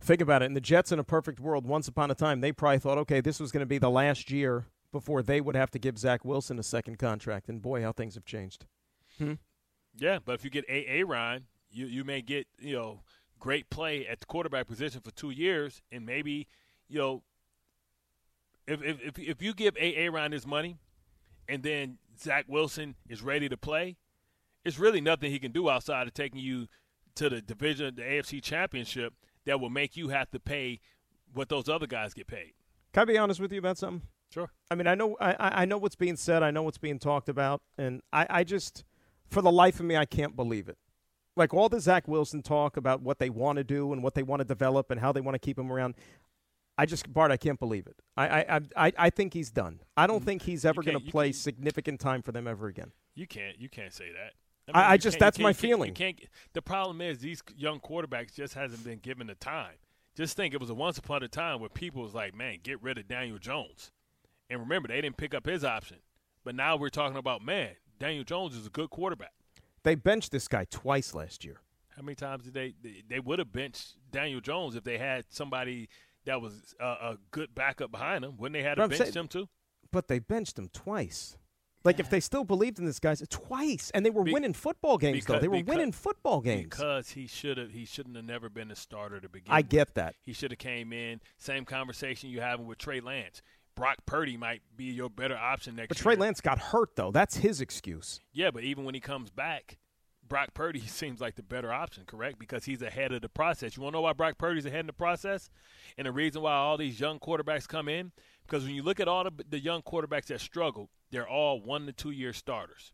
Think 0.00 0.20
about 0.20 0.42
it. 0.42 0.46
And 0.46 0.56
the 0.56 0.60
Jets, 0.60 0.92
in 0.92 0.98
a 0.98 1.04
perfect 1.04 1.40
world, 1.40 1.66
once 1.66 1.88
upon 1.88 2.10
a 2.10 2.14
time, 2.14 2.40
they 2.40 2.52
probably 2.52 2.78
thought, 2.78 2.98
okay, 2.98 3.20
this 3.20 3.40
was 3.40 3.50
going 3.50 3.60
to 3.62 3.66
be 3.66 3.78
the 3.78 3.90
last 3.90 4.30
year 4.30 4.66
before 4.92 5.22
they 5.22 5.40
would 5.40 5.56
have 5.56 5.70
to 5.72 5.78
give 5.78 5.98
Zach 5.98 6.24
Wilson 6.24 6.58
a 6.58 6.62
second 6.62 6.98
contract. 6.98 7.48
And 7.48 7.60
boy, 7.62 7.82
how 7.82 7.92
things 7.92 8.14
have 8.14 8.24
changed. 8.24 8.66
Yeah, 9.98 10.18
but 10.24 10.34
if 10.34 10.44
you 10.44 10.50
get 10.50 10.66
a 10.68 10.84
Aaron, 10.86 11.46
you 11.76 11.86
you 11.86 12.04
may 12.04 12.22
get 12.22 12.46
you 12.58 12.74
know 12.74 13.00
great 13.38 13.68
play 13.68 14.06
at 14.06 14.20
the 14.20 14.26
quarterback 14.26 14.66
position 14.66 15.00
for 15.02 15.10
two 15.10 15.30
years, 15.30 15.82
and 15.92 16.06
maybe 16.06 16.48
you 16.88 16.98
know 16.98 17.22
if 18.66 18.82
if 18.82 19.00
if, 19.02 19.18
if 19.18 19.42
you 19.42 19.54
give 19.54 19.76
a 19.76 19.94
Aaron 19.94 20.32
his 20.32 20.46
money, 20.46 20.78
and 21.48 21.62
then 21.62 21.98
Zach 22.18 22.46
Wilson 22.48 22.94
is 23.08 23.22
ready 23.22 23.48
to 23.48 23.56
play, 23.56 23.96
it's 24.64 24.78
really 24.78 25.00
nothing 25.00 25.30
he 25.30 25.38
can 25.38 25.52
do 25.52 25.68
outside 25.68 26.06
of 26.06 26.14
taking 26.14 26.40
you 26.40 26.66
to 27.16 27.28
the 27.28 27.40
division, 27.40 27.86
of 27.86 27.96
the 27.96 28.02
AFC 28.02 28.42
Championship, 28.42 29.14
that 29.44 29.60
will 29.60 29.70
make 29.70 29.96
you 29.96 30.08
have 30.08 30.30
to 30.30 30.40
pay 30.40 30.80
what 31.32 31.48
those 31.48 31.68
other 31.68 31.86
guys 31.86 32.12
get 32.12 32.26
paid. 32.26 32.52
Can 32.92 33.02
I 33.02 33.04
be 33.04 33.18
honest 33.18 33.40
with 33.40 33.52
you 33.52 33.58
about 33.58 33.78
something? 33.78 34.06
Sure. 34.32 34.50
I 34.70 34.74
mean, 34.74 34.86
I 34.86 34.94
know, 34.94 35.16
I, 35.20 35.32
I 35.32 35.62
I 35.62 35.64
know 35.66 35.78
what's 35.78 35.94
being 35.94 36.16
said. 36.16 36.42
I 36.42 36.50
know 36.50 36.62
what's 36.62 36.78
being 36.78 36.98
talked 36.98 37.28
about, 37.28 37.62
and 37.78 38.02
I, 38.12 38.26
I 38.28 38.44
just, 38.44 38.84
for 39.28 39.40
the 39.40 39.52
life 39.52 39.78
of 39.80 39.86
me, 39.86 39.96
I 39.96 40.04
can't 40.04 40.34
believe 40.34 40.68
it. 40.68 40.76
Like 41.36 41.52
all 41.52 41.68
the 41.68 41.80
Zach 41.80 42.08
Wilson 42.08 42.42
talk 42.42 42.76
about 42.76 43.02
what 43.02 43.18
they 43.18 43.28
want 43.30 43.56
to 43.58 43.64
do 43.64 43.92
and 43.92 44.02
what 44.02 44.14
they 44.14 44.22
want 44.22 44.40
to 44.40 44.44
develop 44.44 44.90
and 44.90 44.98
how 45.00 45.12
they 45.12 45.20
want 45.20 45.34
to 45.34 45.38
keep 45.38 45.58
him 45.58 45.70
around. 45.70 45.94
I 46.78 46.84
just, 46.86 47.10
Bart, 47.12 47.30
I 47.30 47.36
can't 47.36 47.58
believe 47.58 47.86
it. 47.86 47.96
I, 48.16 48.26
I, 48.42 48.60
I, 48.76 48.92
I 48.98 49.10
think 49.10 49.32
he's 49.32 49.50
done. 49.50 49.80
I 49.96 50.06
don't 50.06 50.22
mm, 50.22 50.26
think 50.26 50.42
he's 50.42 50.64
ever 50.64 50.82
going 50.82 50.98
to 50.98 51.10
play 51.10 51.32
significant 51.32 52.00
time 52.00 52.22
for 52.22 52.32
them 52.32 52.46
ever 52.46 52.66
again. 52.66 52.92
You 53.14 53.26
can't 53.26 53.58
you 53.58 53.68
can't 53.70 53.92
say 53.94 54.10
that. 54.12 54.74
I- 54.74 54.92
I 54.92 54.96
just- 54.96 55.14
can't- 55.14 55.20
that's 55.20 55.38
my 55.38 55.52
can't- 55.52 55.56
feeling. 55.56 55.88
You 55.90 55.94
can't. 55.94 56.20
The 56.52 56.62
problem 56.62 57.00
is 57.00 57.18
these 57.20 57.42
young 57.56 57.80
quarterbacks 57.80 58.34
just 58.34 58.54
hasn't 58.54 58.84
been 58.84 58.98
given 58.98 59.26
the 59.26 59.34
time. 59.36 59.74
Just 60.16 60.36
think, 60.36 60.54
it 60.54 60.60
was 60.60 60.70
a 60.70 60.74
once 60.74 60.96
upon 60.96 61.22
a 61.22 61.28
time 61.28 61.60
where 61.60 61.68
people 61.68 62.02
was 62.02 62.14
like, 62.14 62.34
"Man, 62.34 62.58
get 62.62 62.82
rid 62.82 62.96
of 62.98 63.06
Daniel 63.06 63.38
Jones," 63.38 63.90
and 64.48 64.60
remember 64.60 64.88
they 64.88 65.00
didn't 65.00 65.18
pick 65.18 65.34
up 65.34 65.44
his 65.46 65.62
option. 65.64 65.98
But 66.44 66.54
now 66.54 66.76
we're 66.76 66.88
talking 66.88 67.18
about, 67.18 67.42
man, 67.44 67.76
Daniel 67.98 68.24
Jones 68.24 68.54
is 68.56 68.66
a 68.66 68.70
good 68.70 68.88
quarterback. 68.90 69.32
They 69.86 69.94
benched 69.94 70.32
this 70.32 70.48
guy 70.48 70.66
twice 70.68 71.14
last 71.14 71.44
year. 71.44 71.60
How 71.96 72.02
many 72.02 72.16
times 72.16 72.42
did 72.42 72.54
they? 72.54 72.74
They, 73.08 73.20
would 73.20 73.38
have 73.38 73.52
benched 73.52 73.94
Daniel 74.10 74.40
Jones 74.40 74.74
if 74.74 74.82
they 74.82 74.98
had 74.98 75.24
somebody 75.28 75.88
that 76.24 76.40
was 76.40 76.74
a, 76.80 76.84
a 76.84 77.18
good 77.30 77.54
backup 77.54 77.92
behind 77.92 78.24
him. 78.24 78.36
Wouldn't 78.36 78.54
they 78.60 78.68
have 78.68 78.78
benched 78.78 78.96
saying- 78.96 79.12
him 79.12 79.28
too? 79.28 79.48
But 79.92 80.08
they 80.08 80.18
benched 80.18 80.58
him 80.58 80.70
twice. 80.72 81.36
Like 81.84 82.00
if 82.00 82.10
they 82.10 82.18
still 82.18 82.42
believed 82.42 82.80
in 82.80 82.84
this 82.84 82.98
guy, 82.98 83.14
twice, 83.30 83.92
and 83.94 84.04
they 84.04 84.10
were 84.10 84.24
Be- 84.24 84.32
winning 84.32 84.54
football 84.54 84.98
games 84.98 85.24
though. 85.24 85.38
They 85.38 85.46
were 85.46 85.58
because- 85.58 85.76
winning 85.76 85.92
football 85.92 86.40
games. 86.40 86.64
Because 86.64 87.10
he 87.10 87.28
should 87.28 87.56
have. 87.56 87.70
He 87.70 87.84
shouldn't 87.84 88.16
have 88.16 88.24
never 88.24 88.48
been 88.48 88.72
a 88.72 88.76
starter 88.76 89.20
to 89.20 89.28
begin. 89.28 89.52
I 89.52 89.58
with. 89.58 89.68
get 89.68 89.94
that. 89.94 90.16
He 90.24 90.32
should 90.32 90.50
have 90.50 90.58
came 90.58 90.92
in. 90.92 91.20
Same 91.38 91.64
conversation 91.64 92.28
you 92.28 92.40
having 92.40 92.66
with 92.66 92.78
Trey 92.78 92.98
Lance. 92.98 93.40
Brock 93.76 93.98
Purdy 94.06 94.36
might 94.36 94.62
be 94.76 94.84
your 94.86 95.10
better 95.10 95.36
option 95.36 95.76
next 95.76 95.88
But 95.88 95.98
year. 95.98 96.02
Trey 96.02 96.16
Lance 96.16 96.40
got 96.40 96.58
hurt 96.58 96.96
though. 96.96 97.12
That's 97.12 97.36
his 97.36 97.60
excuse. 97.60 98.20
Yeah, 98.32 98.50
but 98.50 98.64
even 98.64 98.84
when 98.84 98.94
he 98.94 99.00
comes 99.00 99.30
back, 99.30 99.78
Brock 100.26 100.54
Purdy 100.54 100.80
seems 100.86 101.20
like 101.20 101.36
the 101.36 101.42
better 101.42 101.72
option, 101.72 102.04
correct? 102.06 102.38
Because 102.38 102.64
he's 102.64 102.82
ahead 102.82 103.12
of 103.12 103.20
the 103.20 103.28
process. 103.28 103.76
You 103.76 103.82
want 103.82 103.92
to 103.92 103.98
know 103.98 104.02
why 104.02 104.14
Brock 104.14 104.38
Purdy's 104.38 104.66
ahead 104.66 104.80
in 104.80 104.86
the 104.86 104.92
process? 104.92 105.50
And 105.96 106.06
the 106.06 106.12
reason 106.12 106.42
why 106.42 106.54
all 106.54 106.76
these 106.76 106.98
young 106.98 107.18
quarterbacks 107.18 107.68
come 107.68 107.88
in? 107.88 108.12
Because 108.46 108.64
when 108.64 108.74
you 108.74 108.82
look 108.82 108.98
at 108.98 109.08
all 109.08 109.24
the, 109.24 109.32
the 109.48 109.60
young 109.60 109.82
quarterbacks 109.82 110.26
that 110.26 110.40
struggle, 110.40 110.90
they're 111.10 111.28
all 111.28 111.60
one 111.60 111.86
to 111.86 111.92
two 111.92 112.10
year 112.10 112.32
starters. 112.32 112.92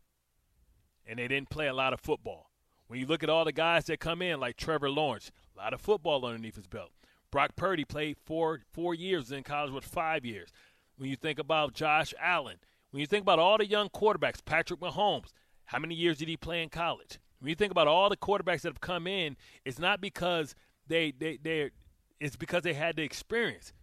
And 1.05 1.17
they 1.17 1.27
didn't 1.27 1.49
play 1.49 1.67
a 1.67 1.73
lot 1.73 1.93
of 1.93 1.99
football. 2.01 2.49
When 2.87 2.99
you 2.99 3.05
look 3.05 3.23
at 3.23 3.29
all 3.29 3.45
the 3.45 3.51
guys 3.51 3.85
that 3.85 3.99
come 3.99 4.21
in, 4.21 4.39
like 4.39 4.57
Trevor 4.57 4.89
Lawrence, 4.89 5.31
a 5.55 5.59
lot 5.59 5.73
of 5.73 5.81
football 5.81 6.25
underneath 6.25 6.55
his 6.55 6.67
belt. 6.67 6.91
Brock 7.31 7.55
Purdy 7.55 7.83
played 7.83 8.17
four 8.23 8.59
four 8.71 8.93
years 8.93 9.31
in 9.31 9.41
college 9.41 9.71
with 9.71 9.83
five 9.83 10.23
years. 10.23 10.49
When 10.97 11.09
you 11.09 11.15
think 11.15 11.39
about 11.39 11.73
Josh 11.73 12.13
Allen, 12.19 12.57
when 12.91 13.01
you 13.01 13.07
think 13.07 13.23
about 13.23 13.39
all 13.39 13.57
the 13.57 13.65
young 13.65 13.89
quarterbacks, 13.89 14.43
Patrick 14.43 14.79
Mahomes, 14.79 15.31
how 15.65 15.79
many 15.79 15.95
years 15.95 16.17
did 16.17 16.27
he 16.27 16.37
play 16.37 16.61
in 16.61 16.69
college? 16.69 17.19
When 17.39 17.49
you 17.49 17.55
think 17.55 17.71
about 17.71 17.87
all 17.87 18.09
the 18.09 18.17
quarterbacks 18.17 18.61
that 18.61 18.69
have 18.69 18.81
come 18.81 19.07
in, 19.07 19.35
it's 19.65 19.79
not 19.79 19.99
because 19.99 20.55
they 20.87 21.11
they 21.11 21.37
they 21.41 21.71
it's 22.19 22.35
because 22.35 22.61
they 22.63 22.73
had 22.73 22.95
the 22.95 23.03
experience. 23.03 23.73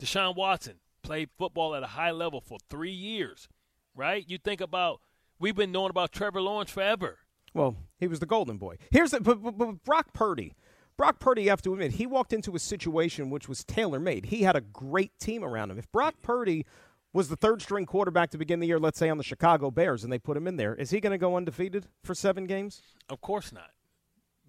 Deshaun 0.00 0.36
Watson 0.36 0.76
played 1.02 1.28
football 1.36 1.74
at 1.74 1.82
a 1.82 1.88
high 1.88 2.10
level 2.10 2.40
for 2.40 2.58
three 2.70 2.92
years, 2.92 3.48
right? 3.94 4.24
You 4.28 4.38
think 4.38 4.60
about 4.60 5.00
we've 5.38 5.56
been 5.56 5.72
knowing 5.72 5.90
about 5.90 6.12
Trevor 6.12 6.40
Lawrence 6.40 6.70
forever. 6.70 7.18
Well, 7.54 7.76
he 7.98 8.06
was 8.06 8.20
the 8.20 8.26
golden 8.26 8.56
boy. 8.56 8.76
Here's 8.90 9.10
the 9.10 9.20
but, 9.20 9.42
but 9.42 9.84
Brock 9.84 10.14
Purdy. 10.14 10.54
Brock 10.96 11.18
Purdy, 11.18 11.44
you 11.44 11.50
have 11.50 11.62
to 11.62 11.72
admit, 11.72 11.92
he 11.92 12.06
walked 12.06 12.32
into 12.32 12.54
a 12.54 12.58
situation 12.58 13.30
which 13.30 13.48
was 13.48 13.64
tailor 13.64 13.98
made. 13.98 14.26
He 14.26 14.42
had 14.42 14.56
a 14.56 14.60
great 14.60 15.18
team 15.18 15.42
around 15.42 15.70
him. 15.70 15.78
If 15.78 15.90
Brock 15.90 16.14
Purdy 16.22 16.66
was 17.12 17.28
the 17.28 17.36
third 17.36 17.62
string 17.62 17.86
quarterback 17.86 18.30
to 18.30 18.38
begin 18.38 18.60
the 18.60 18.66
year, 18.66 18.78
let's 18.78 18.98
say 18.98 19.08
on 19.08 19.18
the 19.18 19.24
Chicago 19.24 19.70
Bears, 19.70 20.04
and 20.04 20.12
they 20.12 20.18
put 20.18 20.36
him 20.36 20.46
in 20.46 20.56
there, 20.56 20.74
is 20.74 20.90
he 20.90 21.00
going 21.00 21.12
to 21.12 21.18
go 21.18 21.36
undefeated 21.36 21.86
for 22.02 22.14
seven 22.14 22.44
games? 22.44 22.82
Of 23.08 23.20
course 23.20 23.52
not. 23.52 23.70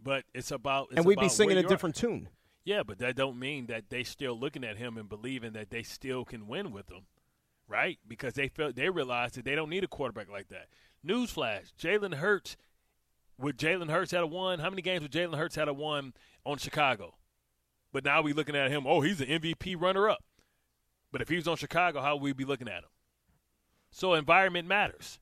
But 0.01 0.25
it's 0.34 0.51
about 0.51 0.88
it's 0.91 0.97
and 0.97 1.06
we'd 1.06 1.19
be 1.19 1.29
singing 1.29 1.58
a 1.58 1.62
you 1.62 1.65
are. 1.65 1.69
different 1.69 1.95
tune. 1.95 2.29
Yeah, 2.65 2.84
but 2.84 2.99
that 2.99 3.15
don't 3.15 3.39
mean 3.39 3.67
that 3.67 3.89
they 3.89 4.03
still 4.03 4.39
looking 4.39 4.63
at 4.63 4.77
him 4.77 4.97
and 4.97 5.10
believing 5.10 5.53
that 5.53 5.69
they 5.69 5.84
still 5.84 6.23
can 6.23 6.47
win 6.47 6.71
with 6.71 6.89
him, 6.89 7.06
right? 7.67 7.99
Because 8.08 8.34
they 8.34 8.47
felt 8.47 8.75
they 8.75 8.89
realized 8.89 9.36
that 9.36 9.45
they 9.45 9.56
don't 9.56 9.69
need 9.69 9.84
a 9.84 9.88
quarterback 9.88 10.29
like 10.29 10.49
that. 10.49 10.67
Newsflash: 11.06 11.73
Jalen 11.79 12.15
Hurts. 12.15 12.58
Would 13.38 13.58
Jalen 13.58 13.89
Hurts 13.89 14.12
had 14.12 14.21
a 14.21 14.27
one? 14.27 14.60
How 14.60 14.69
many 14.69 14.82
games 14.82 15.01
would 15.01 15.12
Jalen 15.12 15.38
Hurts 15.38 15.56
had 15.56 15.67
a 15.67 15.73
won 15.73 16.13
on 16.45 16.58
Chicago? 16.58 17.15
But 17.91 18.03
now 18.03 18.21
we're 18.21 18.34
looking 18.34 18.56
at 18.56 18.71
him. 18.71 18.86
Oh, 18.88 19.01
he's 19.01 19.21
an 19.21 19.27
MVP 19.27 19.79
runner-up. 19.79 20.23
But 21.12 21.21
if 21.21 21.29
he 21.29 21.36
was 21.36 21.47
on 21.47 21.58
Chicago, 21.58 22.01
how 22.01 22.15
would 22.15 22.23
we 22.23 22.34
be 22.34 22.45
looking 22.45 22.67
at 22.67 22.79
him? 22.84 22.89
So 23.91 24.13
environment 24.15 24.67
matters. 24.67 25.19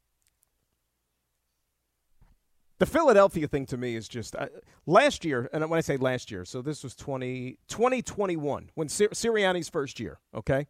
The 2.80 2.86
Philadelphia 2.88 3.48
thing 3.48 3.68
to 3.68 3.78
me 3.78 3.96
is 3.96 4.08
just 4.08 4.36
uh, 4.36 4.48
last 4.88 5.24
year, 5.24 5.50
and 5.54 5.70
when 5.70 5.78
I 5.78 5.82
say 5.82 5.98
last 5.98 6.32
year, 6.32 6.46
so 6.46 6.64
this 6.64 6.84
was 6.84 6.96
20, 6.96 7.58
2021, 7.68 8.72
when 8.74 8.90
Sir- 8.90 9.10
Sirianni's 9.10 9.70
first 9.70 10.00
year, 10.00 10.20
okay? 10.34 10.66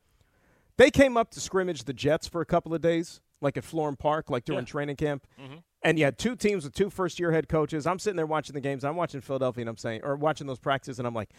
They 0.78 0.92
came 0.92 1.16
up 1.16 1.32
to 1.32 1.40
scrimmage 1.40 1.84
the 1.86 1.94
Jets 1.94 2.28
for 2.28 2.42
a 2.42 2.46
couple 2.46 2.74
of 2.74 2.82
days, 2.82 3.22
like 3.40 3.56
at 3.56 3.64
Florham 3.64 3.98
Park, 3.98 4.30
like 4.30 4.44
during 4.44 4.64
Yeah. 4.64 4.72
training 4.72 4.96
camp. 4.98 5.26
Mm-hmm. 5.40 5.58
And 5.84 5.98
you 5.98 6.06
had 6.06 6.18
two 6.18 6.36
teams 6.36 6.64
with 6.64 6.74
two 6.74 6.90
first 6.90 7.20
year 7.20 7.32
head 7.32 7.50
coaches. 7.50 7.88
I'm 7.88 8.00
sitting 8.00 8.18
there 8.18 8.26
watching 8.26 8.54
the 8.54 8.62
games. 8.62 8.84
I'm 8.84 8.96
watching 8.96 9.22
Philadelphia, 9.22 9.64
and 9.64 9.70
I'm 9.70 9.78
saying, 9.78 10.02
or 10.04 10.16
watching 10.16 10.48
those 10.48 10.60
practices, 10.60 11.00
and 11.00 11.08
I'm 11.08 11.16
like, 11.16 11.32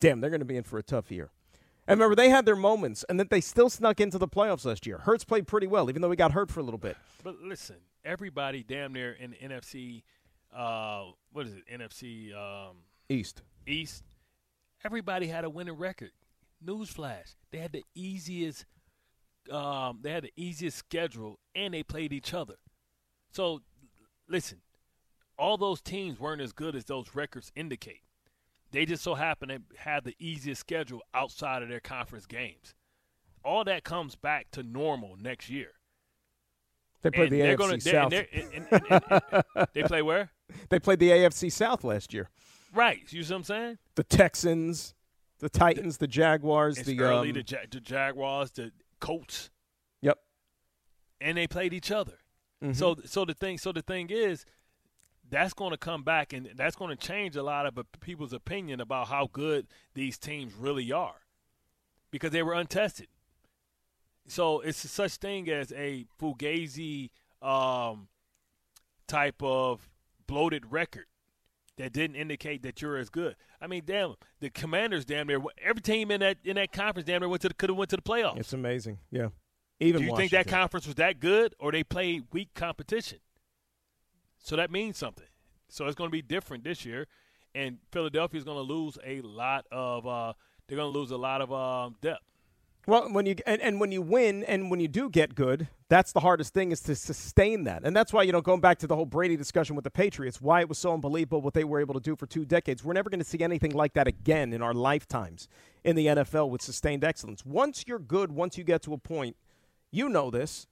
damn, 0.00 0.20
they're 0.20 0.30
going 0.30 0.40
to 0.40 0.46
be 0.46 0.56
in 0.56 0.64
for 0.64 0.78
a 0.78 0.82
tough 0.82 1.10
year. 1.10 1.30
And 1.86 2.00
remember, 2.00 2.16
they 2.16 2.30
had 2.30 2.46
their 2.46 2.56
moments, 2.56 3.04
and 3.08 3.18
then 3.20 3.28
they 3.30 3.42
still 3.42 3.68
snuck 3.68 4.00
into 4.00 4.16
the 4.16 4.28
playoffs 4.28 4.64
last 4.64 4.86
year. 4.86 4.98
Hurts 4.98 5.24
played 5.24 5.46
pretty 5.46 5.66
well, 5.66 5.90
even 5.90 6.00
though 6.00 6.10
he 6.10 6.16
got 6.16 6.32
hurt 6.32 6.50
for 6.50 6.60
a 6.60 6.62
little 6.62 6.78
bit. 6.78 6.96
But 7.22 7.42
listen, 7.42 7.76
everybody 8.04 8.62
damn 8.62 8.94
near 8.94 9.12
in 9.12 9.32
the 9.32 9.36
NFC, 9.36 10.02
uh, 10.54 11.04
what 11.32 11.46
is 11.46 11.54
it? 11.54 11.64
NFC 11.70 12.34
um, 12.34 12.76
East. 13.10 13.42
East. 13.66 14.02
Everybody 14.82 15.26
had 15.26 15.44
a 15.44 15.50
winning 15.50 15.76
record. 15.76 16.12
Newsflash: 16.64 17.34
they 17.50 17.58
had 17.58 17.72
the 17.72 17.84
easiest, 17.94 18.64
um, 19.50 19.98
they 20.00 20.10
had 20.10 20.24
the 20.24 20.32
easiest 20.36 20.78
schedule, 20.78 21.38
and 21.54 21.74
they 21.74 21.82
played 21.82 22.14
each 22.14 22.32
other. 22.32 22.54
So, 23.32 23.60
listen, 24.28 24.58
all 25.38 25.56
those 25.56 25.80
teams 25.80 26.18
weren't 26.20 26.40
as 26.40 26.52
good 26.52 26.74
as 26.76 26.84
those 26.84 27.14
records 27.14 27.50
indicate. 27.56 28.00
They 28.70 28.84
just 28.86 29.02
so 29.04 29.14
happen 29.14 29.48
to 29.50 29.58
have 29.78 30.04
the 30.04 30.14
easiest 30.18 30.60
schedule 30.60 31.00
outside 31.14 31.62
of 31.62 31.68
their 31.68 31.80
conference 31.80 32.26
games. 32.26 32.74
All 33.44 33.62
that 33.64 33.84
comes 33.84 34.16
back 34.16 34.50
to 34.52 34.62
normal 34.62 35.16
next 35.20 35.48
year. 35.50 35.72
They 37.02 37.10
played 37.10 37.32
And 37.32 37.40
the 37.42 37.46
AFC 37.46 37.56
gonna- 37.58 37.80
South. 37.80 38.12
and 38.12 39.44
and- 39.62 39.68
they 39.74 39.82
play 39.82 40.02
where? 40.02 40.30
They 40.68 40.78
played 40.78 40.98
the 40.98 41.10
AFC 41.10 41.50
South 41.50 41.84
last 41.84 42.12
year. 42.14 42.28
Right. 42.74 43.00
You 43.12 43.22
see 43.22 43.32
what 43.32 43.38
I'm 43.38 43.44
saying? 43.44 43.78
The 43.94 44.04
Texans, 44.04 44.94
the 45.38 45.48
Titans, 45.48 45.98
the 45.98 46.06
Jaguars, 46.06 46.78
It's 46.78 46.86
the 46.86 47.00
early, 47.00 47.28
um, 47.30 47.34
the, 47.34 47.44
ja- 47.46 47.58
the 47.70 47.80
Jaguars, 47.80 48.50
the 48.52 48.72
Colts, 49.00 49.50
Yep. 50.02 50.18
and 51.20 51.36
they 51.38 51.46
played 51.46 51.72
each 51.72 51.90
other. 51.90 52.18
Mm-hmm. 52.64 52.72
So, 52.72 52.96
so 53.04 53.24
the 53.24 53.34
thing, 53.34 53.58
so 53.58 53.72
the 53.72 53.82
thing 53.82 54.08
is, 54.10 54.46
that's 55.30 55.52
going 55.54 55.72
to 55.72 55.76
come 55.76 56.02
back, 56.02 56.32
and 56.32 56.50
that's 56.56 56.76
going 56.76 56.96
to 56.96 57.06
change 57.06 57.36
a 57.36 57.42
lot 57.42 57.66
of 57.66 57.78
people's 58.00 58.32
opinion 58.32 58.80
about 58.80 59.08
how 59.08 59.28
good 59.32 59.66
these 59.94 60.18
teams 60.18 60.54
really 60.54 60.90
are, 60.90 61.20
because 62.10 62.30
they 62.30 62.42
were 62.42 62.54
untested. 62.54 63.08
So 64.26 64.60
it's 64.60 64.78
such 64.90 65.16
thing 65.16 65.50
as 65.50 65.72
a 65.72 66.06
fugazi 66.18 67.10
um, 67.42 68.08
type 69.06 69.42
of 69.42 69.90
bloated 70.26 70.72
record. 70.72 71.06
that 71.76 71.92
didn't 71.92 72.16
indicate 72.16 72.62
that 72.62 72.80
you're 72.80 72.96
as 72.96 73.10
good. 73.10 73.36
I 73.60 73.66
mean, 73.66 73.82
damn, 73.84 74.14
the 74.40 74.50
Commanders 74.50 75.04
damn 75.04 75.26
near 75.26 75.42
every 75.62 75.82
team 75.82 76.10
in 76.10 76.20
that 76.20 76.38
in 76.44 76.56
that 76.56 76.72
conference 76.72 77.06
damn 77.06 77.20
near 77.20 77.28
went 77.28 77.42
to 77.42 77.48
the, 77.48 77.54
could 77.54 77.70
have 77.70 77.76
went 77.78 77.90
to 77.90 77.96
the 77.96 78.02
playoffs. 78.02 78.38
It's 78.38 78.52
amazing. 78.52 78.98
Yeah. 79.10 79.28
Even 79.80 80.00
Do 80.00 80.06
you 80.06 80.12
Washington. 80.12 80.36
think 80.38 80.46
that 80.46 80.56
conference 80.56 80.86
was 80.86 80.96
that 80.96 81.20
good, 81.20 81.54
or 81.58 81.72
they 81.72 81.84
played 81.84 82.24
weak 82.32 82.54
competition? 82.54 83.18
So 84.38 84.56
that 84.56 84.70
means 84.70 84.96
something. 84.96 85.26
So 85.68 85.86
it's 85.86 85.94
going 85.94 86.08
to 86.08 86.12
be 86.12 86.22
different 86.22 86.64
this 86.64 86.84
year, 86.84 87.06
and 87.54 87.78
Philadelphia 87.90 88.38
is 88.38 88.44
going 88.44 88.56
to 88.56 88.72
lose 88.72 88.98
a 89.04 89.20
lot 89.22 89.66
of. 89.72 90.06
Uh, 90.06 90.32
they're 90.66 90.76
going 90.76 90.92
to 90.92 90.98
lose 90.98 91.10
a 91.10 91.16
lot 91.16 91.42
of 91.42 91.52
um, 91.52 91.96
depth. 92.00 92.22
Well, 92.86 93.10
when 93.10 93.24
you 93.24 93.36
and, 93.46 93.62
and 93.62 93.80
when 93.80 93.92
you 93.92 94.02
win 94.02 94.44
and 94.44 94.70
when 94.70 94.78
you 94.78 94.88
do 94.88 95.08
get 95.08 95.34
good, 95.34 95.68
that's 95.88 96.12
the 96.12 96.20
hardest 96.20 96.52
thing 96.52 96.70
is 96.70 96.80
to 96.82 96.94
sustain 96.94 97.64
that. 97.64 97.82
And 97.82 97.96
that's 97.96 98.12
why 98.12 98.22
you 98.24 98.32
know 98.32 98.42
going 98.42 98.60
back 98.60 98.78
to 98.80 98.86
the 98.86 98.94
whole 98.94 99.06
Brady 99.06 99.36
discussion 99.36 99.74
with 99.74 99.84
the 99.84 99.90
Patriots, 99.90 100.40
why 100.40 100.60
it 100.60 100.68
was 100.68 100.76
so 100.76 100.92
unbelievable 100.92 101.40
what 101.40 101.54
they 101.54 101.64
were 101.64 101.80
able 101.80 101.94
to 101.94 102.00
do 102.00 102.14
for 102.14 102.26
two 102.26 102.44
decades. 102.44 102.84
We're 102.84 102.92
never 102.92 103.08
going 103.08 103.20
to 103.20 103.24
see 103.24 103.40
anything 103.40 103.72
like 103.72 103.94
that 103.94 104.06
again 104.06 104.52
in 104.52 104.60
our 104.60 104.74
lifetimes 104.74 105.48
in 105.82 105.96
the 105.96 106.06
NFL 106.06 106.50
with 106.50 106.60
sustained 106.60 107.04
excellence. 107.04 107.44
Once 107.44 107.84
you're 107.86 107.98
good, 107.98 108.32
once 108.32 108.58
you 108.58 108.64
get 108.64 108.82
to 108.82 108.92
a 108.92 108.98
point, 108.98 109.36
you 109.94 110.08
know 110.08 110.30
this. 110.30 110.66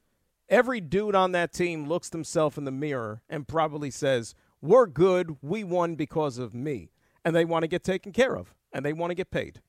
Every 0.49 0.81
dude 0.81 1.15
on 1.15 1.33
that 1.33 1.53
team 1.53 1.87
looks 1.89 2.09
themselves 2.09 2.59
in 2.59 2.65
the 2.65 2.71
mirror 2.71 3.23
and 3.29 3.49
probably 3.49 3.91
says, 3.91 4.35
"We're 4.61 4.87
good. 4.87 5.37
We 5.41 5.65
won 5.65 5.95
because 5.95 6.39
of 6.39 6.55
me." 6.55 6.91
And 7.25 7.35
they 7.35 7.45
want 7.45 7.63
to 7.63 7.69
get 7.69 7.85
taken 7.85 8.13
care 8.13 8.37
of 8.37 8.53
and 8.73 8.85
they 8.85 8.93
want 8.93 9.13
to 9.13 9.15
get 9.15 9.31
paid. 9.31 9.63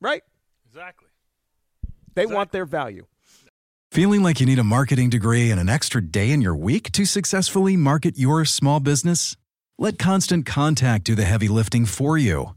Right? 0.00 0.22
Exactly. 0.66 1.08
They 2.14 2.22
Exactly. 2.22 2.34
want 2.36 2.52
their 2.52 2.64
value. 2.64 3.06
Feeling 3.90 4.22
like 4.22 4.40
you 4.40 4.46
need 4.46 4.58
a 4.58 4.64
marketing 4.64 5.10
degree 5.10 5.50
and 5.50 5.60
an 5.60 5.68
extra 5.68 6.02
day 6.02 6.30
in 6.30 6.40
your 6.40 6.56
week 6.56 6.90
to 6.92 7.04
successfully 7.04 7.76
market 7.76 8.18
your 8.18 8.44
small 8.44 8.80
business? 8.80 9.36
Let 9.78 9.98
Constant 9.98 10.46
Contact 10.46 11.04
do 11.04 11.14
the 11.14 11.24
heavy 11.24 11.48
lifting 11.48 11.84
for 11.84 12.16
you. 12.18 12.56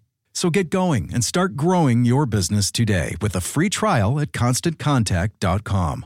So 0.33 0.49
get 0.49 0.69
going 0.69 1.11
and 1.13 1.23
start 1.23 1.55
growing 1.55 2.05
your 2.05 2.25
business 2.25 2.71
today 2.71 3.15
with 3.21 3.35
a 3.35 3.41
free 3.41 3.69
trial 3.69 4.19
at 4.19 4.31
constantcontact.com. 4.31 6.05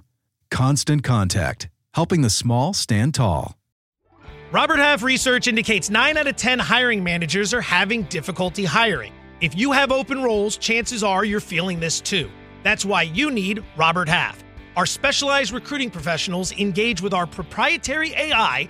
Constant 0.52 1.04
Contact, 1.04 1.70
helping 1.94 2.22
the 2.22 2.30
small 2.30 2.74
stand 2.74 3.14
tall. 3.14 3.58
Robert 4.52 4.78
Half 4.78 5.04
research 5.04 5.48
indicates 5.48 5.90
9 5.90 6.18
out 6.18 6.28
of 6.28 6.36
10 6.36 6.60
hiring 6.60 7.04
managers 7.04 7.54
are 7.54 7.62
having 7.62 8.04
difficulty 8.04 8.64
hiring. 8.64 9.12
If 9.42 9.56
you 9.58 9.72
have 9.74 9.92
open 9.92 10.24
roles, 10.24 10.58
chances 10.58 11.04
are 11.04 11.26
you're 11.26 11.40
feeling 11.42 11.80
this 11.80 12.00
too. 12.00 12.30
That's 12.64 12.86
why 12.86 13.04
you 13.04 13.32
need 13.32 13.64
Robert 13.76 14.08
Half. 14.08 14.44
Our 14.78 14.86
specialized 14.86 15.52
recruiting 15.52 15.90
professionals 15.90 16.52
engage 16.54 17.02
with 17.02 17.14
our 17.14 17.28
proprietary 17.28 18.14
AI 18.14 18.70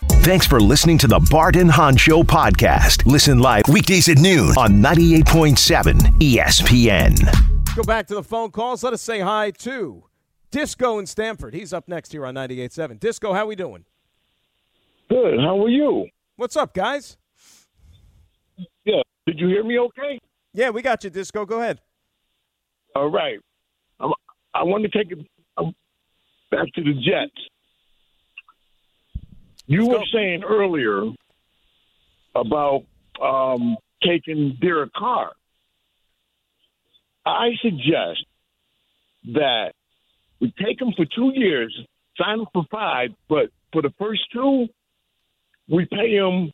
Thanks 0.00 0.46
for 0.46 0.60
listening 0.60 0.98
to 0.98 1.06
the 1.06 1.20
Bart 1.30 1.56
and 1.56 1.70
Hahn 1.70 1.96
Show 1.96 2.22
podcast. 2.22 3.06
Listen 3.06 3.38
live 3.38 3.62
weekdays 3.68 4.08
at 4.08 4.18
noon 4.18 4.50
on 4.58 4.82
98.7 4.82 5.94
ESPN. 6.20 7.74
Go 7.76 7.82
back 7.82 8.06
to 8.08 8.14
the 8.14 8.22
phone 8.22 8.50
calls. 8.50 8.82
Let 8.82 8.92
us 8.92 9.02
say 9.02 9.20
hi 9.20 9.50
to 9.52 10.04
Disco 10.50 10.98
in 10.98 11.06
Stamford. 11.06 11.54
He's 11.54 11.72
up 11.72 11.88
next 11.88 12.12
here 12.12 12.26
on 12.26 12.34
98.7. 12.34 12.98
Disco, 12.98 13.32
how 13.32 13.46
we 13.46 13.54
doing? 13.56 13.84
Good. 15.08 15.38
How 15.38 15.62
are 15.64 15.68
you? 15.68 16.06
What's 16.36 16.56
up, 16.56 16.74
guys? 16.74 17.16
Yeah. 18.84 19.02
Did 19.26 19.38
you 19.38 19.48
hear 19.48 19.64
me 19.64 19.78
okay? 19.78 20.18
Yeah, 20.52 20.70
we 20.70 20.82
got 20.82 21.04
you, 21.04 21.10
Disco. 21.10 21.44
Go 21.44 21.60
ahead. 21.60 21.80
All 22.94 23.10
right. 23.10 23.38
I'm, 24.00 24.12
I 24.54 24.62
want 24.62 24.84
to 24.84 24.88
take 24.88 25.12
it 25.12 25.18
um, 25.56 25.74
back 26.50 26.66
to 26.74 26.82
the 26.82 26.94
Jets. 26.94 27.48
You 29.66 29.86
Let's 29.86 29.92
were 29.92 29.98
go. 29.98 30.04
saying 30.12 30.44
earlier 30.44 31.12
about 32.34 32.84
um, 33.20 33.76
taking 34.02 34.56
Derek 34.60 34.92
Carr. 34.92 35.32
I 37.24 37.50
suggest 37.60 38.24
that 39.34 39.72
we 40.40 40.52
take 40.62 40.80
him 40.80 40.92
for 40.96 41.04
two 41.04 41.32
years, 41.34 41.76
sign 42.16 42.40
him 42.40 42.46
for 42.52 42.64
five, 42.70 43.10
but 43.28 43.46
for 43.72 43.82
the 43.82 43.92
first 43.98 44.22
two, 44.32 44.68
we 45.68 45.86
pay 45.86 46.12
him 46.14 46.52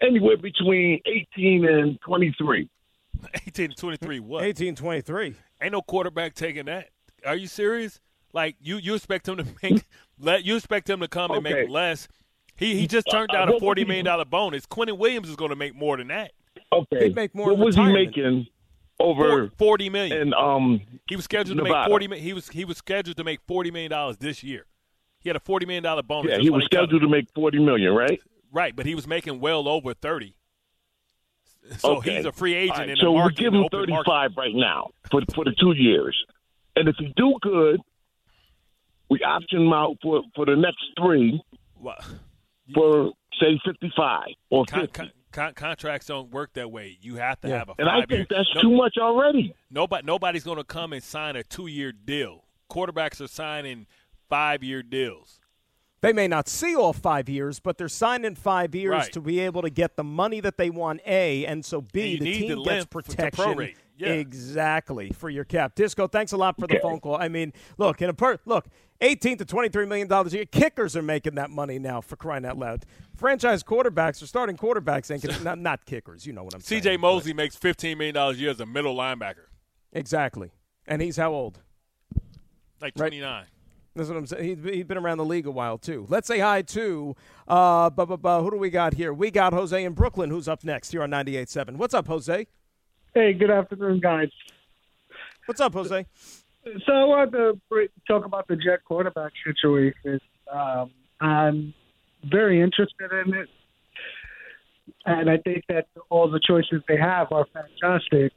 anywhere 0.00 0.36
between 0.36 1.00
18 1.36 1.64
and 1.64 1.98
23. 2.02 2.68
18 3.48 3.70
to 3.70 3.74
23, 3.74 4.20
what? 4.20 4.42
1823. 4.42 5.34
Ain't 5.62 5.72
no 5.72 5.82
quarterback 5.82 6.34
taking 6.34 6.66
that. 6.66 6.90
Are 7.24 7.34
you 7.34 7.48
serious? 7.48 8.00
Like 8.36 8.56
you, 8.60 8.76
you 8.76 8.94
expect 8.94 9.26
him 9.26 9.38
to 9.38 9.46
make 9.62 9.82
let 10.20 10.44
you 10.44 10.56
expect 10.56 10.88
him 10.90 11.00
to 11.00 11.08
come 11.08 11.30
and 11.30 11.42
make 11.42 11.70
less. 11.70 12.06
He 12.54 12.78
he 12.78 12.86
just 12.86 13.08
turned 13.10 13.30
Uh, 13.30 13.34
down 13.34 13.48
a 13.48 13.52
what 13.52 13.60
forty 13.60 13.80
would 13.80 13.86
he- 13.86 13.88
million 13.88 14.04
dollar 14.04 14.26
bonus. 14.26 14.66
Quinnen 14.66 14.98
Williams 14.98 15.28
is 15.30 15.36
going 15.36 15.48
to 15.50 15.56
make 15.56 15.74
more 15.74 15.96
than 15.96 16.08
that. 16.08 16.32
Okay. 16.72 17.04
He'd 17.04 17.16
make 17.16 17.34
more 17.34 17.48
What 17.48 17.58
was 17.58 17.76
retirement. 17.78 18.14
he 18.14 18.20
making 18.22 18.46
over 19.00 19.48
Forty 19.58 19.88
million. 19.88 20.18
in 20.28 20.34
um 20.34 20.80
he 21.08 21.16
was 21.16 21.24
scheduled 21.24 21.56
to 21.58 21.64
make 21.64 21.86
forty. 21.86 22.08
He 22.20 22.32
was 22.34 22.48
he 22.50 22.64
was 22.66 22.76
scheduled 22.76 23.16
to 23.16 23.24
make 23.24 23.40
forty 23.46 23.70
million 23.70 23.90
dollars 23.90 24.18
this 24.18 24.42
year. 24.44 24.66
He 25.20 25.28
had 25.30 25.36
a 25.36 25.40
forty 25.40 25.64
million 25.66 25.82
dollar 25.82 26.02
bonus. 26.02 26.30
yeah, 26.32 26.38
he 26.38 26.50
was 26.50 26.64
they 26.70 26.76
cut 26.76 26.84
him. 26.84 26.86
scheduled 26.88 27.02
to 27.02 27.08
make 27.08 27.26
40 27.34 27.58
million, 27.58 27.92
right? 27.94 28.20
right, 28.52 28.76
but 28.76 28.84
he 28.86 28.94
was 28.94 29.06
making 29.08 29.40
well 29.40 29.66
over 29.66 29.92
thirty. 29.94 30.36
So 31.78 31.96
okay. 31.96 32.16
he's 32.16 32.24
a 32.26 32.32
free 32.32 32.54
agent 32.54 32.72
All 32.74 32.80
right, 32.80 32.90
in 32.90 32.96
so 32.96 33.06
the 33.06 33.10
we 33.12 33.18
market. 33.18 33.38
give 33.38 33.52
him 33.54 33.64
35 33.72 34.06
market. 34.06 34.36
right 34.36 34.54
now 34.54 34.90
for 35.10 35.20
for 35.34 35.44
the 35.44 35.52
2 35.58 35.72
years. 35.72 36.16
And 36.76 36.88
if 36.88 36.94
he 36.98 37.12
do 37.16 37.34
good, 37.42 37.80
we 39.08 39.20
option 39.22 39.62
him 39.62 39.72
out 39.72 39.96
for 40.02 40.22
for 40.34 40.46
the 40.46 40.56
next 40.56 40.84
3 41.00 41.40
Well, 41.80 41.96
for 42.74 43.12
say 43.40 43.58
55 43.64 44.28
or 44.50 44.64
50. 44.66 44.86
con- 44.86 44.88
con- 44.92 45.10
con- 45.32 45.54
contracts 45.54 46.06
don't 46.06 46.30
work 46.30 46.52
that 46.54 46.70
way. 46.70 46.96
You 47.00 47.16
have 47.16 47.40
to 47.42 47.48
Yeah. 47.48 47.58
have 47.58 47.68
a 47.68 47.74
and 47.78 47.88
I 47.88 48.00
five 48.00 48.10
year. 48.10 48.18
think 48.18 48.28
that's 48.30 48.48
no- 48.54 48.62
too 48.62 48.70
much 48.76 48.96
already. 48.98 49.54
Nobody, 49.70 50.06
nobody's 50.06 50.44
going 50.44 50.56
to 50.58 50.64
come 50.64 50.92
and 50.92 51.02
sign 51.02 51.36
a 51.36 51.42
two-year 51.42 51.92
deal. 51.92 52.44
Quarterbacks 52.70 53.20
are 53.20 53.28
signing 53.28 53.86
five-year 54.28 54.82
deals. 54.82 55.38
They 56.00 56.12
may 56.12 56.28
not 56.28 56.48
see 56.48 56.74
all 56.74 56.92
five 56.92 57.28
years, 57.28 57.58
but 57.60 57.78
they're 57.78 57.88
signing 57.88 58.34
five 58.34 58.74
years 58.74 58.92
Right. 58.92 59.12
to 59.12 59.20
be 59.20 59.40
able 59.40 59.62
to 59.62 59.70
get 59.70 59.96
the 59.96 60.04
money 60.04 60.40
that 60.40 60.56
they 60.56 60.70
want, 60.70 61.00
A, 61.06 61.44
and 61.46 61.64
so 61.64 61.80
B, 61.80 62.16
And 62.16 62.26
the 62.26 62.32
team 62.32 62.48
the 62.48 62.54
gets 62.56 62.66
length 62.66 62.92
for- 62.92 63.02
protection. 63.02 63.74
Yeah. 63.98 64.08
Exactly, 64.10 65.10
for 65.10 65.30
your 65.30 65.44
cap. 65.44 65.74
Disco, 65.74 66.06
thanks 66.06 66.32
a 66.32 66.36
lot 66.36 66.56
for 66.60 66.66
the 66.66 66.74
Okay. 66.74 66.82
phone 66.82 67.00
call. 67.00 67.16
I 67.16 67.28
mean, 67.28 67.52
look, 67.78 68.02
in 68.02 68.10
a 68.10 68.14
per- 68.14 68.38
look, 68.44 68.66
18 69.00 69.38
to 69.38 69.44
23 69.44 69.86
million 69.86 70.08
dollars 70.08 70.32
a 70.32 70.36
year. 70.36 70.46
Kickers 70.46 70.96
are 70.96 71.02
making 71.02 71.34
that 71.36 71.50
money 71.50 71.78
now 71.78 72.00
for 72.00 72.16
crying 72.16 72.44
out 72.44 72.58
loud. 72.58 72.84
Franchise 73.16 73.62
quarterbacks 73.62 74.22
or 74.22 74.26
starting 74.26 74.56
quarterbacks 74.56 75.10
ain't 75.10 75.22
gonna, 75.22 75.42
not, 75.42 75.58
not 75.58 75.86
kickers, 75.86 76.26
you 76.26 76.32
know 76.32 76.44
what 76.44 76.54
I'm 76.54 76.60
saying. 76.60 76.82
C.J. 76.82 76.96
Mosley 76.98 77.32
makes 77.32 77.56
fifteen 77.56 77.98
million 77.98 78.14
dollars 78.14 78.36
a 78.38 78.40
year 78.40 78.50
as 78.50 78.60
a 78.60 78.66
middle 78.66 78.94
linebacker, 78.96 79.46
Exactly. 79.92 80.50
And 80.86 81.00
he's 81.02 81.16
how 81.16 81.32
old? 81.32 81.58
like 82.80 82.92
Right. 82.94 82.94
twenty-nine. 82.96 83.46
That's 83.94 84.08
what 84.10 84.18
I'm 84.18 84.26
saying. 84.26 84.62
He, 84.62 84.72
he's 84.76 84.84
been 84.84 84.98
around 84.98 85.16
the 85.16 85.24
league 85.24 85.46
a 85.46 85.50
while 85.50 85.78
too. 85.78 86.04
Let's 86.10 86.28
say 86.28 86.38
hi 86.38 86.60
to 86.62 87.16
uh, 87.48 87.88
bu- 87.88 88.04
bu- 88.04 88.18
bu- 88.18 88.42
who 88.42 88.50
do 88.50 88.56
we 88.58 88.68
got 88.68 88.92
here? 88.92 89.14
We 89.14 89.30
got 89.30 89.54
Jose 89.54 89.82
in 89.82 89.94
Brooklyn, 89.94 90.28
who's 90.28 90.48
up 90.48 90.62
next 90.64 90.90
here 90.92 91.02
on 91.02 91.10
98.7. 91.10 91.76
What's 91.76 91.94
up, 91.94 92.06
Jose? 92.06 92.46
Hey, 93.14 93.32
good 93.32 93.50
afternoon, 93.50 94.00
guys. 94.00 94.28
What's 95.46 95.62
up, 95.62 95.72
Jose? 95.72 96.04
So 96.66 96.92
I 96.92 97.04
wanted 97.04 97.30
to 97.32 97.88
talk 98.08 98.24
about 98.24 98.48
the 98.48 98.56
Jet 98.56 98.80
quarterback 98.84 99.32
situation. 99.46 100.20
Um, 100.52 100.90
I'm 101.20 101.74
very 102.28 102.60
interested 102.60 103.12
in 103.24 103.34
it, 103.34 103.48
and 105.04 105.30
I 105.30 105.36
think 105.36 105.62
that 105.68 105.86
all 106.10 106.28
the 106.28 106.40
choices 106.44 106.82
they 106.88 106.96
have 106.96 107.28
are 107.30 107.46
fantastic. 107.52 108.32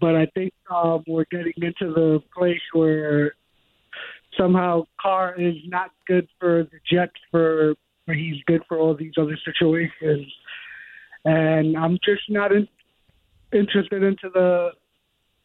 But 0.00 0.14
I 0.14 0.26
think 0.34 0.52
um, 0.72 1.02
we're 1.08 1.24
getting 1.30 1.54
into 1.56 1.92
the 1.92 2.20
place 2.36 2.60
where 2.72 3.32
somehow 4.38 4.84
Carr 5.00 5.34
is 5.40 5.54
not 5.66 5.90
good 6.06 6.28
for 6.38 6.68
the 6.70 6.78
Jets 6.88 7.12
for, 7.32 7.74
he's 8.06 8.42
good 8.46 8.62
for 8.68 8.78
all 8.78 8.94
these 8.94 9.14
other 9.20 9.36
situations. 9.44 10.32
And 11.24 11.76
I'm 11.76 11.98
just 12.04 12.22
not 12.28 12.52
in, 12.52 12.68
interested 13.52 14.04
into 14.04 14.30
the 14.32 14.70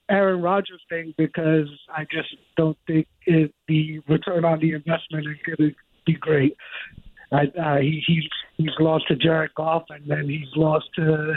Aaron 0.10 0.42
Rodgers 0.42 0.82
thing 0.90 1.14
because 1.18 1.68
I 1.90 2.04
just 2.12 2.36
don't 2.58 2.78
think 2.88 3.08
it, 3.26 3.54
the 3.68 4.00
return 4.08 4.44
on 4.46 4.60
the 4.60 4.74
investment 4.74 5.26
is 5.28 5.38
going 5.46 5.70
to 5.72 5.76
be 6.06 6.14
great. 6.14 6.56
I, 7.32 7.46
uh, 7.60 7.78
he, 7.78 8.04
he's 8.06 8.24
he's 8.58 8.70
lost 8.80 9.08
to 9.08 9.16
Jared 9.16 9.54
Goff 9.56 9.84
and 9.90 10.04
then 10.08 10.28
he's 10.30 10.50
lost 10.56 10.86
to 10.98 11.36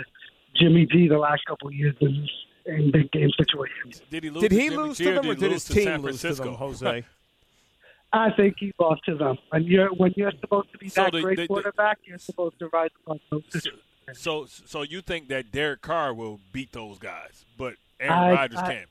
Jimmy 0.56 0.86
G 0.86 1.08
the 1.08 1.18
last 1.18 1.42
couple 1.46 1.68
of 1.68 1.74
years 1.74 1.94
in, 2.00 2.26
in 2.66 2.90
big 2.90 3.10
game 3.12 3.30
situations. 3.38 4.02
Did 4.10 4.24
he 4.24 4.30
lose? 4.30 4.42
Did 4.42 4.48
to 4.50 4.54
he 4.60 4.68
Jimmy 4.68 4.76
lose 4.82 4.98
G 4.98 5.04
to 5.04 5.10
or 5.10 5.14
them, 5.14 5.24
or 5.26 5.34
he 5.34 5.40
did 5.40 5.50
lose 5.50 5.52
his 5.52 5.64
to 5.64 5.72
team 5.74 5.84
San 5.84 6.02
lose 6.02 6.14
to 6.16 6.18
Francisco? 6.20 6.44
them, 6.44 6.54
Jose? 6.54 7.04
I 8.12 8.30
think 8.32 8.56
he 8.58 8.72
lost 8.78 9.02
to 9.06 9.16
them. 9.16 9.36
When 9.50 9.64
you're 9.64 9.88
when 9.94 10.12
you're 10.16 10.32
supposed 10.40 10.70
to 10.72 10.78
be 10.78 10.88
So 10.88 11.04
that 11.04 11.12
the- 11.12 11.22
great 11.22 11.36
the- 11.36 11.42
the- 11.42 11.48
quarterback, 11.48 11.98
you're 12.04 12.18
supposed 12.18 12.58
to 12.58 12.68
rise 12.68 12.90
above 13.06 13.20
those 13.30 13.42
situations. 13.50 13.82
So, 14.12 14.46
so 14.46 14.82
you 14.82 15.00
think 15.00 15.28
that 15.28 15.50
Derek 15.50 15.82
Carr 15.82 16.14
will 16.14 16.38
beat 16.52 16.70
those 16.72 16.98
guys, 16.98 17.44
but 17.58 17.74
Aaron 18.00 18.12
I- 18.18 18.32
Rodgers 18.32 18.58
I- 18.60 18.72
can? 18.74 18.84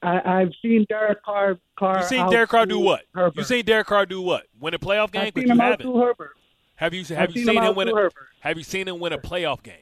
I, 0.00 0.42
I've 0.42 0.52
seen 0.62 0.86
Derek 0.88 1.24
Carr. 1.24 1.58
Carr 1.76 1.98
You 1.98 2.04
seen 2.04 2.30
Derek 2.30 2.50
Carr 2.50 2.66
do 2.66 2.78
what? 2.78 3.02
Herbert. 3.12 3.36
You 3.36 3.42
seen 3.42 3.64
Derek 3.64 3.88
Carr 3.88 4.06
do 4.06 4.20
what? 4.22 4.46
Win 4.60 4.72
a 4.72 4.78
playoff 4.78 5.10
game? 5.10 5.22
I've 5.22 5.34
seen 5.34 5.46
you 5.46 5.52
him 5.52 5.58
haven't. 5.58 5.92
Herbert. 5.92 6.36
Have 6.76 6.94
you 6.94 7.02
have 7.06 7.18
I've 7.18 7.30
you 7.36 7.44
seen 7.44 7.46
seen 7.54 7.56
him 7.64 7.64
him 7.70 7.74
win? 7.74 7.88
A, 7.88 7.94
Herbert. 7.96 8.12
have 8.40 8.56
you 8.58 8.62
seen 8.62 8.86
him 8.86 9.00
win 9.00 9.12
a 9.12 9.18
playoff 9.18 9.60
game? 9.64 9.74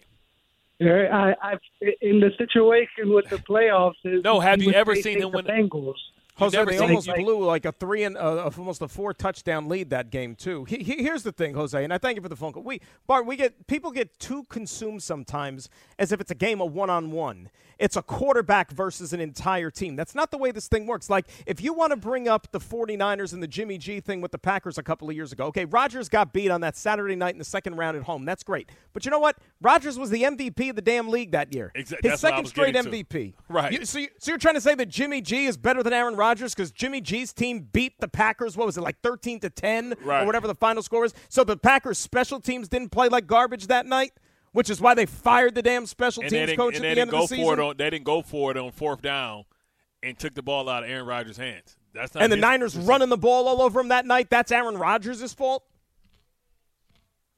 Yeah, 0.78 1.08
I, 1.42 1.52
I've 1.52 1.58
in 2.00 2.20
the 2.20 2.30
situation 2.38 3.12
with 3.12 3.28
the 3.28 3.36
playoffs. 3.50 3.96
Is 4.04 4.24
No, 4.24 4.40
have 4.40 4.62
you 4.62 4.72
ever 4.72 4.94
seen 4.96 5.20
him 5.20 5.32
win 5.32 5.44
the 5.44 5.52
win- 5.52 5.68
Bengals? 5.68 5.94
Jose, 6.36 6.64
they 6.64 6.78
almost 6.78 7.08
like- 7.08 7.16
blew 7.20 7.44
like 7.44 7.64
a 7.64 7.72
three 7.72 8.04
and 8.04 8.16
uh, 8.16 8.50
almost 8.58 8.82
a 8.82 8.88
four 8.88 9.12
touchdown 9.14 9.68
lead 9.68 9.90
that 9.90 10.10
game 10.10 10.34
too. 10.34 10.64
He, 10.64 10.78
he- 10.78 11.02
here's 11.02 11.22
the 11.22 11.32
thing, 11.32 11.54
Jose, 11.54 11.82
and 11.82 11.92
I 11.92 11.98
thank 11.98 12.16
you 12.16 12.22
for 12.22 12.28
the 12.28 12.36
phone 12.36 12.52
call. 12.52 12.62
We 12.62 12.80
Bart, 13.06 13.26
we 13.26 13.36
get 13.36 13.66
people 13.66 13.90
get 13.90 14.18
too 14.18 14.44
consumed 14.50 15.02
sometimes 15.02 15.68
as 15.98 16.12
if 16.12 16.20
it's 16.20 16.30
a 16.30 16.34
game 16.34 16.60
of 16.60 16.72
one 16.72 16.90
on 16.90 17.10
one. 17.10 17.50
It's 17.78 17.94
a 17.96 18.00
quarterback 18.02 18.70
versus 18.70 19.12
an 19.12 19.20
entire 19.20 19.70
team. 19.70 19.96
That's 19.96 20.14
not 20.14 20.30
the 20.30 20.38
way 20.38 20.50
this 20.50 20.66
thing 20.66 20.86
works. 20.86 21.10
Like 21.10 21.26
if 21.46 21.60
you 21.62 21.74
want 21.74 21.90
to 21.90 21.96
bring 21.96 22.26
up 22.26 22.50
the 22.50 22.58
49ers 22.58 23.34
and 23.34 23.42
the 23.42 23.46
Jimmy 23.46 23.76
G 23.76 24.00
thing 24.00 24.22
with 24.22 24.32
the 24.32 24.38
Packers 24.38 24.78
a 24.78 24.82
couple 24.82 25.10
of 25.10 25.14
years 25.14 25.30
ago, 25.30 25.44
okay, 25.48 25.66
Rodgers 25.66 26.08
got 26.08 26.32
beat 26.32 26.50
on 26.50 26.62
that 26.62 26.74
Saturday 26.74 27.16
night 27.16 27.34
in 27.34 27.38
the 27.38 27.44
second 27.44 27.76
round 27.76 27.94
at 27.96 28.02
home. 28.04 28.24
That's 28.24 28.42
great. 28.42 28.70
But 28.94 29.04
you 29.04 29.10
know 29.10 29.18
what? 29.18 29.36
Rodgers 29.60 29.98
was 29.98 30.08
the 30.08 30.22
MVP 30.22 30.70
of 30.70 30.76
the 30.76 30.80
damn 30.82 31.08
league 31.10 31.32
that 31.32 31.52
year. 31.54 31.70
Exa- 31.76 32.00
His 32.02 32.12
that's 32.12 32.20
second 32.22 32.46
straight 32.46 32.72
getting 32.72 32.90
to. 32.90 33.04
MVP. 33.04 33.34
Right. 33.50 33.72
You- 33.72 33.84
so, 33.84 33.98
you, 33.98 34.08
so 34.20 34.30
you're 34.30 34.38
trying 34.38 34.54
to 34.54 34.60
say 34.62 34.74
that 34.74 34.88
Jimmy 34.88 35.20
G 35.20 35.44
is 35.44 35.58
better 35.58 35.82
than 35.82 35.92
Aaron 35.92 36.16
Rodgers 36.16 36.25
because 36.34 36.70
Jimmy 36.72 37.00
G's 37.00 37.32
team 37.32 37.68
beat 37.72 37.98
the 38.00 38.08
Packers? 38.08 38.56
What 38.56 38.66
was 38.66 38.76
it 38.76 38.82
like, 38.82 39.00
thirteen 39.02 39.40
to 39.40 39.50
ten 39.50 39.94
Right. 40.02 40.22
or 40.22 40.26
whatever 40.26 40.46
the 40.46 40.54
final 40.54 40.82
score 40.82 41.00
was? 41.02 41.14
So 41.28 41.44
the 41.44 41.56
Packers 41.56 41.98
special 41.98 42.40
teams 42.40 42.68
didn't 42.68 42.90
play 42.90 43.08
like 43.08 43.26
garbage 43.26 43.66
that 43.68 43.86
night, 43.86 44.12
which 44.52 44.70
is 44.70 44.80
why 44.80 44.94
they 44.94 45.06
fired 45.06 45.54
the 45.54 45.62
damn 45.62 45.86
special 45.86 46.22
And 46.22 46.30
teams 46.30 46.52
coach 46.54 46.76
and 46.76 46.84
at 46.84 46.88
the 46.88 46.88
end 46.88 46.96
didn't 46.96 47.08
of 47.08 47.12
go 47.12 47.20
the 47.22 47.28
season. 47.28 47.60
on. 47.60 47.76
They 47.76 47.90
didn't 47.90 48.04
go 48.04 48.22
for 48.22 48.50
it 48.50 48.56
on 48.56 48.70
fourth 48.72 49.02
down, 49.02 49.44
and 50.02 50.18
took 50.18 50.34
the 50.34 50.42
ball 50.42 50.68
out 50.68 50.82
of 50.84 50.90
Aaron 50.90 51.06
Rodgers' 51.06 51.36
hands. 51.36 51.76
That's 51.94 52.14
not. 52.14 52.22
and 52.24 52.30
the 52.32 52.36
Niners 52.36 52.72
decision. 52.72 52.88
running 52.88 53.08
the 53.08 53.16
ball 53.16 53.48
all 53.48 53.62
over 53.62 53.80
him 53.80 53.88
that 53.88 54.04
night. 54.06 54.28
That's 54.30 54.52
Aaron 54.52 54.76
Rodgers' 54.76 55.32
fault. 55.32 55.64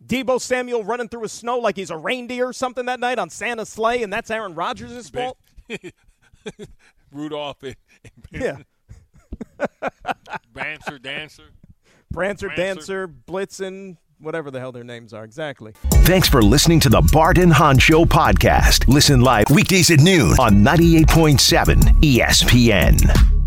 Deebo 0.04 0.40
Samuel 0.40 0.84
running 0.84 1.08
through 1.08 1.22
his 1.22 1.32
snow 1.32 1.58
like 1.58 1.76
he's 1.76 1.90
a 1.90 1.96
reindeer 1.96 2.46
or 2.48 2.52
something 2.52 2.86
that 2.86 3.00
night 3.00 3.18
on 3.18 3.30
Santa's 3.30 3.68
sleigh, 3.68 4.02
and 4.02 4.12
that's 4.12 4.30
Aaron 4.30 4.54
Rodgers' 4.54 5.08
fault. 5.10 5.38
Rudolph 7.12 7.62
and, 7.62 7.76
and 8.32 8.42
Yeah. 8.42 8.56
Bancer, 10.54 10.98
Dancer. 10.98 11.50
Prancer, 12.12 12.48
Prancer. 12.48 12.56
Dancer, 12.56 13.08
Blitzen, 13.08 13.96
whatever 14.18 14.50
the 14.50 14.58
hell 14.60 14.72
their 14.72 14.84
names 14.84 15.12
are. 15.12 15.24
Exactly. 15.24 15.72
Thanks 16.04 16.28
for 16.28 16.42
listening 16.42 16.80
to 16.80 16.88
the 16.88 17.02
Bart 17.12 17.38
and 17.38 17.52
Hahn 17.52 17.78
Show 17.78 18.04
podcast. 18.04 18.88
Listen 18.88 19.20
live 19.20 19.46
weekdays 19.50 19.90
at 19.90 20.00
noon 20.00 20.32
on 20.38 20.64
98.7 20.64 21.76
ESPN. 22.02 23.37